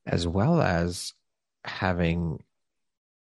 as 0.07 0.27
well 0.27 0.61
as 0.61 1.13
having 1.65 2.43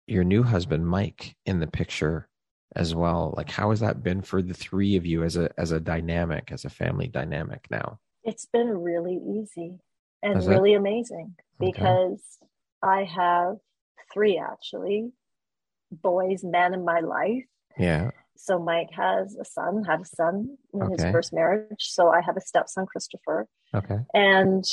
your 0.08 0.24
new 0.24 0.44
husband, 0.44 0.88
Mike, 0.88 1.36
in 1.46 1.60
the 1.60 1.68
picture 1.68 2.28
as 2.76 2.96
well? 2.96 3.34
Like, 3.38 3.50
how 3.50 3.70
has 3.70 3.80
that 3.82 4.02
been 4.02 4.22
for 4.22 4.42
the 4.42 4.56
three 4.56 4.96
of 4.96 5.06
you 5.06 5.24
as 5.24 5.38
a 5.38 5.50
as 5.58 5.72
a 5.72 5.80
dynamic, 5.80 6.52
as 6.52 6.66
a 6.66 6.70
family 6.70 7.08
dynamic 7.08 7.68
now? 7.70 8.00
It's 8.24 8.48
been 8.48 8.70
really 8.70 9.20
easy 9.40 9.80
and 10.24 10.46
really 10.48 10.74
amazing 10.74 11.36
because 11.60 12.24
okay. 12.84 13.02
I 13.02 13.04
have 13.04 13.58
three 14.14 14.40
actually 14.40 15.12
boys, 15.92 16.44
men 16.44 16.74
in 16.74 16.86
my 16.86 17.02
life. 17.02 17.44
Yeah 17.78 18.12
so 18.42 18.58
Mike 18.58 18.90
has 18.92 19.36
a 19.40 19.46
son, 19.46 19.84
had 19.84 20.02
a 20.02 20.06
son 20.06 20.58
in 20.74 20.82
okay. 20.82 21.04
his 21.04 21.12
first 21.12 21.32
marriage. 21.32 21.90
So 21.90 22.10
I 22.10 22.22
have 22.22 22.38
a 22.38 22.42
stepson, 22.42 22.88
Christopher. 22.88 23.48
Okay. 23.74 24.00
And 24.16 24.66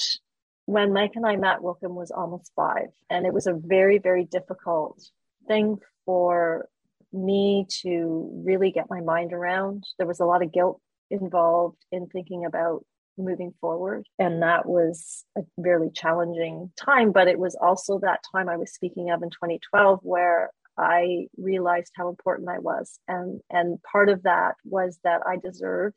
when 0.64 0.94
Mike 0.94 1.12
and 1.16 1.26
I 1.26 1.36
met, 1.36 1.62
Wilkin 1.62 1.94
was 1.94 2.10
almost 2.10 2.50
five. 2.56 2.88
And 3.10 3.26
it 3.26 3.34
was 3.34 3.46
a 3.46 3.52
very, 3.52 3.98
very 3.98 4.24
difficult 4.24 5.02
thing 5.46 5.76
for 6.06 6.66
me 7.12 7.66
to 7.82 8.42
really 8.46 8.70
get 8.70 8.88
my 8.88 9.02
mind 9.02 9.34
around. 9.34 9.84
There 9.98 10.06
was 10.06 10.20
a 10.20 10.24
lot 10.24 10.42
of 10.42 10.50
guilt 10.50 10.80
involved 11.10 11.84
in 11.92 12.06
thinking 12.06 12.46
about 12.46 12.86
moving 13.18 13.52
forward. 13.60 14.06
And 14.18 14.42
that 14.42 14.64
was 14.64 15.26
a 15.36 15.42
really 15.58 15.90
challenging 15.94 16.72
time. 16.76 17.12
But 17.12 17.28
it 17.28 17.38
was 17.38 17.54
also 17.54 17.98
that 17.98 18.20
time 18.32 18.48
I 18.48 18.56
was 18.56 18.72
speaking 18.72 19.10
of 19.10 19.22
in 19.22 19.28
2012 19.28 20.00
where 20.02 20.50
I 20.78 21.26
realized 21.36 21.92
how 21.96 22.08
important 22.08 22.48
I 22.48 22.58
was. 22.58 22.98
And, 23.08 23.40
and 23.50 23.78
part 23.82 24.08
of 24.08 24.22
that 24.22 24.54
was 24.64 24.98
that 25.04 25.22
I 25.26 25.36
deserved, 25.36 25.96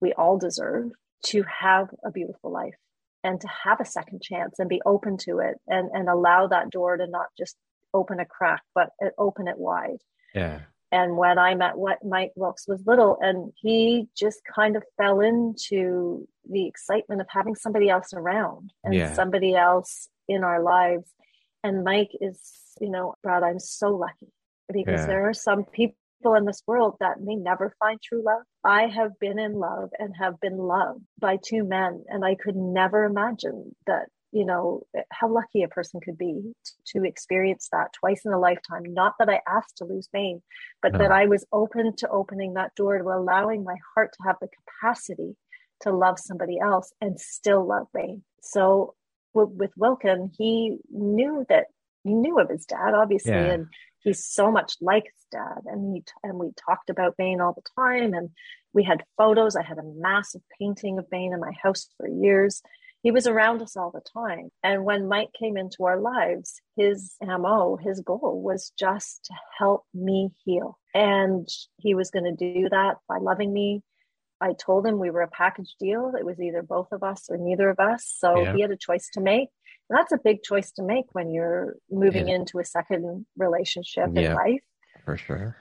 we 0.00 0.12
all 0.12 0.38
deserve 0.38 0.90
to 1.26 1.44
have 1.44 1.88
a 2.04 2.10
beautiful 2.10 2.52
life 2.52 2.74
and 3.24 3.40
to 3.40 3.48
have 3.64 3.80
a 3.80 3.84
second 3.84 4.22
chance 4.22 4.58
and 4.58 4.68
be 4.68 4.82
open 4.86 5.16
to 5.18 5.38
it 5.38 5.56
and, 5.66 5.90
and 5.92 6.08
allow 6.08 6.46
that 6.48 6.70
door 6.70 6.96
to 6.96 7.06
not 7.06 7.26
just 7.38 7.56
open 7.94 8.20
a 8.20 8.26
crack, 8.26 8.62
but 8.74 8.90
open 9.18 9.48
it 9.48 9.58
wide. 9.58 9.98
Yeah. 10.34 10.60
And 10.90 11.16
when 11.16 11.38
I 11.38 11.54
met 11.54 11.76
what 11.76 12.04
Mike 12.04 12.32
Wilkin 12.34 12.64
was 12.68 12.82
little, 12.86 13.18
and 13.20 13.52
he 13.56 14.08
just 14.16 14.40
kind 14.54 14.74
of 14.74 14.82
fell 14.96 15.20
into 15.20 16.26
the 16.48 16.66
excitement 16.66 17.20
of 17.20 17.26
having 17.30 17.54
somebody 17.54 17.90
else 17.90 18.12
around 18.14 18.72
and 18.82 18.94
yeah. 18.94 19.12
somebody 19.12 19.54
else 19.54 20.08
in 20.28 20.44
our 20.44 20.62
lives. 20.62 21.10
And 21.64 21.84
Mike 21.84 22.10
is 22.20 22.40
you 22.80 22.90
know, 22.90 23.14
Brad, 23.22 23.42
I'm 23.42 23.58
so 23.58 23.94
lucky 23.94 24.32
because 24.72 25.00
yeah. 25.00 25.06
there 25.06 25.28
are 25.28 25.34
some 25.34 25.64
people 25.64 25.94
in 26.36 26.44
this 26.44 26.62
world 26.66 26.96
that 27.00 27.20
may 27.20 27.36
never 27.36 27.74
find 27.78 28.00
true 28.00 28.22
love. 28.24 28.42
I 28.64 28.86
have 28.86 29.18
been 29.18 29.38
in 29.38 29.54
love 29.54 29.90
and 29.98 30.14
have 30.18 30.40
been 30.40 30.58
loved 30.58 31.02
by 31.18 31.38
two 31.42 31.64
men, 31.64 32.04
and 32.08 32.24
I 32.24 32.34
could 32.34 32.56
never 32.56 33.04
imagine 33.04 33.74
that, 33.86 34.06
you 34.32 34.44
know, 34.44 34.82
how 35.10 35.28
lucky 35.32 35.62
a 35.62 35.68
person 35.68 36.00
could 36.00 36.18
be 36.18 36.52
to, 36.64 37.00
to 37.00 37.04
experience 37.04 37.68
that 37.72 37.92
twice 37.94 38.22
in 38.24 38.32
a 38.32 38.38
lifetime. 38.38 38.82
Not 38.84 39.14
that 39.18 39.30
I 39.30 39.40
asked 39.46 39.78
to 39.78 39.84
lose 39.84 40.08
Bain, 40.12 40.42
but 40.82 40.92
no. 40.92 40.98
that 40.98 41.12
I 41.12 41.26
was 41.26 41.46
open 41.52 41.94
to 41.96 42.08
opening 42.08 42.54
that 42.54 42.74
door 42.74 42.98
to 42.98 43.04
allowing 43.04 43.64
my 43.64 43.76
heart 43.94 44.12
to 44.12 44.26
have 44.26 44.36
the 44.40 44.48
capacity 44.48 45.36
to 45.82 45.92
love 45.92 46.18
somebody 46.18 46.58
else 46.58 46.92
and 47.00 47.18
still 47.20 47.66
love 47.66 47.86
me. 47.94 48.20
So 48.42 48.94
with 49.46 49.70
Wilkin, 49.76 50.30
he 50.36 50.78
knew 50.90 51.44
that 51.48 51.66
he 52.04 52.14
knew 52.14 52.38
of 52.38 52.48
his 52.48 52.64
dad, 52.64 52.94
obviously, 52.94 53.32
yeah. 53.32 53.52
and 53.52 53.66
he's 54.00 54.24
so 54.24 54.50
much 54.50 54.76
like 54.80 55.04
his 55.04 55.26
dad. 55.32 55.62
And 55.66 55.94
he 55.94 56.04
and 56.22 56.38
we 56.38 56.50
talked 56.66 56.90
about 56.90 57.16
Bain 57.16 57.40
all 57.40 57.54
the 57.54 57.82
time, 57.82 58.14
and 58.14 58.30
we 58.72 58.84
had 58.84 59.04
photos. 59.16 59.56
I 59.56 59.62
had 59.62 59.78
a 59.78 59.92
massive 59.96 60.42
painting 60.58 60.98
of 60.98 61.10
Bain 61.10 61.32
in 61.32 61.40
my 61.40 61.52
house 61.62 61.88
for 61.96 62.08
years. 62.08 62.62
He 63.02 63.12
was 63.12 63.28
around 63.28 63.62
us 63.62 63.76
all 63.76 63.92
the 63.92 64.02
time. 64.12 64.50
And 64.62 64.84
when 64.84 65.08
Mike 65.08 65.30
came 65.38 65.56
into 65.56 65.84
our 65.84 66.00
lives, 66.00 66.60
his 66.76 67.14
MO, 67.22 67.76
his 67.76 68.00
goal 68.00 68.42
was 68.42 68.72
just 68.76 69.26
to 69.26 69.34
help 69.56 69.84
me 69.94 70.30
heal. 70.44 70.78
And 70.94 71.48
he 71.76 71.94
was 71.94 72.10
going 72.10 72.24
to 72.24 72.52
do 72.52 72.68
that 72.70 72.96
by 73.08 73.18
loving 73.18 73.52
me. 73.52 73.82
I 74.40 74.52
told 74.52 74.86
him 74.86 74.98
we 74.98 75.10
were 75.10 75.22
a 75.22 75.28
package 75.28 75.74
deal. 75.80 76.12
It 76.18 76.24
was 76.24 76.40
either 76.40 76.62
both 76.62 76.92
of 76.92 77.02
us 77.02 77.28
or 77.28 77.36
neither 77.36 77.68
of 77.70 77.80
us. 77.80 78.12
So 78.18 78.42
yeah. 78.42 78.54
he 78.54 78.62
had 78.62 78.70
a 78.70 78.76
choice 78.76 79.08
to 79.14 79.20
make 79.20 79.48
And 79.88 79.98
that's 79.98 80.12
a 80.12 80.18
big 80.18 80.42
choice 80.42 80.70
to 80.72 80.82
make 80.82 81.06
when 81.12 81.30
you're 81.30 81.76
moving 81.90 82.28
yeah. 82.28 82.36
into 82.36 82.58
a 82.58 82.64
second 82.64 83.26
relationship 83.36 84.10
yeah, 84.12 84.20
in 84.22 84.34
life. 84.34 84.62
For 85.04 85.16
sure. 85.16 85.56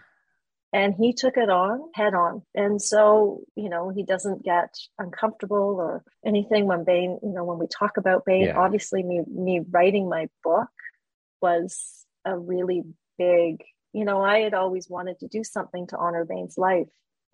And 0.74 0.94
he 0.94 1.14
took 1.14 1.38
it 1.38 1.50
on 1.50 1.82
head 1.96 2.14
on. 2.14 2.44
And 2.54 2.82
so, 2.82 3.42
you 3.56 3.70
know, 3.70 3.90
he 3.90 4.04
doesn't 4.04 4.44
get 4.44 4.76
uncomfortable 5.00 5.78
or 5.80 6.04
anything 6.26 6.66
when 6.68 6.84
Bain, 6.84 7.20
you 7.24 7.32
know, 7.32 7.46
when 7.46 7.58
we 7.58 7.68
talk 7.68 7.98
about 7.98 8.26
Bain, 8.26 8.46
yeah. 8.46 8.58
obviously 8.58 9.02
me 9.02 9.22
me 9.28 9.62
writing 9.72 10.10
my 10.10 10.28
book 10.44 10.70
was 11.42 12.06
a 12.26 12.38
really 12.38 12.84
big, 13.18 13.64
you 13.94 14.04
know, 14.04 14.22
I 14.22 14.40
had 14.40 14.54
always 14.54 14.90
wanted 14.90 15.20
to 15.20 15.28
do 15.28 15.44
something 15.44 15.88
to 15.88 15.98
honor 15.98 16.26
Bain's 16.26 16.58
life. 16.58 16.88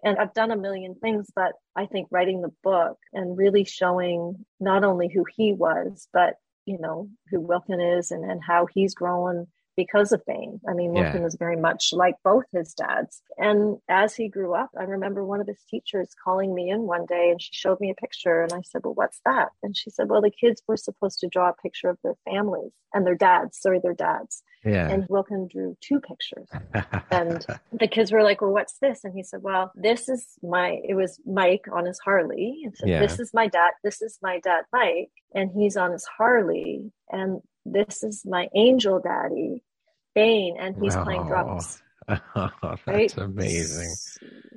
And 0.03 0.17
I've 0.17 0.33
done 0.33 0.51
a 0.51 0.57
million 0.57 0.95
things, 0.95 1.27
but 1.33 1.53
I 1.75 1.85
think 1.85 2.09
writing 2.11 2.41
the 2.41 2.51
book 2.63 2.97
and 3.13 3.37
really 3.37 3.63
showing 3.63 4.45
not 4.59 4.83
only 4.83 5.07
who 5.07 5.25
he 5.35 5.53
was, 5.53 6.07
but 6.11 6.35
you 6.65 6.77
know 6.79 7.09
who 7.29 7.39
Wilkin 7.39 7.79
is 7.79 8.11
and, 8.11 8.29
and 8.29 8.41
how 8.43 8.67
he's 8.67 8.95
grown 8.95 9.47
because 9.75 10.11
of 10.11 10.21
Bain. 10.25 10.59
I 10.67 10.73
mean, 10.73 10.91
Wilkin 10.91 11.17
yeah. 11.17 11.23
was 11.23 11.35
very 11.35 11.55
much 11.55 11.89
like 11.93 12.15
both 12.23 12.45
his 12.51 12.73
dads. 12.73 13.21
And 13.37 13.77
as 13.89 14.15
he 14.15 14.27
grew 14.27 14.53
up, 14.53 14.69
I 14.79 14.83
remember 14.83 15.25
one 15.25 15.41
of 15.41 15.47
his 15.47 15.63
teachers 15.69 16.15
calling 16.23 16.53
me 16.53 16.69
in 16.69 16.83
one 16.83 17.05
day 17.05 17.29
and 17.31 17.41
she 17.41 17.51
showed 17.53 17.79
me 17.79 17.91
a 17.91 17.95
picture. 17.95 18.41
And 18.41 18.53
I 18.53 18.61
said, 18.63 18.81
Well, 18.83 18.93
what's 18.93 19.19
that? 19.25 19.49
And 19.61 19.75
she 19.75 19.89
said, 19.89 20.09
Well, 20.09 20.21
the 20.21 20.31
kids 20.31 20.61
were 20.67 20.77
supposed 20.77 21.19
to 21.19 21.27
draw 21.27 21.49
a 21.49 21.61
picture 21.61 21.89
of 21.89 21.97
their 22.03 22.15
families 22.25 22.71
and 22.93 23.05
their 23.05 23.15
dads, 23.15 23.59
sorry, 23.59 23.79
their 23.81 23.93
dads. 23.93 24.43
Yeah. 24.63 24.89
And 24.89 25.05
Wilkin 25.09 25.49
drew 25.51 25.75
two 25.81 25.99
pictures. 25.99 26.47
and 27.11 27.45
the 27.73 27.87
kids 27.87 28.11
were 28.11 28.23
like, 28.23 28.41
Well, 28.41 28.53
what's 28.53 28.77
this? 28.79 29.03
And 29.03 29.13
he 29.13 29.23
said, 29.23 29.41
Well, 29.41 29.71
this 29.75 30.07
is 30.07 30.27
my, 30.41 30.79
it 30.87 30.95
was 30.95 31.19
Mike 31.25 31.65
on 31.73 31.85
his 31.85 31.99
Harley. 31.99 32.61
And 32.63 32.75
said, 32.75 32.89
yeah. 32.89 32.99
This 32.99 33.19
is 33.19 33.31
my 33.33 33.47
dad. 33.47 33.71
This 33.83 34.01
is 34.01 34.19
my 34.21 34.39
dad, 34.39 34.63
Mike. 34.71 35.11
And 35.35 35.51
he's 35.51 35.77
on 35.77 35.91
his 35.91 36.05
Harley. 36.05 36.91
And 37.09 37.41
this 37.65 38.03
is 38.03 38.23
my 38.25 38.49
angel 38.55 38.99
daddy, 38.99 39.63
Bain, 40.15 40.57
and 40.59 40.75
he's 40.81 40.95
wow. 40.95 41.03
playing 41.03 41.27
drums. 41.27 41.81
Oh, 42.07 42.49
that's 42.61 42.87
right? 42.87 43.17
amazing. 43.17 43.93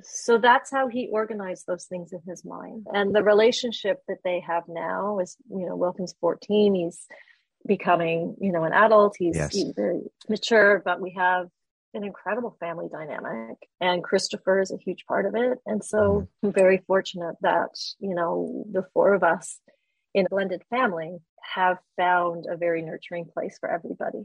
So 0.03 0.39
that's 0.39 0.71
how 0.71 0.89
he 0.89 1.09
organized 1.13 1.67
those 1.67 1.85
things 1.85 2.13
in 2.13 2.21
his 2.27 2.45
mind. 2.45 2.87
And 2.93 3.15
the 3.15 3.23
relationship 3.23 3.99
that 4.09 4.19
they 4.25 4.41
have 4.41 4.65
now 4.69 5.21
is, 5.21 5.37
you 5.49 5.67
know, 5.67 5.77
Wilkin's 5.77 6.15
14. 6.21 6.75
He's 6.75 7.07
becoming, 7.67 8.37
you 8.41 8.53
know, 8.53 8.65
an 8.65 8.73
adult. 8.73 9.17
He's, 9.19 9.37
yes. 9.37 9.55
he's 9.55 9.73
very 9.77 10.01
mature, 10.29 10.83
but 10.85 11.01
we 11.01 11.15
have 11.17 11.49
an 11.95 12.05
incredible 12.05 12.57
family 12.61 12.89
dynamic 12.93 13.57
and 13.81 14.05
Christopher 14.05 14.61
is 14.61 14.71
a 14.71 14.77
huge 14.77 15.07
part 15.07 15.25
of 15.25 15.35
it. 15.35 15.59
And 15.65 15.83
so 15.83 15.97
mm-hmm. 15.99 16.47
I'm 16.47 16.53
very 16.53 16.83
fortunate 16.87 17.37
that, 17.41 17.71
you 17.99 18.15
know, 18.15 18.65
the 18.71 18.85
four 18.93 19.15
of 19.15 19.23
us 19.23 19.59
in 20.17 20.25
a 20.25 20.29
blended 20.31 20.65
family 20.71 21.19
have 21.43 21.77
found 21.97 22.47
a 22.51 22.57
very 22.57 22.83
nurturing 22.83 23.27
place 23.27 23.59
for 23.61 23.71
everybody. 23.71 24.25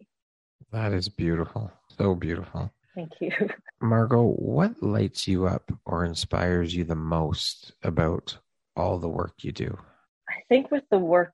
That 0.72 0.94
is 0.94 1.10
beautiful. 1.10 1.70
So 1.98 2.16
beautiful. 2.16 2.72
Thank 2.96 3.12
you. 3.20 3.32
Margot, 3.82 4.24
what 4.24 4.82
lights 4.82 5.28
you 5.28 5.48
up 5.48 5.70
or 5.86 6.06
inspires 6.06 6.74
you 6.74 6.86
the 6.86 6.96
most 6.96 7.74
about 7.84 8.38
all 8.78 9.00
the 9.00 9.10
work 9.10 9.34
you 9.42 9.52
do? 9.52 9.78
I 10.30 10.42
think 10.48 10.72
with 10.72 10.84
the 10.90 10.98
work 10.98 11.34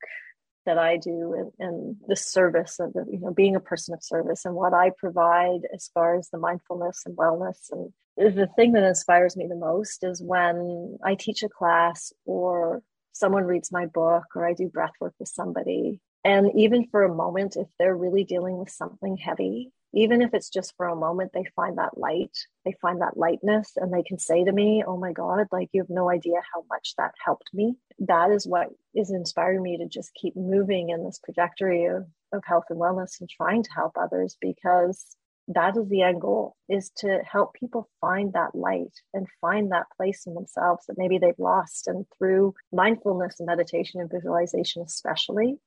that 0.66 0.80
I 0.80 0.98
do 0.98 1.34
and, 1.34 1.52
and 1.60 1.96
the 2.08 2.16
service 2.16 2.80
of 2.80 2.94
the, 2.94 3.06
you 3.12 3.20
know, 3.20 3.32
being 3.32 3.56
a 3.56 3.60
person 3.60 3.94
of 3.94 4.04
service 4.04 4.44
and 4.44 4.56
what 4.56 4.74
I 4.74 4.90
provide 4.98 5.62
as 5.74 5.90
far 5.94 6.18
as 6.18 6.30
the 6.30 6.40
mindfulness 6.40 7.04
and 7.06 7.16
wellness. 7.16 7.72
And 7.72 7.94
the 8.18 8.50
thing 8.56 8.74
that 8.74 8.84
inspires 8.84 9.38
me 9.38 9.46
the 9.48 9.56
most 9.56 10.04
is 10.04 10.22
when 10.22 10.98
I 11.04 11.14
teach 11.14 11.44
a 11.44 11.50
class 11.50 12.12
or 12.26 12.82
someone 13.18 13.44
reads 13.44 13.72
my 13.72 13.86
book 13.86 14.26
or 14.36 14.48
I 14.48 14.54
do 14.54 14.70
breath 14.70 14.94
work 15.00 15.14
with 15.20 15.30
somebody. 15.30 16.00
And 16.24 16.52
even 16.56 16.88
for 16.88 17.04
a 17.04 17.14
moment, 17.14 17.56
if 17.56 17.68
they're 17.80 17.96
really 17.96 18.24
dealing 18.24 18.58
with 18.58 18.70
something 18.70 19.18
heavy, 19.18 19.72
even 19.94 20.22
if 20.22 20.34
it's 20.34 20.50
just 20.50 20.74
for 20.76 20.88
a 20.88 20.96
moment, 20.96 21.32
they 21.34 21.46
find 21.56 21.78
that 21.78 21.98
light, 21.98 22.38
they 22.66 22.74
find 22.82 23.02
that 23.02 23.18
lightness, 23.18 23.72
and 23.78 23.94
they 23.94 24.04
can 24.04 24.20
say 24.20 24.44
to 24.44 24.52
me, 24.52 24.84
Oh 24.86 24.98
my 24.98 25.14
God, 25.14 25.48
like 25.52 25.70
you 25.72 25.82
have 25.82 25.90
no 25.90 26.10
idea 26.10 26.42
how 26.54 26.66
much 26.70 26.94
that 26.98 27.14
helped 27.24 27.50
me. 27.54 27.78
That 28.00 28.32
is 28.32 28.46
what 28.46 28.68
is 28.94 29.12
inspiring 29.12 29.64
me 29.64 29.78
to 29.78 29.88
just 29.88 30.14
keep 30.14 30.36
moving 30.36 30.90
in 30.90 31.04
this 31.04 31.20
trajectory 31.24 31.86
of, 31.86 32.06
of 32.34 32.44
health 32.46 32.66
and 32.70 32.80
wellness 32.80 33.20
and 33.22 33.30
trying 33.30 33.64
to 33.64 33.72
help 33.72 33.94
others 33.98 34.38
because 34.42 35.16
that 35.50 35.78
is 35.78 35.88
the 35.88 36.02
end 36.02 36.22
goal 36.22 36.56
is 36.68 36.92
to 36.98 37.20
help 37.30 37.54
people 37.54 37.90
find 38.02 38.34
that 38.34 38.54
light 38.54 38.94
and 39.14 39.28
find 39.40 39.72
that 39.72 39.86
place 39.96 40.26
in 40.28 40.34
themselves 40.34 40.86
that 40.88 40.98
maybe 40.98 41.18
they've 41.18 41.40
lost 41.40 41.88
and 41.88 42.06
through 42.18 42.54
mindfulness 42.72 43.40
and 43.40 43.48
meditation 43.48 44.02
and 44.02 44.12
visualization 44.12 44.82
especially 44.82 45.58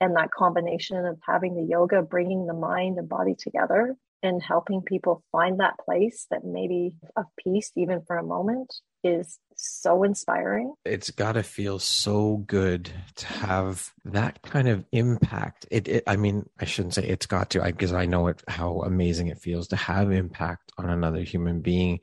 and 0.00 0.16
that 0.16 0.30
combination 0.30 1.04
of 1.04 1.18
having 1.26 1.54
the 1.54 1.62
yoga, 1.62 2.02
bringing 2.02 2.46
the 2.46 2.54
mind 2.54 2.98
and 2.98 3.08
body 3.08 3.34
together 3.38 3.96
and 4.22 4.42
helping 4.42 4.82
people 4.82 5.22
find 5.30 5.60
that 5.60 5.78
place 5.78 6.26
that 6.30 6.44
maybe 6.44 6.96
of 7.16 7.26
peace, 7.42 7.70
even 7.76 8.02
for 8.06 8.16
a 8.16 8.22
moment, 8.22 8.74
is 9.02 9.38
so 9.54 10.02
inspiring. 10.04 10.74
It's 10.84 11.10
got 11.10 11.32
to 11.32 11.42
feel 11.42 11.78
so 11.78 12.38
good 12.46 12.90
to 13.16 13.26
have 13.26 13.92
that 14.06 14.42
kind 14.42 14.68
of 14.68 14.84
impact. 14.92 15.66
It, 15.70 15.88
it 15.88 16.04
I 16.06 16.16
mean, 16.16 16.48
I 16.58 16.64
shouldn't 16.64 16.94
say 16.94 17.06
it's 17.06 17.26
got 17.26 17.50
to, 17.50 17.62
because 17.62 17.92
I, 17.92 18.02
I 18.02 18.06
know 18.06 18.28
it 18.28 18.42
how 18.48 18.82
amazing 18.82 19.28
it 19.28 19.38
feels 19.38 19.68
to 19.68 19.76
have 19.76 20.10
impact 20.10 20.72
on 20.78 20.88
another 20.88 21.22
human 21.22 21.60
being. 21.60 22.00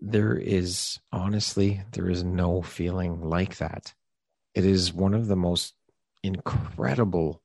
There 0.00 0.36
is 0.36 0.98
honestly, 1.12 1.82
there 1.92 2.08
is 2.08 2.22
no 2.22 2.62
feeling 2.62 3.20
like 3.20 3.58
that. 3.58 3.92
It 4.54 4.64
is 4.64 4.92
one 4.92 5.14
of 5.14 5.26
the 5.26 5.36
most 5.36 5.74
incredible 6.22 7.42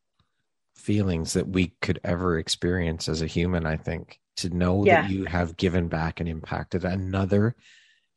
feelings 0.75 1.33
that 1.33 1.47
we 1.47 1.73
could 1.81 1.99
ever 2.03 2.37
experience 2.37 3.09
as 3.09 3.21
a 3.21 3.27
human, 3.27 3.65
I 3.65 3.77
think. 3.77 4.19
To 4.37 4.49
know 4.49 4.85
yeah. 4.85 5.01
that 5.01 5.11
you 5.11 5.25
have 5.25 5.57
given 5.57 5.89
back 5.89 6.21
and 6.21 6.29
impacted 6.29 6.85
another 6.85 7.57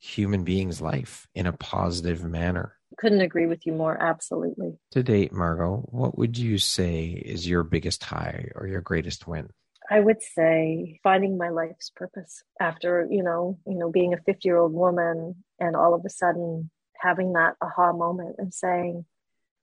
human 0.03 0.43
being's 0.43 0.81
life 0.81 1.27
in 1.33 1.47
a 1.47 1.53
positive 1.53 2.23
manner. 2.23 2.75
Couldn't 2.97 3.21
agree 3.21 3.47
with 3.47 3.65
you 3.65 3.71
more. 3.71 3.97
Absolutely. 4.01 4.77
To 4.91 5.01
date, 5.01 5.31
Margot, 5.31 5.77
what 5.89 6.17
would 6.17 6.37
you 6.37 6.57
say 6.57 7.05
is 7.05 7.47
your 7.47 7.63
biggest 7.63 8.03
high 8.03 8.49
or 8.55 8.67
your 8.67 8.81
greatest 8.81 9.27
win? 9.27 9.49
I 9.89 10.01
would 10.01 10.21
say 10.21 10.99
finding 11.03 11.37
my 11.37 11.49
life's 11.49 11.89
purpose 11.89 12.43
after, 12.59 13.07
you 13.09 13.23
know, 13.23 13.57
you 13.65 13.75
know, 13.75 13.89
being 13.89 14.13
a 14.13 14.17
50 14.17 14.47
year 14.47 14.57
old 14.57 14.73
woman 14.73 15.43
and 15.59 15.75
all 15.75 15.93
of 15.93 16.03
a 16.05 16.09
sudden 16.09 16.69
having 16.99 17.33
that 17.33 17.55
aha 17.61 17.93
moment 17.93 18.35
and 18.39 18.53
saying, 18.53 19.05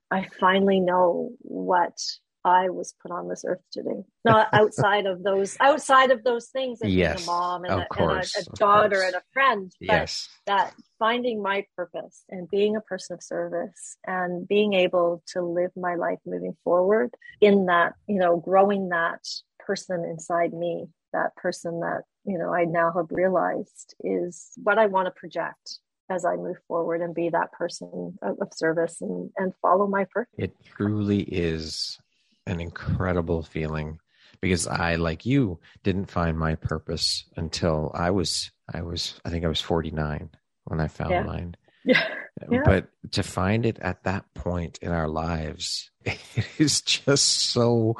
I 0.09 0.27
finally 0.39 0.79
know 0.79 1.31
what 1.39 1.97
I 2.43 2.69
was 2.69 2.93
put 3.01 3.11
on 3.11 3.27
this 3.27 3.43
earth 3.45 3.61
to 3.73 3.83
do. 3.83 4.05
Not 4.25 4.47
outside 4.53 5.05
of 5.05 5.23
those 5.23 5.57
outside 5.59 6.11
of 6.11 6.23
those 6.23 6.47
things 6.47 6.81
and 6.81 6.91
yes, 6.91 7.17
being 7.17 7.29
a 7.29 7.31
mom 7.31 7.63
and, 7.65 7.81
a, 7.81 7.85
course, 7.87 8.35
and 8.35 8.47
a, 8.47 8.51
a 8.51 8.55
daughter 8.55 9.01
and 9.01 9.15
a 9.15 9.21
friend. 9.33 9.71
But 9.79 9.87
yes. 9.87 10.29
that 10.47 10.73
finding 10.99 11.41
my 11.41 11.65
purpose 11.75 12.23
and 12.29 12.49
being 12.49 12.75
a 12.75 12.81
person 12.81 13.13
of 13.13 13.23
service 13.23 13.97
and 14.05 14.47
being 14.47 14.73
able 14.73 15.23
to 15.33 15.41
live 15.41 15.71
my 15.75 15.95
life 15.95 16.19
moving 16.25 16.55
forward 16.63 17.11
in 17.39 17.67
that, 17.67 17.93
you 18.07 18.19
know, 18.19 18.37
growing 18.37 18.89
that 18.89 19.25
person 19.59 20.03
inside 20.05 20.53
me, 20.53 20.85
that 21.13 21.35
person 21.35 21.79
that, 21.81 22.01
you 22.25 22.37
know, 22.37 22.53
I 22.53 22.65
now 22.65 22.91
have 22.95 23.07
realized 23.11 23.95
is 24.03 24.51
what 24.63 24.77
I 24.77 24.87
want 24.87 25.07
to 25.07 25.11
project 25.11 25.79
as 26.09 26.25
I 26.25 26.35
move 26.35 26.57
forward 26.67 27.01
and 27.01 27.15
be 27.15 27.29
that 27.29 27.51
person 27.53 28.17
of, 28.21 28.37
of 28.41 28.49
service 28.53 29.01
and, 29.01 29.31
and 29.37 29.53
follow 29.61 29.87
my 29.87 30.05
purpose. 30.05 30.33
It 30.37 30.55
truly 30.63 31.21
is 31.21 31.97
an 32.45 32.59
incredible 32.59 33.43
feeling 33.43 33.99
because 34.41 34.67
I, 34.67 34.95
like 34.95 35.25
you, 35.25 35.59
didn't 35.83 36.09
find 36.09 36.37
my 36.37 36.55
purpose 36.55 37.25
until 37.37 37.91
I 37.93 38.11
was, 38.11 38.51
I 38.73 38.81
was, 38.81 39.19
I 39.23 39.29
think 39.29 39.45
I 39.45 39.49
was 39.49 39.61
49 39.61 40.29
when 40.65 40.79
I 40.79 40.87
found 40.87 41.11
yeah. 41.11 41.23
mine. 41.23 41.55
Yeah. 41.85 42.03
Uh, 42.41 42.45
yeah. 42.51 42.61
But 42.65 42.87
to 43.11 43.23
find 43.23 43.65
it 43.65 43.77
at 43.79 44.03
that 44.03 44.25
point 44.33 44.79
in 44.81 44.91
our 44.91 45.07
lives, 45.07 45.91
it 46.05 46.47
is 46.57 46.81
just 46.81 47.51
so, 47.51 47.97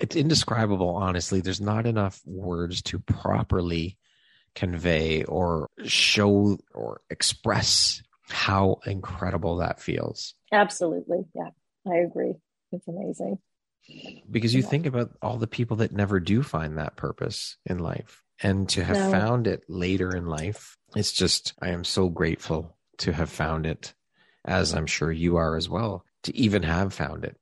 it's 0.00 0.16
indescribable, 0.16 0.94
honestly. 0.96 1.40
There's 1.40 1.60
not 1.60 1.86
enough 1.86 2.20
words 2.26 2.82
to 2.82 2.98
properly 2.98 3.96
convey 4.54 5.24
or 5.24 5.68
show 5.84 6.58
or 6.74 7.00
express 7.10 8.02
how 8.28 8.80
incredible 8.86 9.56
that 9.56 9.80
feels. 9.80 10.34
Absolutely. 10.52 11.24
Yeah, 11.34 11.50
I 11.86 11.96
agree. 11.96 12.34
It's 12.72 12.86
amazing. 12.88 13.38
Because 14.30 14.54
you 14.54 14.62
yeah. 14.62 14.68
think 14.68 14.86
about 14.86 15.10
all 15.22 15.38
the 15.38 15.46
people 15.46 15.78
that 15.78 15.92
never 15.92 16.20
do 16.20 16.42
find 16.42 16.78
that 16.78 16.96
purpose 16.96 17.56
in 17.64 17.78
life. 17.78 18.22
And 18.42 18.68
to 18.70 18.84
have 18.84 18.96
no. 18.96 19.10
found 19.10 19.46
it 19.46 19.64
later 19.68 20.14
in 20.14 20.26
life, 20.26 20.76
it's 20.94 21.12
just, 21.12 21.54
I 21.60 21.70
am 21.70 21.84
so 21.84 22.08
grateful 22.08 22.76
to 22.98 23.12
have 23.12 23.30
found 23.30 23.66
it, 23.66 23.94
as 24.44 24.74
I'm 24.74 24.86
sure 24.86 25.10
you 25.10 25.36
are 25.36 25.56
as 25.56 25.68
well, 25.68 26.04
to 26.24 26.36
even 26.36 26.62
have 26.62 26.92
found 26.92 27.24
it 27.24 27.36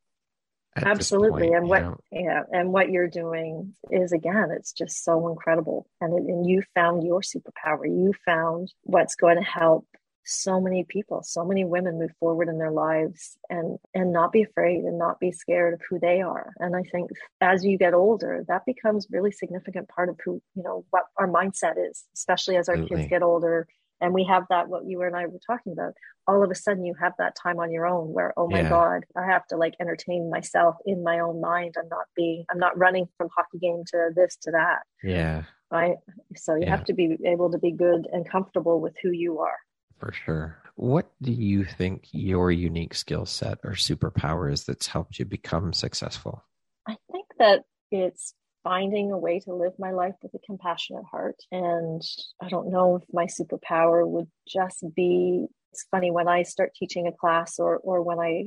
absolutely 0.84 1.42
point, 1.42 1.54
and 1.54 1.68
what 1.68 1.82
know? 1.82 1.98
yeah 2.12 2.42
and 2.52 2.72
what 2.72 2.90
you're 2.90 3.08
doing 3.08 3.74
is 3.90 4.12
again 4.12 4.50
it's 4.50 4.72
just 4.72 5.04
so 5.04 5.28
incredible 5.28 5.88
and 6.00 6.12
it, 6.14 6.22
and 6.30 6.46
you 6.46 6.62
found 6.74 7.02
your 7.02 7.20
superpower 7.20 7.86
you 7.86 8.12
found 8.24 8.72
what's 8.82 9.14
going 9.14 9.36
to 9.36 9.42
help 9.42 9.86
so 10.26 10.60
many 10.60 10.84
people 10.88 11.22
so 11.22 11.44
many 11.44 11.64
women 11.64 11.98
move 11.98 12.10
forward 12.18 12.48
in 12.48 12.58
their 12.58 12.72
lives 12.72 13.38
and 13.48 13.78
and 13.94 14.12
not 14.12 14.32
be 14.32 14.42
afraid 14.42 14.80
and 14.80 14.98
not 14.98 15.20
be 15.20 15.30
scared 15.30 15.72
of 15.72 15.80
who 15.88 15.98
they 16.00 16.20
are. 16.20 16.52
And 16.58 16.74
i 16.74 16.82
think 16.82 17.10
as 17.40 17.64
you 17.64 17.78
get 17.78 17.94
older 17.94 18.44
that 18.48 18.66
becomes 18.66 19.06
really 19.10 19.30
significant 19.30 19.88
part 19.88 20.08
of 20.08 20.18
who 20.24 20.42
you 20.54 20.62
know 20.62 20.84
what 20.90 21.04
our 21.16 21.28
mindset 21.28 21.74
is 21.78 22.04
especially 22.14 22.56
as 22.56 22.68
our 22.68 22.74
absolutely. 22.74 22.96
kids 22.98 23.10
get 23.10 23.22
older. 23.22 23.66
And 23.98 24.12
we 24.12 24.24
have 24.24 24.44
that 24.50 24.68
what 24.68 24.84
you 24.84 25.00
and 25.02 25.16
i 25.16 25.26
were 25.26 25.40
talking 25.46 25.72
about. 25.72 25.94
All 26.26 26.42
of 26.42 26.50
a 26.50 26.54
sudden 26.56 26.84
you 26.84 26.94
have 27.00 27.12
that 27.18 27.36
time 27.40 27.60
on 27.60 27.70
your 27.70 27.86
own 27.86 28.12
where 28.12 28.34
oh 28.36 28.48
my 28.48 28.62
yeah. 28.62 28.68
god 28.68 29.04
i 29.16 29.24
have 29.24 29.46
to 29.46 29.56
like 29.56 29.74
entertain 29.80 30.28
myself 30.28 30.74
in 30.84 31.04
my 31.04 31.20
own 31.20 31.40
mind 31.40 31.76
i'm 31.78 31.88
not 31.88 32.06
being 32.16 32.44
i'm 32.50 32.58
not 32.58 32.76
running 32.76 33.06
from 33.16 33.28
hockey 33.34 33.58
game 33.58 33.84
to 33.92 34.10
this 34.16 34.36
to 34.42 34.50
that. 34.50 34.80
Yeah. 35.04 35.44
Right? 35.70 35.96
So 36.36 36.54
you 36.54 36.62
yeah. 36.62 36.70
have 36.70 36.84
to 36.84 36.94
be 36.94 37.16
able 37.24 37.50
to 37.52 37.58
be 37.58 37.72
good 37.72 38.06
and 38.12 38.28
comfortable 38.28 38.80
with 38.80 38.94
who 39.02 39.10
you 39.12 39.38
are 39.38 39.58
for 39.98 40.12
sure 40.12 40.58
what 40.74 41.10
do 41.22 41.32
you 41.32 41.64
think 41.64 42.06
your 42.12 42.50
unique 42.50 42.94
skill 42.94 43.24
set 43.24 43.58
or 43.64 43.72
superpower 43.72 44.52
is 44.52 44.64
that's 44.64 44.86
helped 44.86 45.18
you 45.18 45.24
become 45.24 45.72
successful 45.72 46.42
i 46.86 46.96
think 47.10 47.26
that 47.38 47.62
it's 47.90 48.34
finding 48.66 49.12
a 49.12 49.18
way 49.18 49.38
to 49.38 49.54
live 49.54 49.72
my 49.78 49.92
life 49.92 50.14
with 50.24 50.34
a 50.34 50.44
compassionate 50.44 51.04
heart. 51.04 51.36
And 51.52 52.02
I 52.42 52.48
don't 52.48 52.72
know 52.72 52.96
if 52.96 53.02
my 53.12 53.26
superpower 53.26 54.04
would 54.04 54.26
just 54.48 54.84
be 54.96 55.46
it's 55.70 55.86
funny 55.90 56.10
when 56.10 56.26
I 56.26 56.42
start 56.42 56.74
teaching 56.74 57.06
a 57.06 57.12
class 57.12 57.60
or 57.60 57.76
or 57.76 58.02
when 58.02 58.18
I 58.18 58.46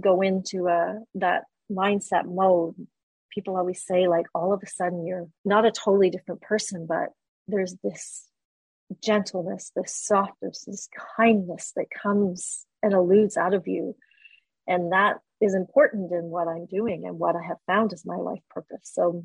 go 0.00 0.22
into 0.22 0.68
a 0.68 1.00
that 1.16 1.44
mindset 1.70 2.24
mode, 2.24 2.76
people 3.30 3.58
always 3.58 3.84
say 3.84 4.08
like 4.08 4.24
all 4.34 4.54
of 4.54 4.62
a 4.62 4.66
sudden 4.66 5.06
you're 5.06 5.28
not 5.44 5.66
a 5.66 5.70
totally 5.70 6.08
different 6.08 6.40
person, 6.40 6.86
but 6.86 7.10
there's 7.46 7.74
this 7.84 8.26
gentleness, 9.02 9.72
this 9.74 9.94
softness, 9.94 10.64
this 10.66 10.88
kindness 11.16 11.72
that 11.76 11.86
comes 11.90 12.66
and 12.82 12.92
eludes 12.92 13.36
out 13.36 13.54
of 13.54 13.66
you. 13.66 13.96
And 14.66 14.92
that 14.92 15.16
is 15.40 15.54
important 15.54 16.12
in 16.12 16.24
what 16.24 16.48
I'm 16.48 16.66
doing 16.66 17.06
and 17.06 17.18
what 17.18 17.36
I 17.36 17.42
have 17.46 17.58
found 17.66 17.92
as 17.92 18.04
my 18.04 18.16
life 18.16 18.42
purpose. 18.50 18.80
So 18.84 19.24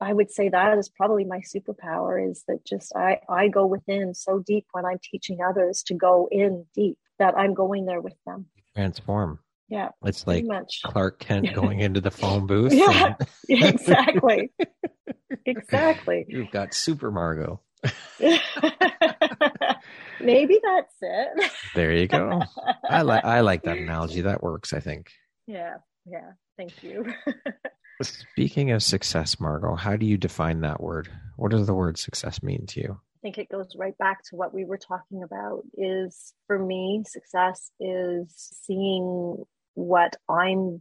I 0.00 0.12
would 0.12 0.30
say 0.30 0.48
that 0.48 0.78
is 0.78 0.88
probably 0.88 1.24
my 1.24 1.40
superpower 1.40 2.30
is 2.30 2.44
that 2.48 2.64
just 2.64 2.94
I, 2.96 3.20
I 3.28 3.48
go 3.48 3.66
within 3.66 4.14
so 4.14 4.42
deep 4.44 4.66
when 4.72 4.84
I'm 4.84 4.98
teaching 5.02 5.38
others 5.40 5.82
to 5.86 5.94
go 5.94 6.28
in 6.30 6.66
deep 6.74 6.98
that 7.18 7.34
I'm 7.36 7.54
going 7.54 7.86
there 7.86 8.00
with 8.00 8.16
them. 8.26 8.46
Transform. 8.74 9.38
Yeah. 9.68 9.88
It's 10.04 10.26
like 10.26 10.44
much. 10.44 10.80
Clark 10.84 11.20
Kent 11.20 11.48
going 11.54 11.80
into 11.80 12.00
the 12.00 12.10
phone 12.10 12.46
booth. 12.46 12.72
yeah, 12.72 13.14
and... 13.18 13.28
exactly. 13.64 14.50
exactly. 15.46 16.26
You've 16.28 16.50
got 16.50 16.74
Super 16.74 17.10
Margot. 17.10 17.60
Maybe 20.20 20.60
that's 20.62 20.94
it. 21.00 21.50
there 21.74 21.92
you 21.92 22.06
go. 22.06 22.42
I 22.88 23.02
like 23.02 23.24
I 23.24 23.40
like 23.40 23.64
that 23.64 23.78
analogy. 23.78 24.20
That 24.22 24.42
works, 24.42 24.72
I 24.72 24.80
think. 24.80 25.10
Yeah. 25.46 25.76
Yeah. 26.06 26.32
Thank 26.56 26.82
you. 26.82 27.12
Speaking 28.02 28.70
of 28.72 28.82
success, 28.82 29.38
Margot, 29.38 29.76
how 29.76 29.96
do 29.96 30.06
you 30.06 30.16
define 30.16 30.60
that 30.60 30.80
word? 30.80 31.08
What 31.36 31.50
does 31.50 31.66
the 31.66 31.74
word 31.74 31.98
success 31.98 32.42
mean 32.42 32.66
to 32.68 32.80
you? 32.80 32.92
I 32.92 33.18
think 33.22 33.38
it 33.38 33.48
goes 33.48 33.76
right 33.76 33.96
back 33.98 34.24
to 34.24 34.36
what 34.36 34.52
we 34.52 34.64
were 34.64 34.78
talking 34.78 35.22
about 35.22 35.62
is 35.76 36.32
for 36.48 36.58
me 36.58 37.04
success 37.06 37.70
is 37.78 38.26
seeing 38.64 39.44
what 39.74 40.16
I'm 40.28 40.80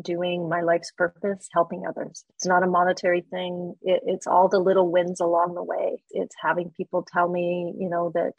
doing 0.00 0.48
my 0.48 0.62
life's 0.62 0.92
purpose, 0.92 1.48
helping 1.52 1.84
others. 1.86 2.24
It's 2.36 2.46
not 2.46 2.62
a 2.62 2.68
monetary 2.68 3.22
thing. 3.22 3.74
It, 3.82 4.02
it's 4.06 4.26
all 4.26 4.48
the 4.48 4.58
little 4.58 4.90
wins 4.90 5.20
along 5.20 5.54
the 5.54 5.62
way. 5.62 6.02
It's 6.10 6.34
having 6.40 6.70
people 6.70 7.06
tell 7.12 7.28
me, 7.28 7.74
you 7.78 7.88
know, 7.88 8.10
that 8.14 8.32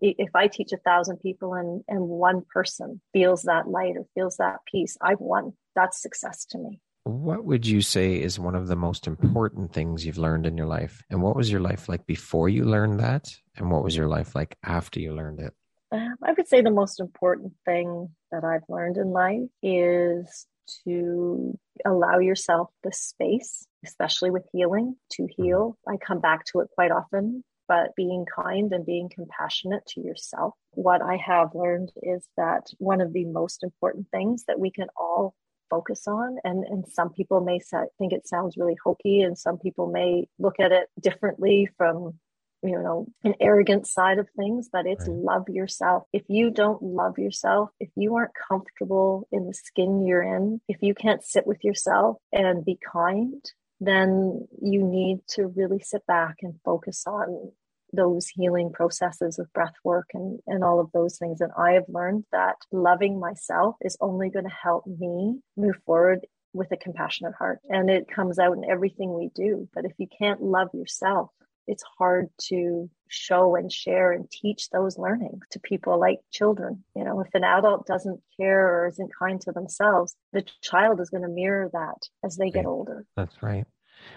if 0.00 0.34
I 0.34 0.48
teach 0.48 0.72
a 0.72 0.78
thousand 0.78 1.18
people 1.18 1.54
and, 1.54 1.82
and 1.88 2.08
one 2.08 2.42
person 2.52 3.00
feels 3.12 3.42
that 3.42 3.68
light 3.68 3.96
or 3.96 4.06
feels 4.14 4.36
that 4.36 4.60
peace, 4.70 4.96
I've 5.00 5.20
won. 5.20 5.52
That's 5.74 6.00
success 6.00 6.44
to 6.46 6.58
me. 6.58 6.80
What 7.04 7.44
would 7.44 7.66
you 7.66 7.82
say 7.82 8.18
is 8.18 8.38
one 8.38 8.54
of 8.54 8.66
the 8.66 8.76
most 8.76 9.06
important 9.06 9.74
things 9.74 10.06
you've 10.06 10.16
learned 10.16 10.46
in 10.46 10.56
your 10.56 10.66
life? 10.66 11.02
And 11.10 11.20
what 11.20 11.36
was 11.36 11.50
your 11.50 11.60
life 11.60 11.86
like 11.86 12.06
before 12.06 12.48
you 12.48 12.64
learned 12.64 13.00
that? 13.00 13.28
And 13.56 13.70
what 13.70 13.84
was 13.84 13.94
your 13.94 14.08
life 14.08 14.34
like 14.34 14.56
after 14.64 15.00
you 15.00 15.14
learned 15.14 15.40
it? 15.40 15.52
Um, 15.92 16.16
I 16.24 16.32
would 16.32 16.48
say 16.48 16.62
the 16.62 16.70
most 16.70 17.00
important 17.00 17.52
thing 17.66 18.08
that 18.32 18.42
I've 18.42 18.64
learned 18.70 18.96
in 18.96 19.10
life 19.10 19.42
is 19.62 20.46
to 20.84 21.58
allow 21.84 22.18
yourself 22.18 22.70
the 22.82 22.92
space, 22.92 23.66
especially 23.84 24.30
with 24.30 24.44
healing, 24.52 24.96
to 25.12 25.22
mm-hmm. 25.22 25.42
heal. 25.42 25.78
I 25.88 25.96
come 25.96 26.20
back 26.20 26.44
to 26.46 26.60
it 26.60 26.68
quite 26.74 26.90
often, 26.90 27.44
but 27.68 27.94
being 27.96 28.26
kind 28.26 28.72
and 28.72 28.86
being 28.86 29.08
compassionate 29.08 29.86
to 29.88 30.00
yourself. 30.00 30.54
What 30.72 31.02
I 31.02 31.16
have 31.16 31.54
learned 31.54 31.92
is 32.02 32.26
that 32.36 32.66
one 32.78 33.00
of 33.00 33.12
the 33.12 33.24
most 33.24 33.62
important 33.62 34.08
things 34.10 34.44
that 34.46 34.60
we 34.60 34.70
can 34.70 34.88
all 34.96 35.34
focus 35.70 36.06
on 36.06 36.36
and 36.44 36.62
and 36.64 36.84
some 36.86 37.10
people 37.10 37.40
may 37.40 37.58
say, 37.58 37.78
think 37.98 38.12
it 38.12 38.28
sounds 38.28 38.56
really 38.56 38.76
hokey 38.84 39.22
and 39.22 39.36
some 39.36 39.58
people 39.58 39.90
may 39.90 40.28
look 40.38 40.60
at 40.60 40.72
it 40.72 40.88
differently 41.00 41.68
from 41.76 42.18
you 42.64 42.80
know 42.82 43.06
an 43.22 43.34
arrogant 43.40 43.86
side 43.86 44.18
of 44.18 44.28
things 44.36 44.68
but 44.72 44.86
it's 44.86 45.06
right. 45.06 45.18
love 45.18 45.48
yourself 45.48 46.04
if 46.12 46.22
you 46.28 46.50
don't 46.50 46.82
love 46.82 47.18
yourself 47.18 47.70
if 47.78 47.90
you 47.94 48.14
aren't 48.16 48.32
comfortable 48.48 49.28
in 49.30 49.46
the 49.46 49.54
skin 49.54 50.04
you're 50.04 50.22
in 50.22 50.60
if 50.68 50.78
you 50.80 50.94
can't 50.94 51.22
sit 51.24 51.46
with 51.46 51.62
yourself 51.62 52.16
and 52.32 52.64
be 52.64 52.78
kind 52.92 53.44
then 53.80 54.46
you 54.62 54.82
need 54.82 55.18
to 55.28 55.46
really 55.48 55.80
sit 55.80 56.04
back 56.06 56.36
and 56.42 56.54
focus 56.64 57.04
on 57.06 57.52
those 57.92 58.26
healing 58.28 58.72
processes 58.72 59.38
of 59.38 59.52
breath 59.52 59.74
work 59.84 60.08
and, 60.14 60.40
and 60.46 60.64
all 60.64 60.80
of 60.80 60.90
those 60.92 61.16
things. 61.18 61.40
And 61.40 61.52
I 61.56 61.72
have 61.72 61.84
learned 61.88 62.24
that 62.32 62.56
loving 62.72 63.20
myself 63.20 63.76
is 63.80 63.96
only 64.00 64.30
going 64.30 64.46
to 64.46 64.50
help 64.50 64.86
me 64.86 65.38
move 65.56 65.76
forward 65.86 66.26
with 66.52 66.72
a 66.72 66.76
compassionate 66.76 67.34
heart. 67.34 67.60
And 67.68 67.90
it 67.90 68.08
comes 68.08 68.38
out 68.38 68.56
in 68.56 68.68
everything 68.68 69.12
we 69.12 69.30
do. 69.34 69.68
But 69.74 69.84
if 69.84 69.92
you 69.98 70.06
can't 70.18 70.42
love 70.42 70.68
yourself, 70.72 71.30
it's 71.66 71.84
hard 71.98 72.28
to 72.48 72.90
show 73.08 73.54
and 73.54 73.72
share 73.72 74.12
and 74.12 74.30
teach 74.30 74.70
those 74.70 74.98
learnings 74.98 75.46
to 75.50 75.60
people 75.60 75.98
like 75.98 76.18
children. 76.30 76.84
You 76.96 77.04
know, 77.04 77.20
if 77.20 77.34
an 77.34 77.44
adult 77.44 77.86
doesn't 77.86 78.20
care 78.36 78.66
or 78.66 78.86
isn't 78.88 79.10
kind 79.18 79.40
to 79.42 79.52
themselves, 79.52 80.14
the 80.32 80.44
child 80.62 81.00
is 81.00 81.10
going 81.10 81.22
to 81.22 81.28
mirror 81.28 81.70
that 81.72 82.08
as 82.24 82.36
they 82.36 82.50
get 82.50 82.66
older. 82.66 83.06
That's 83.16 83.42
right. 83.42 83.64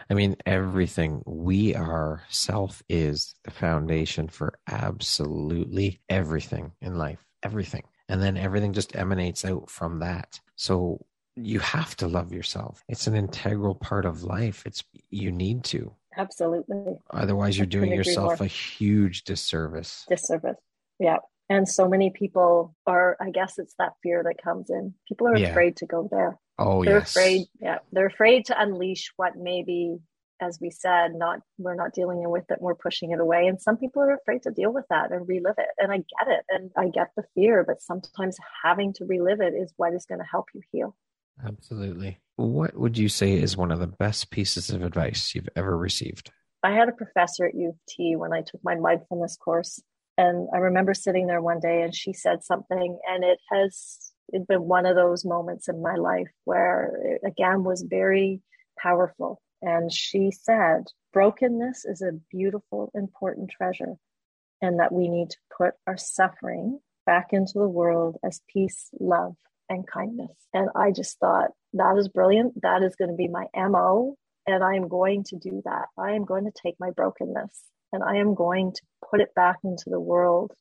I 0.10 0.14
mean, 0.14 0.36
everything 0.46 1.22
we 1.26 1.76
are, 1.76 2.24
self 2.30 2.82
is 2.90 3.36
the 3.44 3.52
foundation 3.52 4.28
for 4.28 4.58
absolutely 4.70 6.02
everything 6.10 6.72
in 6.82 6.98
life, 6.98 7.24
everything. 7.44 7.84
And 8.10 8.22
then 8.22 8.38
everything 8.38 8.74
just 8.74 8.96
emanates 8.96 9.46
out 9.46 9.70
from 9.70 10.00
that. 10.00 10.40
So 10.56 11.06
you 11.36 11.60
have 11.60 11.96
to 11.98 12.08
love 12.08 12.34
yourself. 12.34 12.84
It's 12.88 13.08
an 13.08 13.16
integral 13.16 13.76
part 13.76 14.06
of 14.06 14.24
life. 14.24 14.64
It's, 14.66 14.84
you 15.10 15.32
need 15.32 15.64
to. 15.66 15.94
Absolutely. 16.18 16.98
Otherwise, 17.12 17.58
you're 17.58 17.68
doing 17.68 17.92
yourself 17.92 18.42
a 18.42 18.48
huge 18.48 19.24
disservice. 19.24 20.06
Disservice. 20.10 20.58
Yeah. 21.00 21.18
And 21.50 21.70
so 21.70 21.88
many 21.88 22.10
people 22.10 22.76
are, 22.86 23.16
I 23.22 23.30
guess 23.30 23.58
it's 23.58 23.76
that 23.78 23.94
fear 24.04 24.24
that 24.24 24.44
comes 24.44 24.70
in. 24.70 24.94
People 25.08 25.28
are 25.28 25.38
yeah. 25.38 25.50
afraid 25.50 25.78
to 25.78 25.86
go 25.86 26.10
there. 26.12 26.38
Oh, 26.58 26.84
they're 26.84 26.98
yes. 27.00 27.12
afraid. 27.12 27.48
Yeah. 27.62 27.78
They're 27.92 28.08
afraid 28.08 28.46
to 28.48 28.62
unleash 28.62 29.14
what 29.16 29.38
maybe, 29.38 30.00
as 30.42 30.58
we 30.60 30.72
said, 30.72 31.14
not, 31.16 31.40
we're 31.58 31.76
not 31.76 31.94
dealing 31.94 32.28
with 32.30 32.50
it. 32.50 32.58
We're 32.60 32.76
pushing 32.76 33.12
it 33.12 33.20
away. 33.20 33.48
And 33.48 33.62
some 33.62 33.78
people 33.78 34.02
are 34.02 34.16
afraid 34.16 34.42
to 34.44 34.52
deal 34.52 34.74
with 34.74 34.86
that 34.90 35.12
and 35.12 35.28
relive 35.28 35.56
it. 35.58 35.70
And 35.78 35.92
I 35.92 35.98
get 35.98 36.28
it. 36.28 36.46
And 36.50 36.72
I 36.76 36.90
get 36.90 37.12
the 37.16 37.24
fear, 37.36 37.64
but 37.64 37.82
sometimes 37.82 38.38
having 38.64 38.92
to 38.94 39.06
relive 39.06 39.40
it 39.40 39.54
is 39.54 39.72
what 39.78 39.94
is 39.94 40.06
going 40.06 40.20
to 40.20 40.28
help 40.30 40.48
you 40.54 40.62
heal. 40.72 40.96
Absolutely. 41.46 42.18
What 42.38 42.78
would 42.78 42.98
you 42.98 43.10
say 43.10 43.34
is 43.34 43.58
one 43.58 43.72
of 43.72 43.80
the 43.80 43.88
best 43.88 44.30
pieces 44.32 44.70
of 44.70 44.84
advice 44.84 45.34
you've 45.34 45.50
ever 45.56 45.76
received? 45.76 46.32
I 46.64 46.72
had 46.72 46.88
a 46.88 46.94
professor 46.94 47.46
at 47.46 47.56
U 47.56 47.70
of 47.70 47.76
T 47.90 48.16
when 48.16 48.32
I 48.32 48.42
took 48.42 48.64
my 48.64 48.76
mindfulness 48.76 49.38
course. 49.38 49.82
And 50.20 50.48
I 50.54 50.58
remember 50.58 50.94
sitting 50.94 51.28
there 51.28 51.42
one 51.42 51.60
day 51.60 51.82
and 51.82 51.94
she 51.94 52.14
said 52.14 52.44
something, 52.44 53.00
and 53.08 53.24
it 53.24 53.40
has 53.52 54.14
been 54.48 54.64
one 54.64 54.86
of 54.86 54.96
those 54.96 55.26
moments 55.26 55.68
in 55.68 55.82
my 55.82 55.96
life 55.96 56.30
where 56.46 57.20
it 57.22 57.28
again 57.28 57.64
was 57.64 57.82
very 57.88 58.42
powerful. 58.80 59.42
And 59.62 59.92
she 59.92 60.32
said, 60.32 60.86
brokenness 61.14 61.86
is 61.86 62.02
a 62.02 62.20
beautiful, 62.32 62.92
important 62.94 63.50
treasure, 63.50 63.96
and 64.62 64.80
that 64.80 64.92
we 64.92 65.08
need 65.08 65.32
to 65.32 65.38
put 65.56 65.74
our 65.86 65.98
suffering 65.98 66.80
back 67.06 67.30
into 67.32 67.54
the 67.56 67.68
world 67.68 68.18
as 68.24 68.42
peace, 68.52 68.90
love, 69.00 69.36
and 69.70 69.88
kindness. 69.88 70.36
And 70.54 70.70
I 70.76 70.92
just 70.92 71.20
thought, 71.20 71.52
that 71.74 71.98
is 71.98 72.10
brilliant. 72.10 72.62
That 72.62 72.84
is 72.84 72.96
going 72.96 73.12
to 73.12 73.16
be 73.16 73.28
my 73.28 73.46
MO. 73.56 74.16
And 74.46 74.64
I 74.64 74.76
am 74.76 74.88
going 74.88 75.26
to 75.26 75.38
do 75.38 75.62
that. 75.66 75.88
I 75.98 76.12
am 76.12 76.26
going 76.26 76.46
to 76.46 76.52
take 76.52 76.76
my 76.80 76.92
brokenness 76.92 77.64
and 77.92 78.04
I 78.04 78.18
am 78.18 78.34
going 78.34 78.72
to 78.74 78.82
put 79.10 79.22
it 79.22 79.34
back 79.36 79.58
into 79.64 79.90
the 79.90 80.00
world 80.00 80.54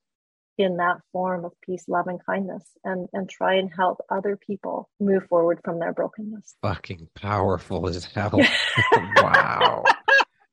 in 0.59 0.79
that 0.79 0.97
form 1.13 1.45
of 1.45 1.53
peace, 1.63 1.85
love, 1.87 2.07
and 2.07 2.25
kindness 2.25 2.65
and, 2.83 3.09
and 3.13 3.29
try 3.29 3.55
and 3.55 3.71
help 3.75 3.99
other 4.11 4.37
people 4.37 4.89
move 4.99 5.25
forward 5.29 5.61
from 5.65 5.79
their 5.79 5.93
brokenness. 5.93 6.57
Fucking 6.63 7.09
powerful 7.15 7.89
as 7.89 8.07
hell. 8.07 8.41
wow. 9.17 9.85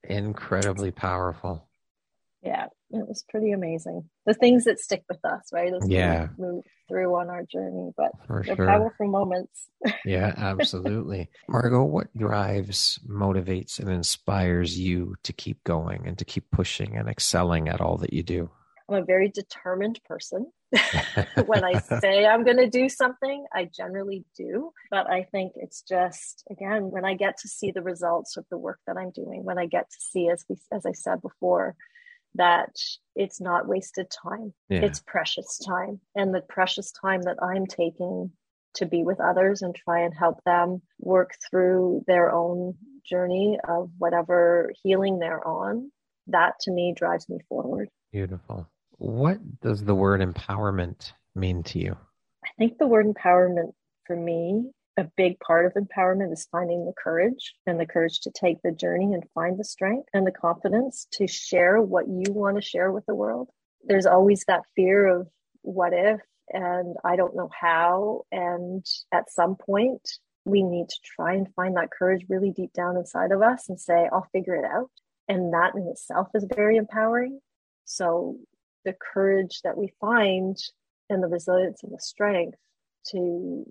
Incredibly 0.04 0.92
powerful. 0.92 1.68
Yeah, 2.44 2.66
it 2.92 3.08
was 3.08 3.24
pretty 3.30 3.52
amazing. 3.52 4.10
The 4.26 4.34
things 4.34 4.66
that 4.66 4.80
stick 4.80 5.04
with 5.08 5.24
us, 5.24 5.50
right? 5.54 5.74
As 5.74 5.88
yeah. 5.88 6.28
move 6.38 6.66
through 6.90 7.16
on 7.16 7.30
our 7.30 7.44
journey, 7.44 7.92
but 7.96 8.12
For 8.28 8.44
sure. 8.44 8.68
powerful 8.68 9.08
moments. 9.08 9.70
yeah, 10.06 10.34
absolutely. 10.36 11.30
Margot, 11.48 11.86
what 11.86 12.16
drives, 12.18 13.00
motivates, 13.08 13.80
and 13.80 13.90
inspires 13.90 14.78
you 14.78 15.16
to 15.24 15.32
keep 15.32 15.64
going 15.64 16.06
and 16.06 16.18
to 16.18 16.26
keep 16.26 16.52
pushing 16.52 16.98
and 16.98 17.08
excelling 17.08 17.70
at 17.70 17.80
all 17.80 17.98
that 17.98 18.12
you 18.12 18.24
do? 18.24 18.50
I'm 18.90 19.02
a 19.02 19.06
very 19.06 19.30
determined 19.30 20.02
person. 20.04 20.52
when 21.46 21.64
I 21.64 21.80
say 22.02 22.26
I'm 22.26 22.44
going 22.44 22.58
to 22.58 22.70
do 22.70 22.90
something, 22.90 23.46
I 23.54 23.70
generally 23.74 24.26
do. 24.36 24.72
But 24.92 25.10
I 25.10 25.24
think 25.32 25.54
it's 25.56 25.82
just, 25.82 26.44
again, 26.52 26.92
when 26.92 27.06
I 27.06 27.14
get 27.14 27.38
to 27.40 27.48
see 27.48 27.72
the 27.72 27.82
results 27.82 28.36
of 28.36 28.46
the 28.50 28.58
work 28.58 28.80
that 28.88 28.98
I'm 28.98 29.12
doing, 29.12 29.46
when 29.46 29.58
I 29.58 29.66
get 29.66 29.90
to 29.90 29.98
see, 30.00 30.30
as 30.30 30.44
we, 30.50 30.58
as 30.72 30.86
I 30.86 30.92
said 30.92 31.22
before, 31.22 31.76
that 32.36 32.76
it's 33.16 33.40
not 33.40 33.68
wasted 33.68 34.08
time. 34.10 34.54
Yeah. 34.70 34.82
It's 34.82 35.02
precious 35.06 35.60
time. 35.60 36.00
And 36.16 36.34
the 36.34 36.42
precious 36.42 36.92
time 36.92 37.22
that 37.24 37.38
I'm 37.42 37.66
taking 37.66 38.32
to 38.76 38.86
be 38.86 39.04
with 39.04 39.20
others 39.20 39.62
and 39.62 39.76
try 39.76 40.02
and 40.02 40.14
help 40.14 40.44
them 40.46 40.82
work 41.00 41.32
through 41.50 42.04
their 42.08 42.34
own 42.34 42.76
journey 43.06 43.60
of 43.68 43.92
whatever 43.98 44.72
healing 44.84 45.20
they're 45.20 45.46
on, 45.48 45.92
that 46.28 46.54
to 46.62 46.72
me 46.72 46.94
drives 46.96 47.30
me 47.30 47.38
forward. 47.48 47.90
Beautiful. 48.12 48.68
What 48.98 49.38
does 49.62 49.84
the 49.84 49.96
word 49.96 50.22
empowerment 50.22 51.12
mean 51.36 51.64
to 51.64 51.80
you? 51.80 51.98
I 52.44 52.50
think 52.58 52.78
the 52.78 52.88
word 52.88 53.06
empowerment 53.06 53.74
for 54.06 54.16
me 54.16 54.72
a 54.98 55.06
big 55.18 55.40
part 55.40 55.66
of 55.66 55.74
empowerment 55.74 56.32
is 56.32 56.48
finding 56.52 56.86
the 56.86 56.94
courage 57.02 57.56
and 57.66 57.80
the 57.80 57.86
courage 57.86 58.20
to 58.22 58.32
take 58.32 58.62
the 58.62 58.72
journey 58.72 59.14
and 59.14 59.24
find 59.34 59.60
the 59.60 59.64
strength 59.64 60.08
and 60.14 60.26
the 60.26 60.32
confidence 60.32 61.08
to 61.14 61.28
share 61.28 61.82
what 61.82 62.08
you 62.08 62.32
want 62.32 62.58
to 62.58 62.62
share 62.62 62.92
with 62.92 63.06
the 63.06 63.16
world. 63.16 63.50
There's 63.84 64.06
always 64.06 64.46
that 64.46 64.64
fear 64.76 65.08
of 65.08 65.28
what 65.62 65.94
if 65.94 66.20
and 66.50 66.96
I 67.04 67.16
don't 67.16 67.36
know 67.36 67.50
how. 67.60 68.24
And 68.32 68.86
at 69.12 69.32
some 69.32 69.56
point, 69.56 70.02
we 70.46 70.62
need 70.62 70.90
to 70.90 71.00
try 71.04 71.34
and 71.34 71.54
find 71.56 71.78
that 71.78 71.92
courage 71.92 72.26
really 72.30 72.52
deep 72.52 72.74
down 72.74 72.98
inside 72.98 73.32
of 73.32 73.42
us 73.42 73.70
and 73.70 73.80
say, 73.80 74.10
I'll 74.12 74.28
figure 74.32 74.56
it 74.56 74.66
out. 74.66 74.92
And 75.28 75.54
that 75.54 75.74
in 75.76 75.88
itself 75.88 76.28
is 76.36 76.46
very 76.54 76.78
empowering. 76.78 77.40
So 77.86 78.38
the 78.86 78.94
courage 79.14 79.62
that 79.64 79.78
we 79.78 79.94
find 80.02 80.58
and 81.10 81.24
the 81.24 81.28
resilience 81.28 81.84
and 81.84 81.94
the 81.94 82.00
strength 82.00 82.58
to 83.12 83.66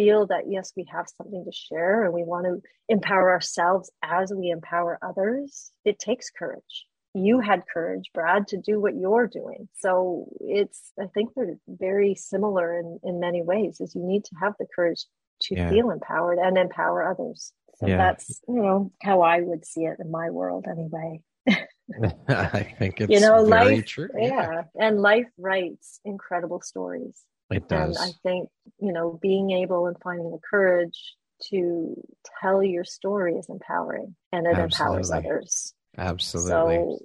feel 0.00 0.26
that 0.26 0.44
yes, 0.48 0.72
we 0.76 0.86
have 0.90 1.06
something 1.18 1.44
to 1.44 1.52
share 1.52 2.04
and 2.04 2.14
we 2.14 2.22
want 2.22 2.46
to 2.46 2.62
empower 2.88 3.30
ourselves 3.30 3.90
as 4.02 4.32
we 4.34 4.48
empower 4.48 4.98
others, 5.02 5.72
it 5.84 5.98
takes 5.98 6.30
courage. 6.30 6.86
You 7.12 7.40
had 7.40 7.64
courage, 7.70 8.10
Brad, 8.14 8.46
to 8.48 8.56
do 8.56 8.80
what 8.80 8.96
you're 8.96 9.26
doing. 9.26 9.68
So 9.78 10.26
it's, 10.40 10.92
I 10.98 11.06
think 11.12 11.30
they're 11.34 11.58
very 11.68 12.14
similar 12.14 12.78
in, 12.78 12.98
in 13.02 13.20
many 13.20 13.42
ways, 13.42 13.78
is 13.80 13.94
you 13.94 14.02
need 14.02 14.24
to 14.24 14.36
have 14.40 14.54
the 14.58 14.66
courage 14.74 15.04
to 15.42 15.54
yeah. 15.54 15.68
feel 15.68 15.90
empowered 15.90 16.38
and 16.38 16.56
empower 16.56 17.06
others. 17.06 17.52
So 17.76 17.86
yeah. 17.86 17.98
that's, 17.98 18.40
you 18.48 18.62
know, 18.62 18.92
how 19.02 19.20
I 19.20 19.40
would 19.40 19.66
see 19.66 19.82
it 19.82 19.98
in 20.00 20.10
my 20.10 20.30
world 20.30 20.64
anyway. 20.70 21.20
I 22.28 22.74
think 22.78 23.00
it's 23.00 23.12
you 23.12 23.20
know, 23.20 23.42
life, 23.42 23.84
true. 23.84 24.08
Yeah. 24.16 24.28
yeah. 24.28 24.62
And 24.78 25.02
life 25.02 25.28
writes 25.36 26.00
incredible 26.06 26.62
stories. 26.62 27.20
It 27.50 27.68
does. 27.68 27.96
And 27.96 28.10
I 28.10 28.12
think, 28.22 28.48
you 28.78 28.92
know, 28.92 29.18
being 29.20 29.50
able 29.50 29.86
and 29.86 29.96
finding 30.02 30.30
the 30.30 30.40
courage 30.48 31.16
to 31.50 31.94
tell 32.40 32.62
your 32.62 32.84
story 32.84 33.34
is 33.34 33.48
empowering 33.48 34.14
and 34.32 34.46
it 34.46 34.56
Absolutely. 34.56 34.98
empowers 34.98 35.10
others. 35.10 35.74
Absolutely. 35.96 36.50
So, 36.50 36.98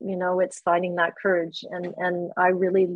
you 0.00 0.16
know, 0.16 0.40
it's 0.40 0.60
finding 0.60 0.96
that 0.96 1.14
courage 1.20 1.64
and 1.68 1.94
and 1.96 2.30
I 2.36 2.48
really 2.48 2.88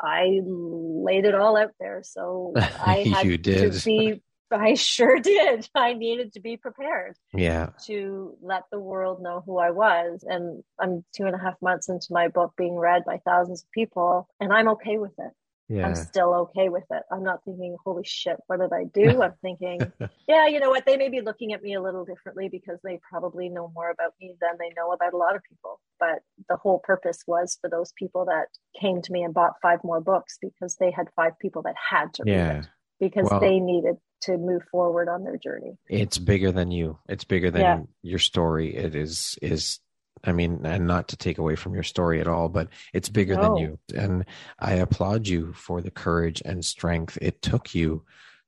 I 0.00 0.40
laid 0.44 1.24
it 1.24 1.34
all 1.34 1.56
out 1.56 1.72
there. 1.80 2.02
So 2.04 2.52
I 2.56 3.04
had 3.14 3.26
you 3.26 3.38
did. 3.38 3.72
to 3.72 3.84
be 3.84 4.22
I 4.50 4.74
sure 4.74 5.18
did. 5.18 5.68
I 5.74 5.94
needed 5.94 6.32
to 6.34 6.40
be 6.40 6.56
prepared. 6.56 7.16
Yeah. 7.32 7.70
To 7.86 8.36
let 8.40 8.64
the 8.70 8.78
world 8.78 9.22
know 9.22 9.42
who 9.44 9.58
I 9.58 9.70
was. 9.70 10.24
And 10.26 10.62
I'm 10.78 11.04
two 11.16 11.24
and 11.24 11.34
a 11.34 11.38
half 11.38 11.54
months 11.60 11.88
into 11.88 12.08
my 12.10 12.28
book 12.28 12.52
being 12.56 12.76
read 12.76 13.04
by 13.04 13.18
thousands 13.24 13.62
of 13.62 13.70
people, 13.72 14.28
and 14.40 14.52
I'm 14.52 14.68
okay 14.68 14.98
with 14.98 15.12
it. 15.18 15.32
Yeah. 15.68 15.86
I'm 15.86 15.94
still 15.94 16.34
okay 16.34 16.68
with 16.68 16.84
it. 16.90 17.02
I'm 17.10 17.22
not 17.22 17.42
thinking, 17.44 17.76
holy 17.84 18.04
shit, 18.04 18.36
what 18.46 18.60
did 18.60 18.72
I 18.72 18.84
do? 18.84 19.22
I'm 19.22 19.34
thinking, 19.40 19.80
yeah, 20.28 20.46
you 20.46 20.60
know 20.60 20.70
what? 20.70 20.84
They 20.84 20.96
may 20.96 21.08
be 21.08 21.20
looking 21.20 21.52
at 21.52 21.62
me 21.62 21.74
a 21.74 21.82
little 21.82 22.04
differently 22.04 22.48
because 22.48 22.78
they 22.84 23.00
probably 23.10 23.48
know 23.48 23.70
more 23.74 23.90
about 23.90 24.12
me 24.20 24.34
than 24.40 24.52
they 24.58 24.72
know 24.76 24.92
about 24.92 25.14
a 25.14 25.16
lot 25.16 25.36
of 25.36 25.42
people. 25.42 25.80
But 25.98 26.22
the 26.48 26.56
whole 26.56 26.80
purpose 26.80 27.22
was 27.26 27.56
for 27.60 27.70
those 27.70 27.92
people 27.98 28.26
that 28.26 28.46
came 28.78 29.00
to 29.02 29.12
me 29.12 29.22
and 29.22 29.32
bought 29.32 29.54
five 29.62 29.78
more 29.82 30.00
books 30.00 30.38
because 30.40 30.76
they 30.76 30.90
had 30.90 31.08
five 31.16 31.38
people 31.38 31.62
that 31.62 31.76
had 31.90 32.12
to 32.14 32.24
yeah. 32.26 32.48
read 32.48 32.58
it 32.64 32.68
because 33.00 33.28
well, 33.30 33.40
they 33.40 33.58
needed 33.58 33.96
to 34.22 34.38
move 34.38 34.62
forward 34.70 35.08
on 35.08 35.24
their 35.24 35.36
journey. 35.36 35.76
It's 35.88 36.18
bigger 36.18 36.52
than 36.52 36.70
you. 36.70 36.98
It's 37.08 37.24
bigger 37.24 37.50
than 37.50 37.62
yeah. 37.62 37.80
your 38.02 38.18
story. 38.18 38.74
It 38.74 38.94
is 38.94 39.38
is 39.42 39.80
I 40.22 40.32
mean, 40.32 40.60
and 40.64 40.86
not 40.86 41.08
to 41.08 41.16
take 41.16 41.38
away 41.38 41.56
from 41.56 41.74
your 41.74 41.82
story 41.82 42.20
at 42.20 42.28
all, 42.28 42.48
but 42.48 42.68
it's 42.92 43.08
bigger 43.08 43.34
no. 43.34 43.42
than 43.42 43.56
you. 43.56 43.78
And 43.94 44.24
I 44.58 44.74
applaud 44.74 45.26
you 45.26 45.52
for 45.52 45.82
the 45.82 45.90
courage 45.90 46.40
and 46.44 46.64
strength 46.64 47.18
it 47.20 47.42
took 47.42 47.74
you 47.74 48.04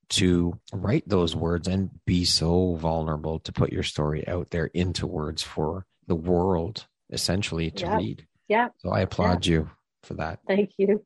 to 0.08 0.58
write 0.72 1.08
those 1.08 1.34
words 1.34 1.68
and 1.68 1.90
be 2.04 2.24
so 2.24 2.74
vulnerable 2.76 3.40
to 3.40 3.52
put 3.52 3.72
your 3.72 3.82
story 3.82 4.26
out 4.28 4.50
there 4.50 4.66
into 4.66 5.06
words 5.06 5.42
for 5.42 5.84
the 6.06 6.14
world 6.14 6.86
essentially 7.10 7.70
to 7.72 7.84
yeah. 7.84 7.96
read. 7.96 8.26
Yeah. 8.48 8.68
So 8.78 8.90
I 8.90 9.00
applaud 9.00 9.46
yeah. 9.46 9.52
you 9.52 9.70
for 10.04 10.14
that. 10.14 10.40
Thank 10.46 10.72
you. 10.78 11.04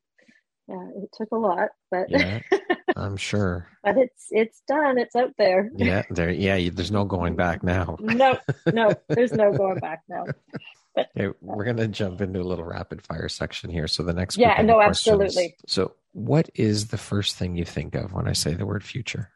Yeah, 0.69 0.87
it 1.03 1.11
took 1.17 1.31
a 1.33 1.37
lot, 1.37 1.71
but 1.91 2.11
yeah. 2.11 2.41
I'm 2.97 3.17
sure. 3.17 3.67
but 3.83 3.97
it's 3.97 4.27
it's 4.31 4.63
done. 4.67 4.99
It's 4.99 5.17
out 5.17 5.35
there. 5.39 5.71
Yeah, 5.75 6.03
there. 6.11 6.31
Yeah, 6.31 6.71
there's 6.73 6.91
no 6.91 7.05
going 7.05 7.37
back 7.37 7.63
now. 7.63 7.97
no, 8.01 8.39
no, 8.73 8.95
there's 9.09 9.33
no 9.33 9.53
going 9.53 9.79
back 9.79 10.03
now. 10.09 10.27
But, 10.95 11.09
okay, 11.17 11.35
we're 11.41 11.65
gonna 11.65 11.89
jump 11.89 12.21
into 12.21 12.41
a 12.41 12.43
little 12.43 12.65
rapid 12.65 13.03
fire 13.03 13.29
section 13.29 13.71
here. 13.71 13.87
So 13.87 14.03
the 14.03 14.13
next, 14.13 14.37
yeah, 14.37 14.61
no, 14.63 14.81
absolutely. 14.81 15.57
So, 15.67 15.95
what 16.13 16.51
is 16.55 16.89
the 16.89 16.99
first 16.99 17.37
thing 17.37 17.57
you 17.57 17.65
think 17.65 17.95
of 17.95 18.13
when 18.13 18.27
I 18.27 18.33
say 18.33 18.55
the 18.55 18.67
word 18.67 18.85
future? 18.85 19.31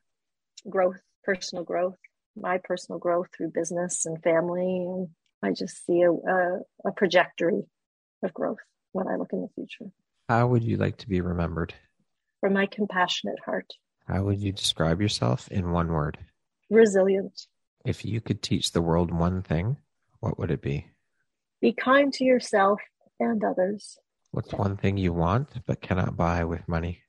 Growth, 0.69 1.01
personal 1.23 1.65
growth, 1.65 1.97
my 2.37 2.59
personal 2.59 2.99
growth 2.99 3.29
through 3.37 3.51
business 3.51 4.07
and 4.07 4.23
family, 4.23 4.87
and 4.87 5.09
I 5.43 5.53
just 5.53 5.87
see 5.87 6.03
a, 6.03 6.11
a, 6.11 6.59
a 6.87 6.93
trajectory 6.97 7.63
of 8.23 8.35
growth 8.35 8.59
when 8.93 9.07
I 9.09 9.17
look 9.17 9.33
in 9.33 9.43
the 9.43 9.49
future. 9.55 9.93
How 10.29 10.47
would 10.47 10.65
you 10.65 10.77
like 10.77 10.97
to 10.99 11.09
be 11.09 11.21
remembered? 11.21 11.75
For 12.45 12.51
my 12.51 12.67
compassionate 12.67 13.39
heart. 13.47 13.73
How 14.07 14.25
would 14.25 14.39
you 14.39 14.53
describe 14.53 15.01
yourself 15.01 15.49
in 15.49 15.73
one 15.73 15.89
word? 15.89 16.19
Resilient. 16.69 17.47
If 17.87 18.05
you 18.05 18.21
could 18.21 18.43
teach 18.43 18.73
the 18.73 18.83
world 18.83 19.11
one 19.11 19.41
thing, 19.41 19.79
what 20.21 20.39
would 20.39 20.51
it 20.51 20.61
be? 20.61 20.89
Be 21.63 21.73
kind 21.73 22.13
to 22.13 22.23
yourself 22.23 22.83
and 23.19 23.43
others. 23.43 23.97
What's 24.31 24.53
one 24.53 24.77
thing 24.77 24.99
you 24.99 25.15
want 25.15 25.49
but 25.67 25.81
cannot 25.81 26.19
buy 26.19 26.45
with 26.45 26.69
money? 26.69 27.01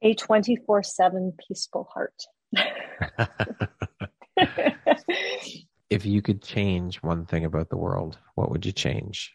A 0.00 0.14
24 0.14 0.84
7 0.84 1.32
peaceful 1.48 1.88
heart. 1.92 2.22
if 5.90 6.06
you 6.06 6.22
could 6.22 6.40
change 6.40 7.02
one 7.02 7.26
thing 7.26 7.44
about 7.44 7.68
the 7.68 7.76
world, 7.76 8.16
what 8.36 8.52
would 8.52 8.64
you 8.64 8.70
change? 8.70 9.34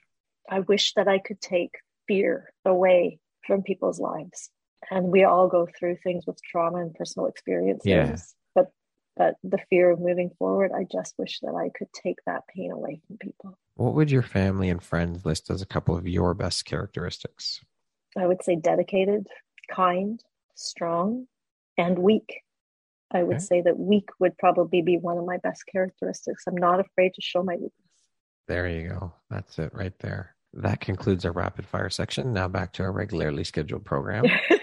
I 0.49 0.62
wish 0.62 0.93
that 0.93 1.09
I 1.09 1.20
could 1.20 1.41
take 1.41 1.76
fear 2.07 2.53
away 2.64 3.20
from 3.45 3.62
people's 3.62 3.99
lives 3.99 4.49
and 4.90 5.06
we 5.06 5.24
all 5.24 5.48
go 5.48 5.68
through 5.78 5.98
things 6.04 6.26
with 6.26 6.42
trauma 6.44 6.80
and 6.80 6.94
personal 6.94 7.28
experiences 7.28 7.86
yeah. 7.86 8.16
but 8.56 8.72
but 9.16 9.36
the 9.44 9.60
fear 9.70 9.92
of 9.92 10.00
moving 10.00 10.32
forward 10.38 10.72
i 10.76 10.86
just 10.92 11.14
wish 11.18 11.40
that 11.42 11.54
i 11.54 11.70
could 11.78 11.88
take 11.94 12.18
that 12.26 12.44
pain 12.48 12.72
away 12.72 13.00
from 13.08 13.18
people 13.18 13.58
what 13.76 13.94
would 13.94 14.12
your 14.12 14.24
family 14.24 14.70
and 14.70 14.82
friends 14.82 15.26
list 15.26 15.50
as 15.50 15.62
a 15.62 15.66
couple 15.66 15.96
of 15.96 16.08
your 16.08 16.34
best 16.34 16.66
characteristics 16.66 17.60
i 18.18 18.26
would 18.26 18.44
say 18.44 18.56
dedicated 18.56 19.28
kind 19.70 20.22
strong 20.56 21.26
and 21.78 22.00
weak 22.00 22.42
i 23.12 23.22
would 23.22 23.38
okay. 23.38 23.46
say 23.46 23.62
that 23.62 23.78
weak 23.78 24.10
would 24.20 24.38
probably 24.38 24.82
be 24.82 24.98
one 24.98 25.18
of 25.18 25.26
my 25.26 25.38
best 25.38 25.64
characteristics 25.72 26.44
i'm 26.48 26.58
not 26.58 26.80
afraid 26.80 27.14
to 27.14 27.22
show 27.22 27.44
my 27.44 27.54
weakness 27.54 27.72
there 28.48 28.68
you 28.68 28.90
go 28.90 29.14
that's 29.30 29.60
it 29.60 29.74
right 29.74 29.98
there 30.00 30.36
that 30.54 30.82
concludes 30.82 31.26
our 31.26 31.32
rapid 31.32 31.66
fire 31.66 31.90
section. 31.90 32.34
Now 32.34 32.48
back 32.48 32.74
to 32.74 32.84
our 32.84 32.92
regularly 32.92 33.44
scheduled 33.44 33.86
program. 33.86 34.26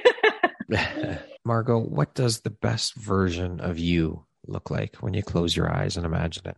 Margot, 1.44 1.78
what 1.78 2.14
does 2.14 2.40
the 2.40 2.50
best 2.50 2.94
version 2.94 3.60
of 3.60 3.78
you 3.78 4.26
look 4.46 4.70
like 4.70 4.96
when 4.96 5.14
you 5.14 5.22
close 5.22 5.56
your 5.56 5.72
eyes 5.72 5.96
and 5.96 6.04
imagine 6.04 6.46
it? 6.46 6.56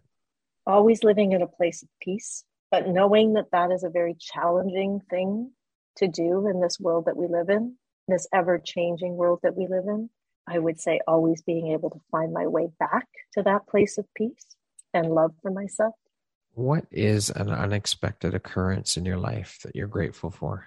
Always 0.67 1.03
living 1.03 1.33
in 1.33 1.43
a 1.43 1.47
place 1.47 1.83
of 1.83 1.89
peace, 2.01 2.45
but 2.71 2.89
knowing 2.89 3.35
that 3.35 3.51
that 3.53 3.71
is 3.71 3.85
a 3.85 3.91
very 3.91 4.17
challenging 4.19 5.01
thing 5.11 5.51
to 5.97 6.09
do 6.09 6.49
in 6.49 6.61
this 6.61 6.79
world 6.79 7.07
that 7.07 7.17
we 7.17 7.27
live 7.27 7.49
in, 7.49 7.77
this 8.09 8.27
ever 8.33 8.59
changing 8.59 9.17
world 9.17 9.41
that 9.43 9.57
we 9.57 9.67
live 9.67 9.85
in. 9.87 10.11
I 10.47 10.59
would 10.59 10.81
say 10.81 11.01
always 11.07 11.43
being 11.43 11.69
able 11.69 11.91
to 11.91 12.01
find 12.11 12.33
my 12.33 12.47
way 12.47 12.69
back 12.81 13.07
to 13.35 13.43
that 13.45 13.69
place 13.69 13.99
of 13.99 14.07
peace 14.17 14.47
and 14.93 15.13
love 15.15 15.33
for 15.43 15.51
myself. 15.51 15.95
What 16.55 16.87
is 16.91 17.31
an 17.31 17.51
unexpected 17.51 18.35
occurrence 18.35 18.97
in 18.97 19.05
your 19.05 19.19
life 19.19 19.61
that 19.63 19.77
you're 19.77 19.87
grateful 19.87 20.31
for? 20.31 20.67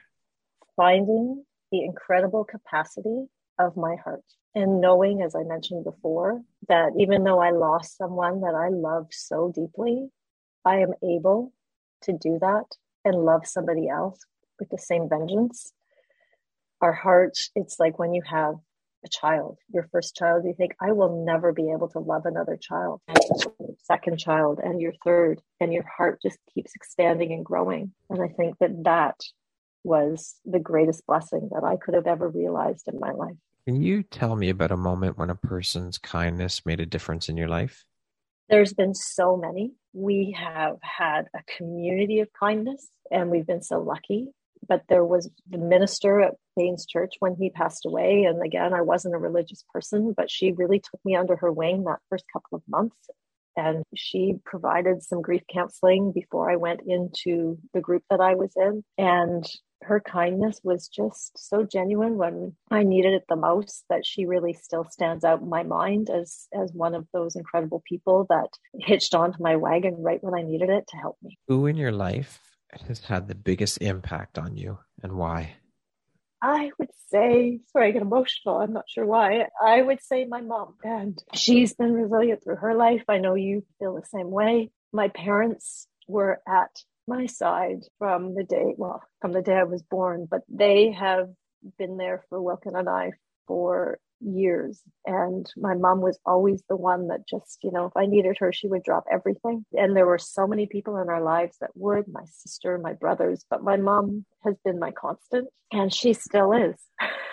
Finding 0.77 1.43
the 1.73 1.83
incredible 1.83 2.45
capacity 2.45 3.25
of 3.57 3.75
my 3.75 3.95
heart 3.95 4.23
and 4.53 4.79
knowing, 4.79 5.23
as 5.23 5.35
I 5.35 5.41
mentioned 5.41 5.83
before, 5.83 6.39
that 6.69 6.91
even 6.99 7.23
though 7.23 7.39
I 7.39 7.49
lost 7.49 7.97
someone 7.97 8.41
that 8.41 8.53
I 8.53 8.69
loved 8.69 9.11
so 9.13 9.51
deeply, 9.53 10.09
I 10.63 10.77
am 10.77 10.93
able 11.03 11.51
to 12.03 12.13
do 12.13 12.37
that 12.39 12.65
and 13.03 13.15
love 13.15 13.47
somebody 13.47 13.89
else 13.89 14.19
with 14.59 14.69
the 14.69 14.77
same 14.77 15.09
vengeance. 15.09 15.73
Our 16.79 16.93
heart, 16.93 17.39
it's 17.55 17.79
like 17.79 17.97
when 17.97 18.13
you 18.13 18.21
have 18.29 18.55
a 19.03 19.09
child, 19.09 19.57
your 19.73 19.89
first 19.91 20.15
child, 20.15 20.45
you 20.45 20.53
think, 20.55 20.75
I 20.79 20.91
will 20.91 21.25
never 21.25 21.53
be 21.53 21.71
able 21.71 21.89
to 21.89 21.99
love 21.99 22.27
another 22.27 22.55
child, 22.55 23.01
second 23.79 24.19
child, 24.19 24.59
and 24.63 24.79
your 24.79 24.93
third, 25.03 25.41
and 25.59 25.73
your 25.73 25.85
heart 25.97 26.21
just 26.21 26.37
keeps 26.53 26.75
expanding 26.75 27.33
and 27.33 27.43
growing. 27.43 27.93
And 28.11 28.21
I 28.21 28.27
think 28.27 28.59
that 28.59 28.83
that 28.83 29.15
was 29.83 30.35
the 30.45 30.59
greatest 30.59 31.05
blessing 31.05 31.49
that 31.53 31.63
I 31.63 31.77
could 31.77 31.93
have 31.93 32.07
ever 32.07 32.29
realized 32.29 32.87
in 32.87 32.99
my 32.99 33.11
life. 33.11 33.35
Can 33.65 33.81
you 33.81 34.03
tell 34.03 34.35
me 34.35 34.49
about 34.49 34.71
a 34.71 34.77
moment 34.77 35.17
when 35.17 35.29
a 35.29 35.35
person's 35.35 35.97
kindness 35.97 36.65
made 36.65 36.79
a 36.79 36.85
difference 36.85 37.29
in 37.29 37.37
your 37.37 37.47
life? 37.47 37.85
There's 38.49 38.73
been 38.73 38.93
so 38.93 39.37
many. 39.37 39.71
We 39.93 40.35
have 40.37 40.77
had 40.81 41.27
a 41.33 41.39
community 41.57 42.19
of 42.19 42.27
kindness, 42.37 42.89
and 43.09 43.29
we've 43.29 43.47
been 43.47 43.61
so 43.61 43.79
lucky. 43.79 44.27
But 44.67 44.83
there 44.89 45.05
was 45.05 45.29
the 45.49 45.57
minister 45.57 46.21
at 46.21 46.35
Bain's 46.55 46.85
Church 46.85 47.15
when 47.19 47.35
he 47.35 47.49
passed 47.49 47.85
away. 47.85 48.23
And 48.23 48.41
again, 48.43 48.73
I 48.73 48.81
wasn't 48.81 49.15
a 49.15 49.19
religious 49.19 49.63
person, 49.73 50.13
but 50.15 50.29
she 50.29 50.51
really 50.51 50.79
took 50.79 50.99
me 51.03 51.15
under 51.15 51.35
her 51.37 51.51
wing 51.51 51.83
that 51.85 51.99
first 52.09 52.25
couple 52.31 52.57
of 52.57 52.63
months. 52.67 52.95
And 53.55 53.83
she 53.95 54.35
provided 54.45 55.03
some 55.03 55.21
grief 55.21 55.43
counseling 55.51 56.11
before 56.13 56.49
I 56.51 56.55
went 56.55 56.81
into 56.85 57.57
the 57.73 57.81
group 57.81 58.03
that 58.09 58.19
I 58.19 58.35
was 58.35 58.53
in. 58.55 58.83
And 58.97 59.45
her 59.83 59.99
kindness 59.99 60.61
was 60.63 60.87
just 60.87 61.37
so 61.37 61.63
genuine 61.63 62.17
when 62.17 62.55
I 62.71 62.83
needed 62.83 63.13
it 63.13 63.23
the 63.27 63.35
most 63.35 63.83
that 63.89 64.05
she 64.05 64.25
really 64.25 64.53
still 64.53 64.85
stands 64.89 65.23
out 65.23 65.41
in 65.41 65.49
my 65.49 65.63
mind 65.63 66.09
as 66.09 66.47
as 66.53 66.71
one 66.73 66.95
of 66.95 67.05
those 67.13 67.35
incredible 67.35 67.83
people 67.87 68.25
that 68.29 68.47
hitched 68.79 69.13
onto 69.13 69.43
my 69.43 69.55
wagon 69.55 69.95
right 69.99 70.23
when 70.23 70.33
I 70.33 70.41
needed 70.41 70.69
it 70.69 70.87
to 70.87 70.97
help 70.97 71.17
me. 71.21 71.37
Who 71.47 71.67
in 71.67 71.75
your 71.75 71.91
life 71.91 72.39
has 72.87 73.03
had 73.03 73.27
the 73.27 73.35
biggest 73.35 73.79
impact 73.79 74.37
on 74.37 74.55
you 74.55 74.79
and 75.01 75.13
why? 75.13 75.55
I 76.43 76.71
would 76.77 76.89
say, 77.09 77.61
sorry, 77.71 77.87
I 77.87 77.91
get 77.91 78.01
emotional. 78.01 78.57
I'm 78.57 78.73
not 78.73 78.89
sure 78.89 79.05
why. 79.05 79.47
I 79.65 79.81
would 79.81 80.03
say 80.03 80.25
my 80.25 80.41
mom, 80.41 80.75
and 80.83 81.17
she's 81.33 81.73
been 81.73 81.93
resilient 81.93 82.43
through 82.43 82.57
her 82.57 82.75
life. 82.75 83.03
I 83.07 83.19
know 83.19 83.35
you 83.35 83.63
feel 83.79 83.95
the 83.95 84.05
same 84.05 84.29
way. 84.29 84.69
My 84.91 85.07
parents 85.07 85.87
were 86.05 86.41
at 86.45 86.69
my 87.07 87.27
side 87.27 87.83
from 87.97 88.35
the 88.35 88.43
day, 88.43 88.75
well, 88.77 89.01
from 89.21 89.31
the 89.31 89.41
day 89.41 89.55
I 89.55 89.63
was 89.63 89.83
born, 89.83 90.27
but 90.29 90.41
they 90.49 90.91
have 90.91 91.29
been 91.77 91.95
there 91.95 92.25
for 92.27 92.41
Wilkin 92.41 92.75
and 92.75 92.89
I 92.89 93.13
for 93.47 93.99
years. 94.23 94.81
And 95.05 95.45
my 95.57 95.75
mom 95.75 96.01
was 96.01 96.17
always 96.25 96.63
the 96.69 96.75
one 96.75 97.07
that 97.07 97.27
just, 97.27 97.59
you 97.63 97.71
know, 97.71 97.85
if 97.85 97.95
I 97.95 98.05
needed 98.05 98.37
her, 98.39 98.51
she 98.51 98.67
would 98.67 98.83
drop 98.83 99.05
everything. 99.11 99.65
And 99.73 99.95
there 99.95 100.05
were 100.05 100.17
so 100.17 100.47
many 100.47 100.65
people 100.65 100.97
in 100.97 101.09
our 101.09 101.21
lives 101.21 101.57
that 101.61 101.71
would 101.75 102.07
my 102.07 102.23
sister, 102.25 102.77
my 102.77 102.93
brothers, 102.93 103.45
but 103.49 103.63
my 103.63 103.77
mom 103.77 104.25
has 104.43 104.55
been 104.63 104.79
my 104.79 104.91
constant 104.91 105.47
and 105.71 105.93
she 105.93 106.13
still 106.13 106.53
is. 106.53 106.75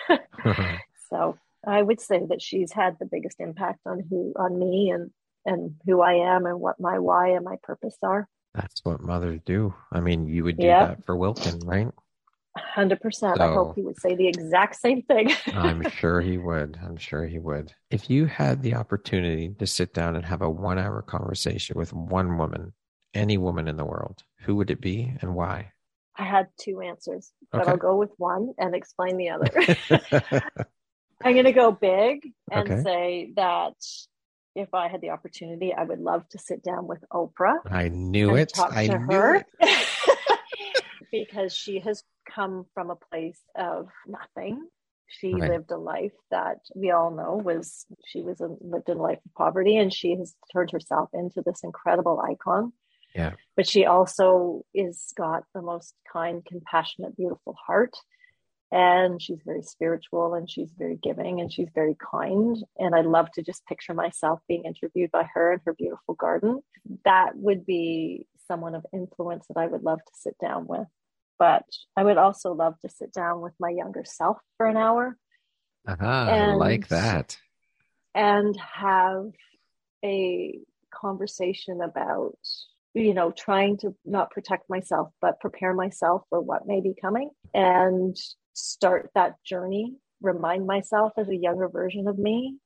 so 1.09 1.37
I 1.65 1.81
would 1.81 2.01
say 2.01 2.21
that 2.29 2.41
she's 2.41 2.71
had 2.71 2.97
the 2.99 3.05
biggest 3.05 3.39
impact 3.39 3.79
on 3.85 4.03
who 4.09 4.33
on 4.35 4.57
me 4.57 4.89
and 4.89 5.11
and 5.45 5.75
who 5.85 6.01
I 6.01 6.35
am 6.35 6.45
and 6.45 6.59
what 6.59 6.79
my 6.79 6.99
why 6.99 7.29
and 7.29 7.45
my 7.45 7.55
purpose 7.63 7.97
are. 8.03 8.27
That's 8.53 8.81
what 8.83 9.01
mothers 9.01 9.39
do. 9.45 9.73
I 9.91 10.01
mean, 10.01 10.27
you 10.27 10.43
would 10.43 10.57
do 10.57 10.67
yeah. 10.67 10.87
that 10.87 11.05
for 11.05 11.15
Wilkin, 11.15 11.59
right? 11.59 11.87
Hundred 12.57 12.99
percent. 12.99 13.39
I 13.39 13.47
hope 13.53 13.75
he 13.75 13.81
would 13.81 13.99
say 13.99 14.13
the 14.13 14.27
exact 14.27 14.75
same 14.75 15.03
thing. 15.03 15.31
I'm 15.53 15.89
sure 15.89 16.19
he 16.19 16.37
would. 16.37 16.77
I'm 16.83 16.97
sure 16.97 17.25
he 17.25 17.39
would. 17.39 17.73
If 17.89 18.09
you 18.09 18.25
had 18.25 18.61
the 18.61 18.75
opportunity 18.75 19.53
to 19.57 19.65
sit 19.65 19.93
down 19.93 20.17
and 20.17 20.25
have 20.25 20.41
a 20.41 20.49
one 20.49 20.77
hour 20.77 21.01
conversation 21.01 21.77
with 21.77 21.93
one 21.93 22.37
woman, 22.37 22.73
any 23.13 23.37
woman 23.37 23.69
in 23.69 23.77
the 23.77 23.85
world, 23.85 24.23
who 24.41 24.57
would 24.57 24.69
it 24.69 24.81
be 24.81 25.13
and 25.21 25.33
why? 25.33 25.71
I 26.17 26.25
had 26.25 26.49
two 26.59 26.81
answers, 26.81 27.31
but 27.51 27.61
okay. 27.61 27.71
I'll 27.71 27.77
go 27.77 27.95
with 27.95 28.11
one 28.17 28.53
and 28.57 28.75
explain 28.75 29.15
the 29.15 29.29
other. 29.29 30.43
I'm 31.23 31.33
going 31.33 31.45
to 31.45 31.53
go 31.53 31.71
big 31.71 32.33
and 32.51 32.69
okay. 32.69 32.83
say 32.83 33.33
that 33.37 33.75
if 34.55 34.73
I 34.73 34.89
had 34.89 34.99
the 34.99 35.11
opportunity, 35.11 35.73
I 35.73 35.83
would 35.83 35.99
love 35.99 36.27
to 36.29 36.37
sit 36.37 36.63
down 36.63 36.87
with 36.87 37.03
Oprah. 37.13 37.59
I 37.69 37.87
knew 37.87 38.35
it. 38.35 38.51
I 38.59 38.87
knew 38.87 38.97
her. 38.97 39.35
it. 39.35 39.45
Because 41.11 41.53
she 41.53 41.79
has 41.79 42.03
come 42.33 42.65
from 42.73 42.89
a 42.89 42.95
place 42.95 43.39
of 43.55 43.87
nothing. 44.07 44.67
She 45.07 45.33
right. 45.33 45.51
lived 45.51 45.71
a 45.71 45.77
life 45.77 46.13
that 46.29 46.59
we 46.73 46.91
all 46.91 47.11
know 47.11 47.41
was 47.43 47.85
she 48.05 48.21
was 48.21 48.39
a, 48.39 48.47
lived 48.61 48.87
a 48.89 48.93
life 48.93 49.19
of 49.25 49.33
poverty, 49.33 49.77
and 49.77 49.93
she 49.93 50.15
has 50.15 50.33
turned 50.53 50.71
herself 50.71 51.09
into 51.13 51.41
this 51.45 51.61
incredible 51.63 52.21
icon. 52.21 52.71
Yeah. 53.13 53.33
But 53.57 53.67
she 53.67 53.85
also 53.85 54.63
is 54.73 55.11
got 55.17 55.43
the 55.53 55.61
most 55.61 55.93
kind, 56.11 56.45
compassionate, 56.45 57.17
beautiful 57.17 57.55
heart. 57.65 57.93
And 58.73 59.21
she's 59.21 59.41
very 59.45 59.63
spiritual 59.63 60.33
and 60.33 60.49
she's 60.49 60.71
very 60.77 60.97
giving 61.03 61.41
and 61.41 61.51
she's 61.51 61.67
very 61.75 61.97
kind. 62.09 62.55
And 62.79 62.95
I 62.95 63.01
love 63.01 63.29
to 63.33 63.43
just 63.43 63.65
picture 63.65 63.93
myself 63.93 64.39
being 64.47 64.63
interviewed 64.63 65.11
by 65.11 65.27
her 65.33 65.51
in 65.51 65.59
her 65.65 65.73
beautiful 65.73 66.13
garden. 66.13 66.61
That 67.03 67.31
would 67.35 67.65
be 67.65 68.27
someone 68.47 68.73
of 68.73 68.85
influence 68.93 69.45
that 69.49 69.59
I 69.59 69.67
would 69.67 69.83
love 69.83 69.99
to 69.99 70.11
sit 70.13 70.37
down 70.39 70.67
with 70.67 70.87
but 71.41 71.65
I 71.97 72.03
would 72.03 72.19
also 72.19 72.53
love 72.53 72.79
to 72.81 72.89
sit 72.89 73.11
down 73.11 73.41
with 73.41 73.53
my 73.59 73.69
younger 73.69 74.03
self 74.05 74.37
for 74.57 74.67
an 74.67 74.77
hour. 74.77 75.17
Uh-huh, 75.87 76.27
and, 76.29 76.59
like 76.59 76.87
that. 76.89 77.35
And 78.13 78.55
have 78.57 79.31
a 80.05 80.59
conversation 80.93 81.81
about, 81.81 82.37
you 82.93 83.15
know, 83.15 83.31
trying 83.31 83.77
to 83.77 83.95
not 84.05 84.29
protect 84.29 84.69
myself, 84.69 85.09
but 85.19 85.39
prepare 85.39 85.73
myself 85.73 86.21
for 86.29 86.39
what 86.39 86.67
may 86.67 86.79
be 86.79 86.93
coming 87.01 87.31
and 87.55 88.15
start 88.53 89.09
that 89.15 89.43
journey. 89.43 89.95
Remind 90.21 90.67
myself 90.67 91.13
as 91.17 91.27
a 91.27 91.35
younger 91.35 91.69
version 91.69 92.07
of 92.07 92.19
me 92.19 92.57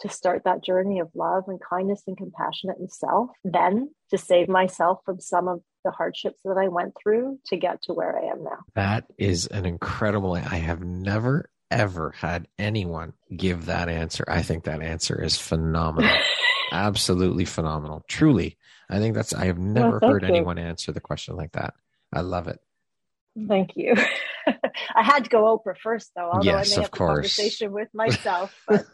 to 0.00 0.08
start 0.08 0.42
that 0.44 0.64
journey 0.64 1.00
of 1.00 1.08
love 1.14 1.44
and 1.46 1.60
kindness 1.60 2.02
and 2.06 2.16
compassion 2.16 2.70
and 2.76 2.90
self, 2.90 3.30
then 3.44 3.90
to 4.10 4.18
save 4.18 4.48
myself 4.48 5.00
from 5.04 5.20
some 5.20 5.48
of 5.48 5.60
the 5.84 5.90
hardships 5.90 6.40
that 6.44 6.58
I 6.58 6.68
went 6.68 6.94
through 7.00 7.38
to 7.46 7.56
get 7.56 7.82
to 7.82 7.92
where 7.92 8.18
I 8.18 8.30
am 8.30 8.44
now. 8.44 8.58
That 8.74 9.04
is 9.18 9.46
an 9.46 9.66
incredible, 9.66 10.34
I 10.34 10.56
have 10.56 10.82
never 10.82 11.48
ever 11.72 12.12
had 12.14 12.46
anyone 12.58 13.14
give 13.34 13.66
that 13.66 13.88
answer. 13.88 14.24
I 14.28 14.42
think 14.42 14.64
that 14.64 14.82
answer 14.82 15.20
is 15.20 15.36
phenomenal. 15.38 16.14
Absolutely 16.72 17.46
phenomenal. 17.46 18.04
Truly. 18.08 18.58
I 18.90 18.98
think 18.98 19.14
that's, 19.14 19.32
I 19.32 19.46
have 19.46 19.58
never 19.58 19.98
well, 20.00 20.12
heard 20.12 20.22
you. 20.22 20.28
anyone 20.28 20.58
answer 20.58 20.92
the 20.92 21.00
question 21.00 21.34
like 21.34 21.52
that. 21.52 21.74
I 22.12 22.20
love 22.20 22.46
it. 22.48 22.60
Thank 23.48 23.70
you. 23.76 23.94
I 24.46 25.02
had 25.02 25.24
to 25.24 25.30
go 25.30 25.58
Oprah 25.58 25.76
first, 25.78 26.10
though. 26.14 26.30
Although 26.30 26.44
yes, 26.44 26.72
I 26.72 26.76
may 26.76 26.82
have 26.82 26.90
course. 26.90 27.08
a 27.08 27.14
conversation 27.14 27.72
with 27.72 27.88
myself, 27.94 28.54
but 28.68 28.86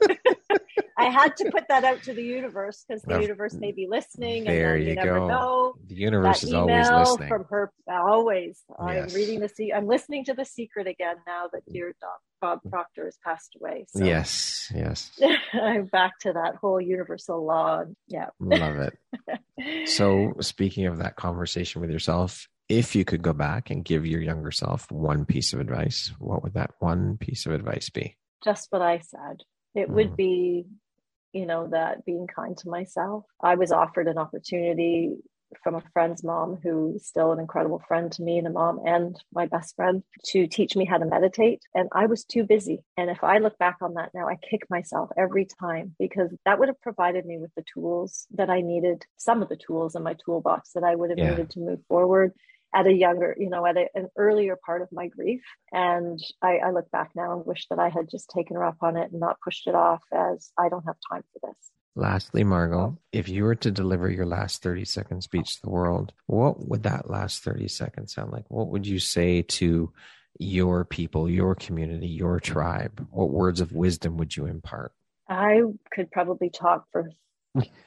I 0.99 1.11
had 1.11 1.37
to 1.37 1.51
put 1.51 1.69
that 1.69 1.85
out 1.85 2.03
to 2.05 2.13
the 2.13 2.23
universe 2.23 2.85
because 2.87 3.03
the 3.03 3.21
universe 3.21 3.55
may 3.55 3.71
be 3.71 3.87
listening. 3.89 4.45
There 4.45 4.75
and 4.75 4.83
you, 4.83 4.91
you 4.91 4.97
never 4.97 5.21
go. 5.21 5.29
Know. 5.29 5.75
The 5.87 5.95
universe 5.95 6.43
is 6.43 6.53
always 6.53 6.91
listening. 6.91 7.29
From 7.29 7.45
her, 7.51 7.73
always. 7.89 8.63
Yes. 8.69 8.79
I'm 8.81 9.15
reading 9.15 9.41
the. 9.41 9.73
I'm 9.73 9.87
listeing 9.87 10.25
to 10.25 10.35
the 10.35 10.45
secret 10.45 10.89
again 10.89 11.17
now 11.27 11.47
that 11.53 11.63
dear 11.73 11.95
Bob 12.41 12.61
Proctor 12.69 13.05
has 13.05 13.17
passed 13.25 13.57
away. 13.61 13.87
So 13.89 14.05
yes, 14.05 14.73
yes. 14.75 15.11
I'm 15.53 15.87
back 15.87 16.19
to 16.21 16.33
that 16.33 16.57
whole 16.57 16.81
universal 16.81 17.45
law. 17.47 17.85
Yeah, 18.09 18.31
love 18.41 18.77
it. 18.77 19.89
so, 19.89 20.35
speaking 20.41 20.87
of 20.87 20.99
that 20.99 21.15
conversation 21.15 21.81
with 21.81 21.91
yourself, 21.91 22.49
if 22.69 22.95
you 22.95 23.05
could 23.05 23.23
go 23.23 23.33
back 23.33 23.71
and 23.71 23.85
give 23.85 24.05
your 24.05 24.21
younger 24.21 24.51
self 24.51 24.91
one 24.91 25.25
piece 25.25 25.53
of 25.53 25.61
advice, 25.61 26.13
what 26.19 26.43
would 26.43 26.55
that 26.55 26.73
one 26.81 27.17
piece 27.19 27.47
of 27.47 27.53
advice 27.53 27.89
be? 27.89 28.17
Just 28.45 28.67
what 28.71 28.83
I 28.83 28.99
said. 28.99 29.43
It 29.75 29.89
mm. 29.89 29.95
would 29.95 30.17
be, 30.17 30.67
you 31.33 31.47
know, 31.47 31.69
that 31.69 32.05
being 32.05 32.27
kind 32.27 32.57
to 32.59 32.69
myself. 32.69 33.25
I 33.43 33.55
was 33.55 33.73
offered 33.73 34.09
an 34.09 34.19
opportunity 34.19 35.17
from 35.63 35.75
a 35.75 35.83
friend's 35.93 36.23
mom 36.23 36.59
who's 36.63 37.07
still 37.07 37.33
an 37.33 37.39
incredible 37.39 37.83
friend 37.89 38.13
to 38.13 38.23
me 38.23 38.39
and 38.39 38.47
a 38.47 38.51
mom 38.51 38.81
and 38.85 39.17
my 39.33 39.47
best 39.47 39.75
friend 39.77 40.03
to 40.25 40.47
teach 40.47 40.77
me 40.77 40.85
how 40.85 40.99
to 40.99 41.07
meditate 41.07 41.63
and 41.75 41.89
i 41.93 42.07
was 42.07 42.25
too 42.25 42.45
busy 42.45 42.81
and 42.97 43.09
if 43.11 43.25
i 43.25 43.39
look 43.39 43.57
back 43.59 43.77
on 43.81 43.95
that 43.95 44.11
now 44.15 44.29
i 44.29 44.37
kick 44.37 44.63
myself 44.69 45.09
every 45.17 45.47
time 45.61 45.95
because 45.99 46.31
that 46.45 46.59
would 46.59 46.69
have 46.69 46.81
provided 46.81 47.25
me 47.25 47.39
with 47.39 47.51
the 47.57 47.65
tools 47.73 48.27
that 48.31 48.51
i 48.51 48.61
needed 48.61 49.05
some 49.17 49.43
of 49.43 49.49
the 49.49 49.57
tools 49.57 49.95
in 49.95 50.03
my 50.03 50.15
toolbox 50.25 50.73
that 50.73 50.85
i 50.85 50.95
would 50.95 51.11
have 51.11 51.19
yeah. 51.19 51.31
needed 51.31 51.51
to 51.51 51.61
move 51.61 51.81
forward 51.89 52.33
at 52.75 52.87
a 52.87 52.93
younger, 52.93 53.35
you 53.39 53.49
know, 53.49 53.67
at 53.67 53.77
a, 53.77 53.87
an 53.95 54.09
earlier 54.17 54.57
part 54.65 54.83
of 54.83 54.89
my 54.93 55.09
grief. 55.09 55.43
And 55.73 56.21
I, 56.43 56.59
I 56.59 56.71
look 56.71 56.91
back 56.91 57.11
now 57.15 57.37
and 57.37 57.47
wish 57.47 57.67
that 57.71 57.79
I 57.79 57.89
had 57.89 58.11
just 58.11 58.31
taken 58.31 58.57
her 58.57 58.65
up 58.65 58.77
on 58.83 58.97
it 58.97 59.11
and 59.11 59.21
not 59.21 59.41
pushed 59.43 59.67
it 59.67 59.75
off 59.75 60.03
as 60.13 60.51
I 60.59 60.69
don't 60.69 60.85
have 60.85 60.97
time 61.11 61.23
for 61.33 61.49
this. 61.49 61.71
Lastly, 61.97 62.45
Margot, 62.45 62.79
oh. 62.79 62.99
if 63.11 63.29
you 63.29 63.43
were 63.43 63.57
to 63.57 63.73
deliver 63.73 64.09
your 64.09 64.27
last 64.27 64.63
30 64.63 64.85
second 64.85 65.23
speech 65.23 65.57
to 65.57 65.63
the 65.63 65.71
world, 65.71 66.13
what 66.27 66.69
would 66.69 66.85
that 66.85 67.11
last 67.11 67.43
30 67.43 67.67
seconds 67.69 68.15
sound 68.15 68.31
like? 68.31 68.45
What 68.49 68.69
would 68.69 68.87
you 68.87 69.01
say 69.01 69.43
to 69.43 69.93
your 70.39 70.85
people, 70.85 71.29
your 71.29 71.57
community, 71.57 72.07
your 72.07 72.39
tribe? 72.39 73.05
What 73.11 73.31
words 73.31 73.61
of 73.61 73.73
wisdom 73.73 74.17
would 74.19 74.37
you 74.37 74.47
impart? 74.47 74.93
I 75.29 75.63
could 75.93 76.11
probably 76.11 76.51
talk 76.51 76.85
for 76.93 77.11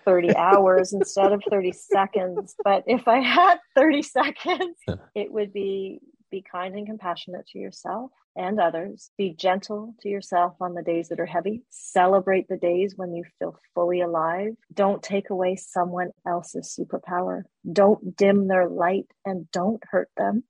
30 0.06 0.36
hours 0.36 0.94
instead 0.94 1.32
of 1.32 1.44
30 1.50 1.72
seconds. 1.74 2.56
But 2.64 2.84
if 2.88 3.08
I 3.08 3.20
had 3.20 3.60
30 3.76 4.02
seconds, 4.04 4.78
it 5.16 5.32
would 5.32 5.54
be 5.54 6.00
be 6.32 6.44
kind 6.50 6.76
and 6.76 6.88
compassionate 6.88 7.46
to 7.48 7.60
yourself 7.60 8.10
and 8.36 8.60
others. 8.60 9.12
Be 9.18 9.34
gentle 9.34 9.94
to 10.02 10.10
yourself 10.10 10.56
on 10.62 10.74
the 10.74 10.82
days 10.82 11.10
that 11.10 11.20
are 11.20 11.26
heavy. 11.26 11.64
Celebrate 11.70 12.48
the 12.48 12.58
days 12.58 12.94
when 12.96 13.14
you 13.14 13.26
feel 13.38 13.60
fully 13.76 14.02
alive. 14.02 14.54
Don't 14.74 15.04
take 15.04 15.30
away 15.30 15.58
someone 15.58 16.12
else's 16.26 16.76
superpower. 16.80 17.44
Don't 17.72 18.16
dim 18.16 18.48
their 18.48 18.68
light 18.68 19.08
and 19.26 19.52
don't 19.52 19.84
hurt 19.92 20.10
them. 20.18 20.44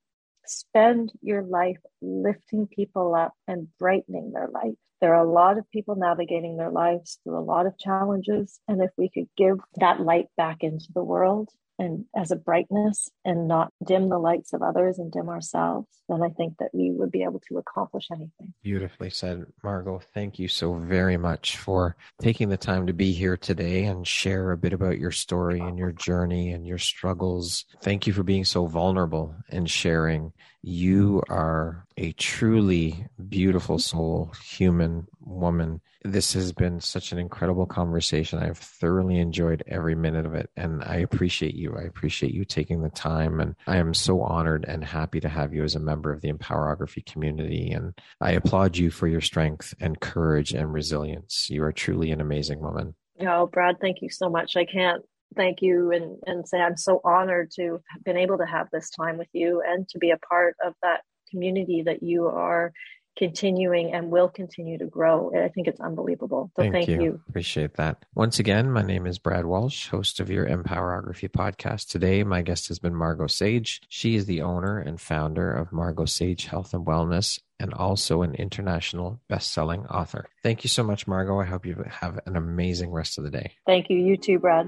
Spend 0.45 1.11
your 1.21 1.43
life 1.43 1.79
lifting 2.01 2.67
people 2.67 3.15
up 3.15 3.33
and 3.47 3.67
brightening 3.77 4.31
their 4.31 4.47
light. 4.47 4.77
There 5.01 5.15
are 5.15 5.25
a 5.25 5.31
lot 5.31 5.57
of 5.57 5.69
people 5.71 5.95
navigating 5.95 6.57
their 6.57 6.69
lives 6.69 7.19
through 7.23 7.39
a 7.39 7.41
lot 7.41 7.65
of 7.65 7.77
challenges. 7.77 8.59
And 8.67 8.81
if 8.81 8.91
we 8.97 9.09
could 9.09 9.27
give 9.35 9.57
that 9.77 9.99
light 9.99 10.27
back 10.37 10.57
into 10.61 10.87
the 10.93 11.03
world 11.03 11.49
and 11.81 12.05
as 12.15 12.29
a 12.29 12.35
brightness 12.35 13.09
and 13.25 13.47
not 13.47 13.73
dim 13.83 14.09
the 14.09 14.19
lights 14.19 14.53
of 14.53 14.61
others 14.61 14.99
and 14.99 15.11
dim 15.11 15.29
ourselves, 15.29 15.87
then 16.07 16.21
I 16.21 16.29
think 16.29 16.59
that 16.59 16.69
we 16.73 16.91
would 16.91 17.11
be 17.11 17.23
able 17.23 17.41
to 17.49 17.57
accomplish 17.57 18.07
anything. 18.11 18.53
Beautifully 18.61 19.09
said, 19.09 19.47
Margot. 19.63 19.99
Thank 20.13 20.37
you 20.37 20.47
so 20.47 20.75
very 20.75 21.17
much 21.17 21.57
for 21.57 21.95
taking 22.21 22.49
the 22.49 22.57
time 22.57 22.85
to 22.85 22.93
be 22.93 23.13
here 23.13 23.35
today 23.35 23.85
and 23.85 24.07
share 24.07 24.51
a 24.51 24.57
bit 24.57 24.73
about 24.73 24.99
your 24.99 25.09
story 25.09 25.59
and 25.59 25.79
your 25.79 25.91
journey 25.91 26.51
and 26.51 26.67
your 26.67 26.77
struggles. 26.77 27.65
Thank 27.81 28.05
you 28.05 28.13
for 28.13 28.21
being 28.21 28.45
so 28.45 28.67
vulnerable 28.67 29.35
and 29.49 29.67
sharing 29.67 30.33
you 30.61 31.23
are 31.29 31.87
a 31.97 32.11
truly 32.13 33.07
beautiful 33.29 33.79
soul, 33.79 34.31
human 34.43 35.07
woman. 35.23 35.81
This 36.03 36.33
has 36.33 36.51
been 36.51 36.79
such 36.79 37.11
an 37.11 37.19
incredible 37.19 37.65
conversation. 37.65 38.39
I've 38.39 38.57
thoroughly 38.57 39.19
enjoyed 39.19 39.63
every 39.67 39.95
minute 39.95 40.25
of 40.25 40.33
it. 40.33 40.49
And 40.55 40.83
I 40.83 40.97
appreciate 40.97 41.55
you. 41.55 41.75
I 41.77 41.83
appreciate 41.83 42.33
you 42.33 42.45
taking 42.45 42.81
the 42.81 42.89
time. 42.89 43.39
And 43.39 43.55
I 43.67 43.77
am 43.77 43.93
so 43.93 44.21
honored 44.21 44.65
and 44.67 44.83
happy 44.83 45.19
to 45.19 45.29
have 45.29 45.53
you 45.53 45.63
as 45.63 45.75
a 45.75 45.79
member 45.79 46.11
of 46.11 46.21
the 46.21 46.31
Empowerography 46.31 47.05
community. 47.05 47.71
And 47.71 47.93
I 48.19 48.31
applaud 48.31 48.77
you 48.77 48.89
for 48.89 49.07
your 49.07 49.21
strength 49.21 49.73
and 49.79 49.99
courage 49.99 50.53
and 50.53 50.73
resilience. 50.73 51.49
You 51.49 51.63
are 51.63 51.71
truly 51.71 52.11
an 52.11 52.21
amazing 52.21 52.59
woman. 52.59 52.95
Oh, 53.19 53.47
Brad, 53.47 53.79
thank 53.79 54.01
you 54.01 54.09
so 54.09 54.29
much. 54.29 54.55
I 54.55 54.65
can't 54.65 55.03
thank 55.35 55.61
you 55.61 55.91
and, 55.91 56.17
and 56.25 56.47
say 56.47 56.59
I'm 56.59 56.77
so 56.77 56.99
honored 57.03 57.51
to 57.51 57.79
have 57.91 58.03
been 58.03 58.17
able 58.17 58.37
to 58.39 58.45
have 58.45 58.67
this 58.71 58.89
time 58.89 59.17
with 59.17 59.29
you 59.33 59.61
and 59.65 59.87
to 59.89 59.99
be 59.99 60.11
a 60.11 60.17
part 60.17 60.55
of 60.65 60.73
that 60.81 61.01
community 61.29 61.83
that 61.83 62.03
you 62.03 62.27
are 62.27 62.73
continuing 63.17 63.93
and 63.93 64.09
will 64.09 64.29
continue 64.29 64.77
to 64.77 64.85
grow. 64.85 65.31
I 65.35 65.49
think 65.49 65.67
it's 65.67 65.79
unbelievable. 65.79 66.51
So 66.55 66.63
thank, 66.63 66.73
thank 66.73 66.87
you. 66.87 67.01
you. 67.01 67.21
Appreciate 67.29 67.75
that. 67.75 68.05
Once 68.15 68.39
again, 68.39 68.71
my 68.71 68.81
name 68.81 69.05
is 69.05 69.19
Brad 69.19 69.45
Walsh, 69.45 69.87
host 69.89 70.19
of 70.19 70.29
your 70.29 70.47
Empowerography 70.47 71.29
podcast. 71.29 71.89
Today, 71.89 72.23
my 72.23 72.41
guest 72.41 72.67
has 72.69 72.79
been 72.79 72.95
Margot 72.95 73.27
Sage. 73.27 73.81
She 73.89 74.15
is 74.15 74.25
the 74.25 74.41
owner 74.41 74.79
and 74.79 74.99
founder 74.99 75.51
of 75.51 75.71
Margot 75.71 76.05
Sage 76.05 76.45
Health 76.45 76.73
and 76.73 76.85
Wellness 76.85 77.39
and 77.59 77.73
also 77.73 78.23
an 78.23 78.33
international 78.35 79.21
best-selling 79.27 79.85
author. 79.85 80.25
Thank 80.41 80.63
you 80.63 80.67
so 80.67 80.83
much, 80.83 81.05
Margot. 81.05 81.39
I 81.39 81.45
hope 81.45 81.65
you 81.65 81.83
have 81.87 82.19
an 82.25 82.35
amazing 82.35 82.91
rest 82.91 83.19
of 83.19 83.23
the 83.23 83.29
day. 83.29 83.51
Thank 83.67 83.89
you. 83.89 83.97
You 83.97 84.17
too, 84.17 84.39
Brad. 84.39 84.67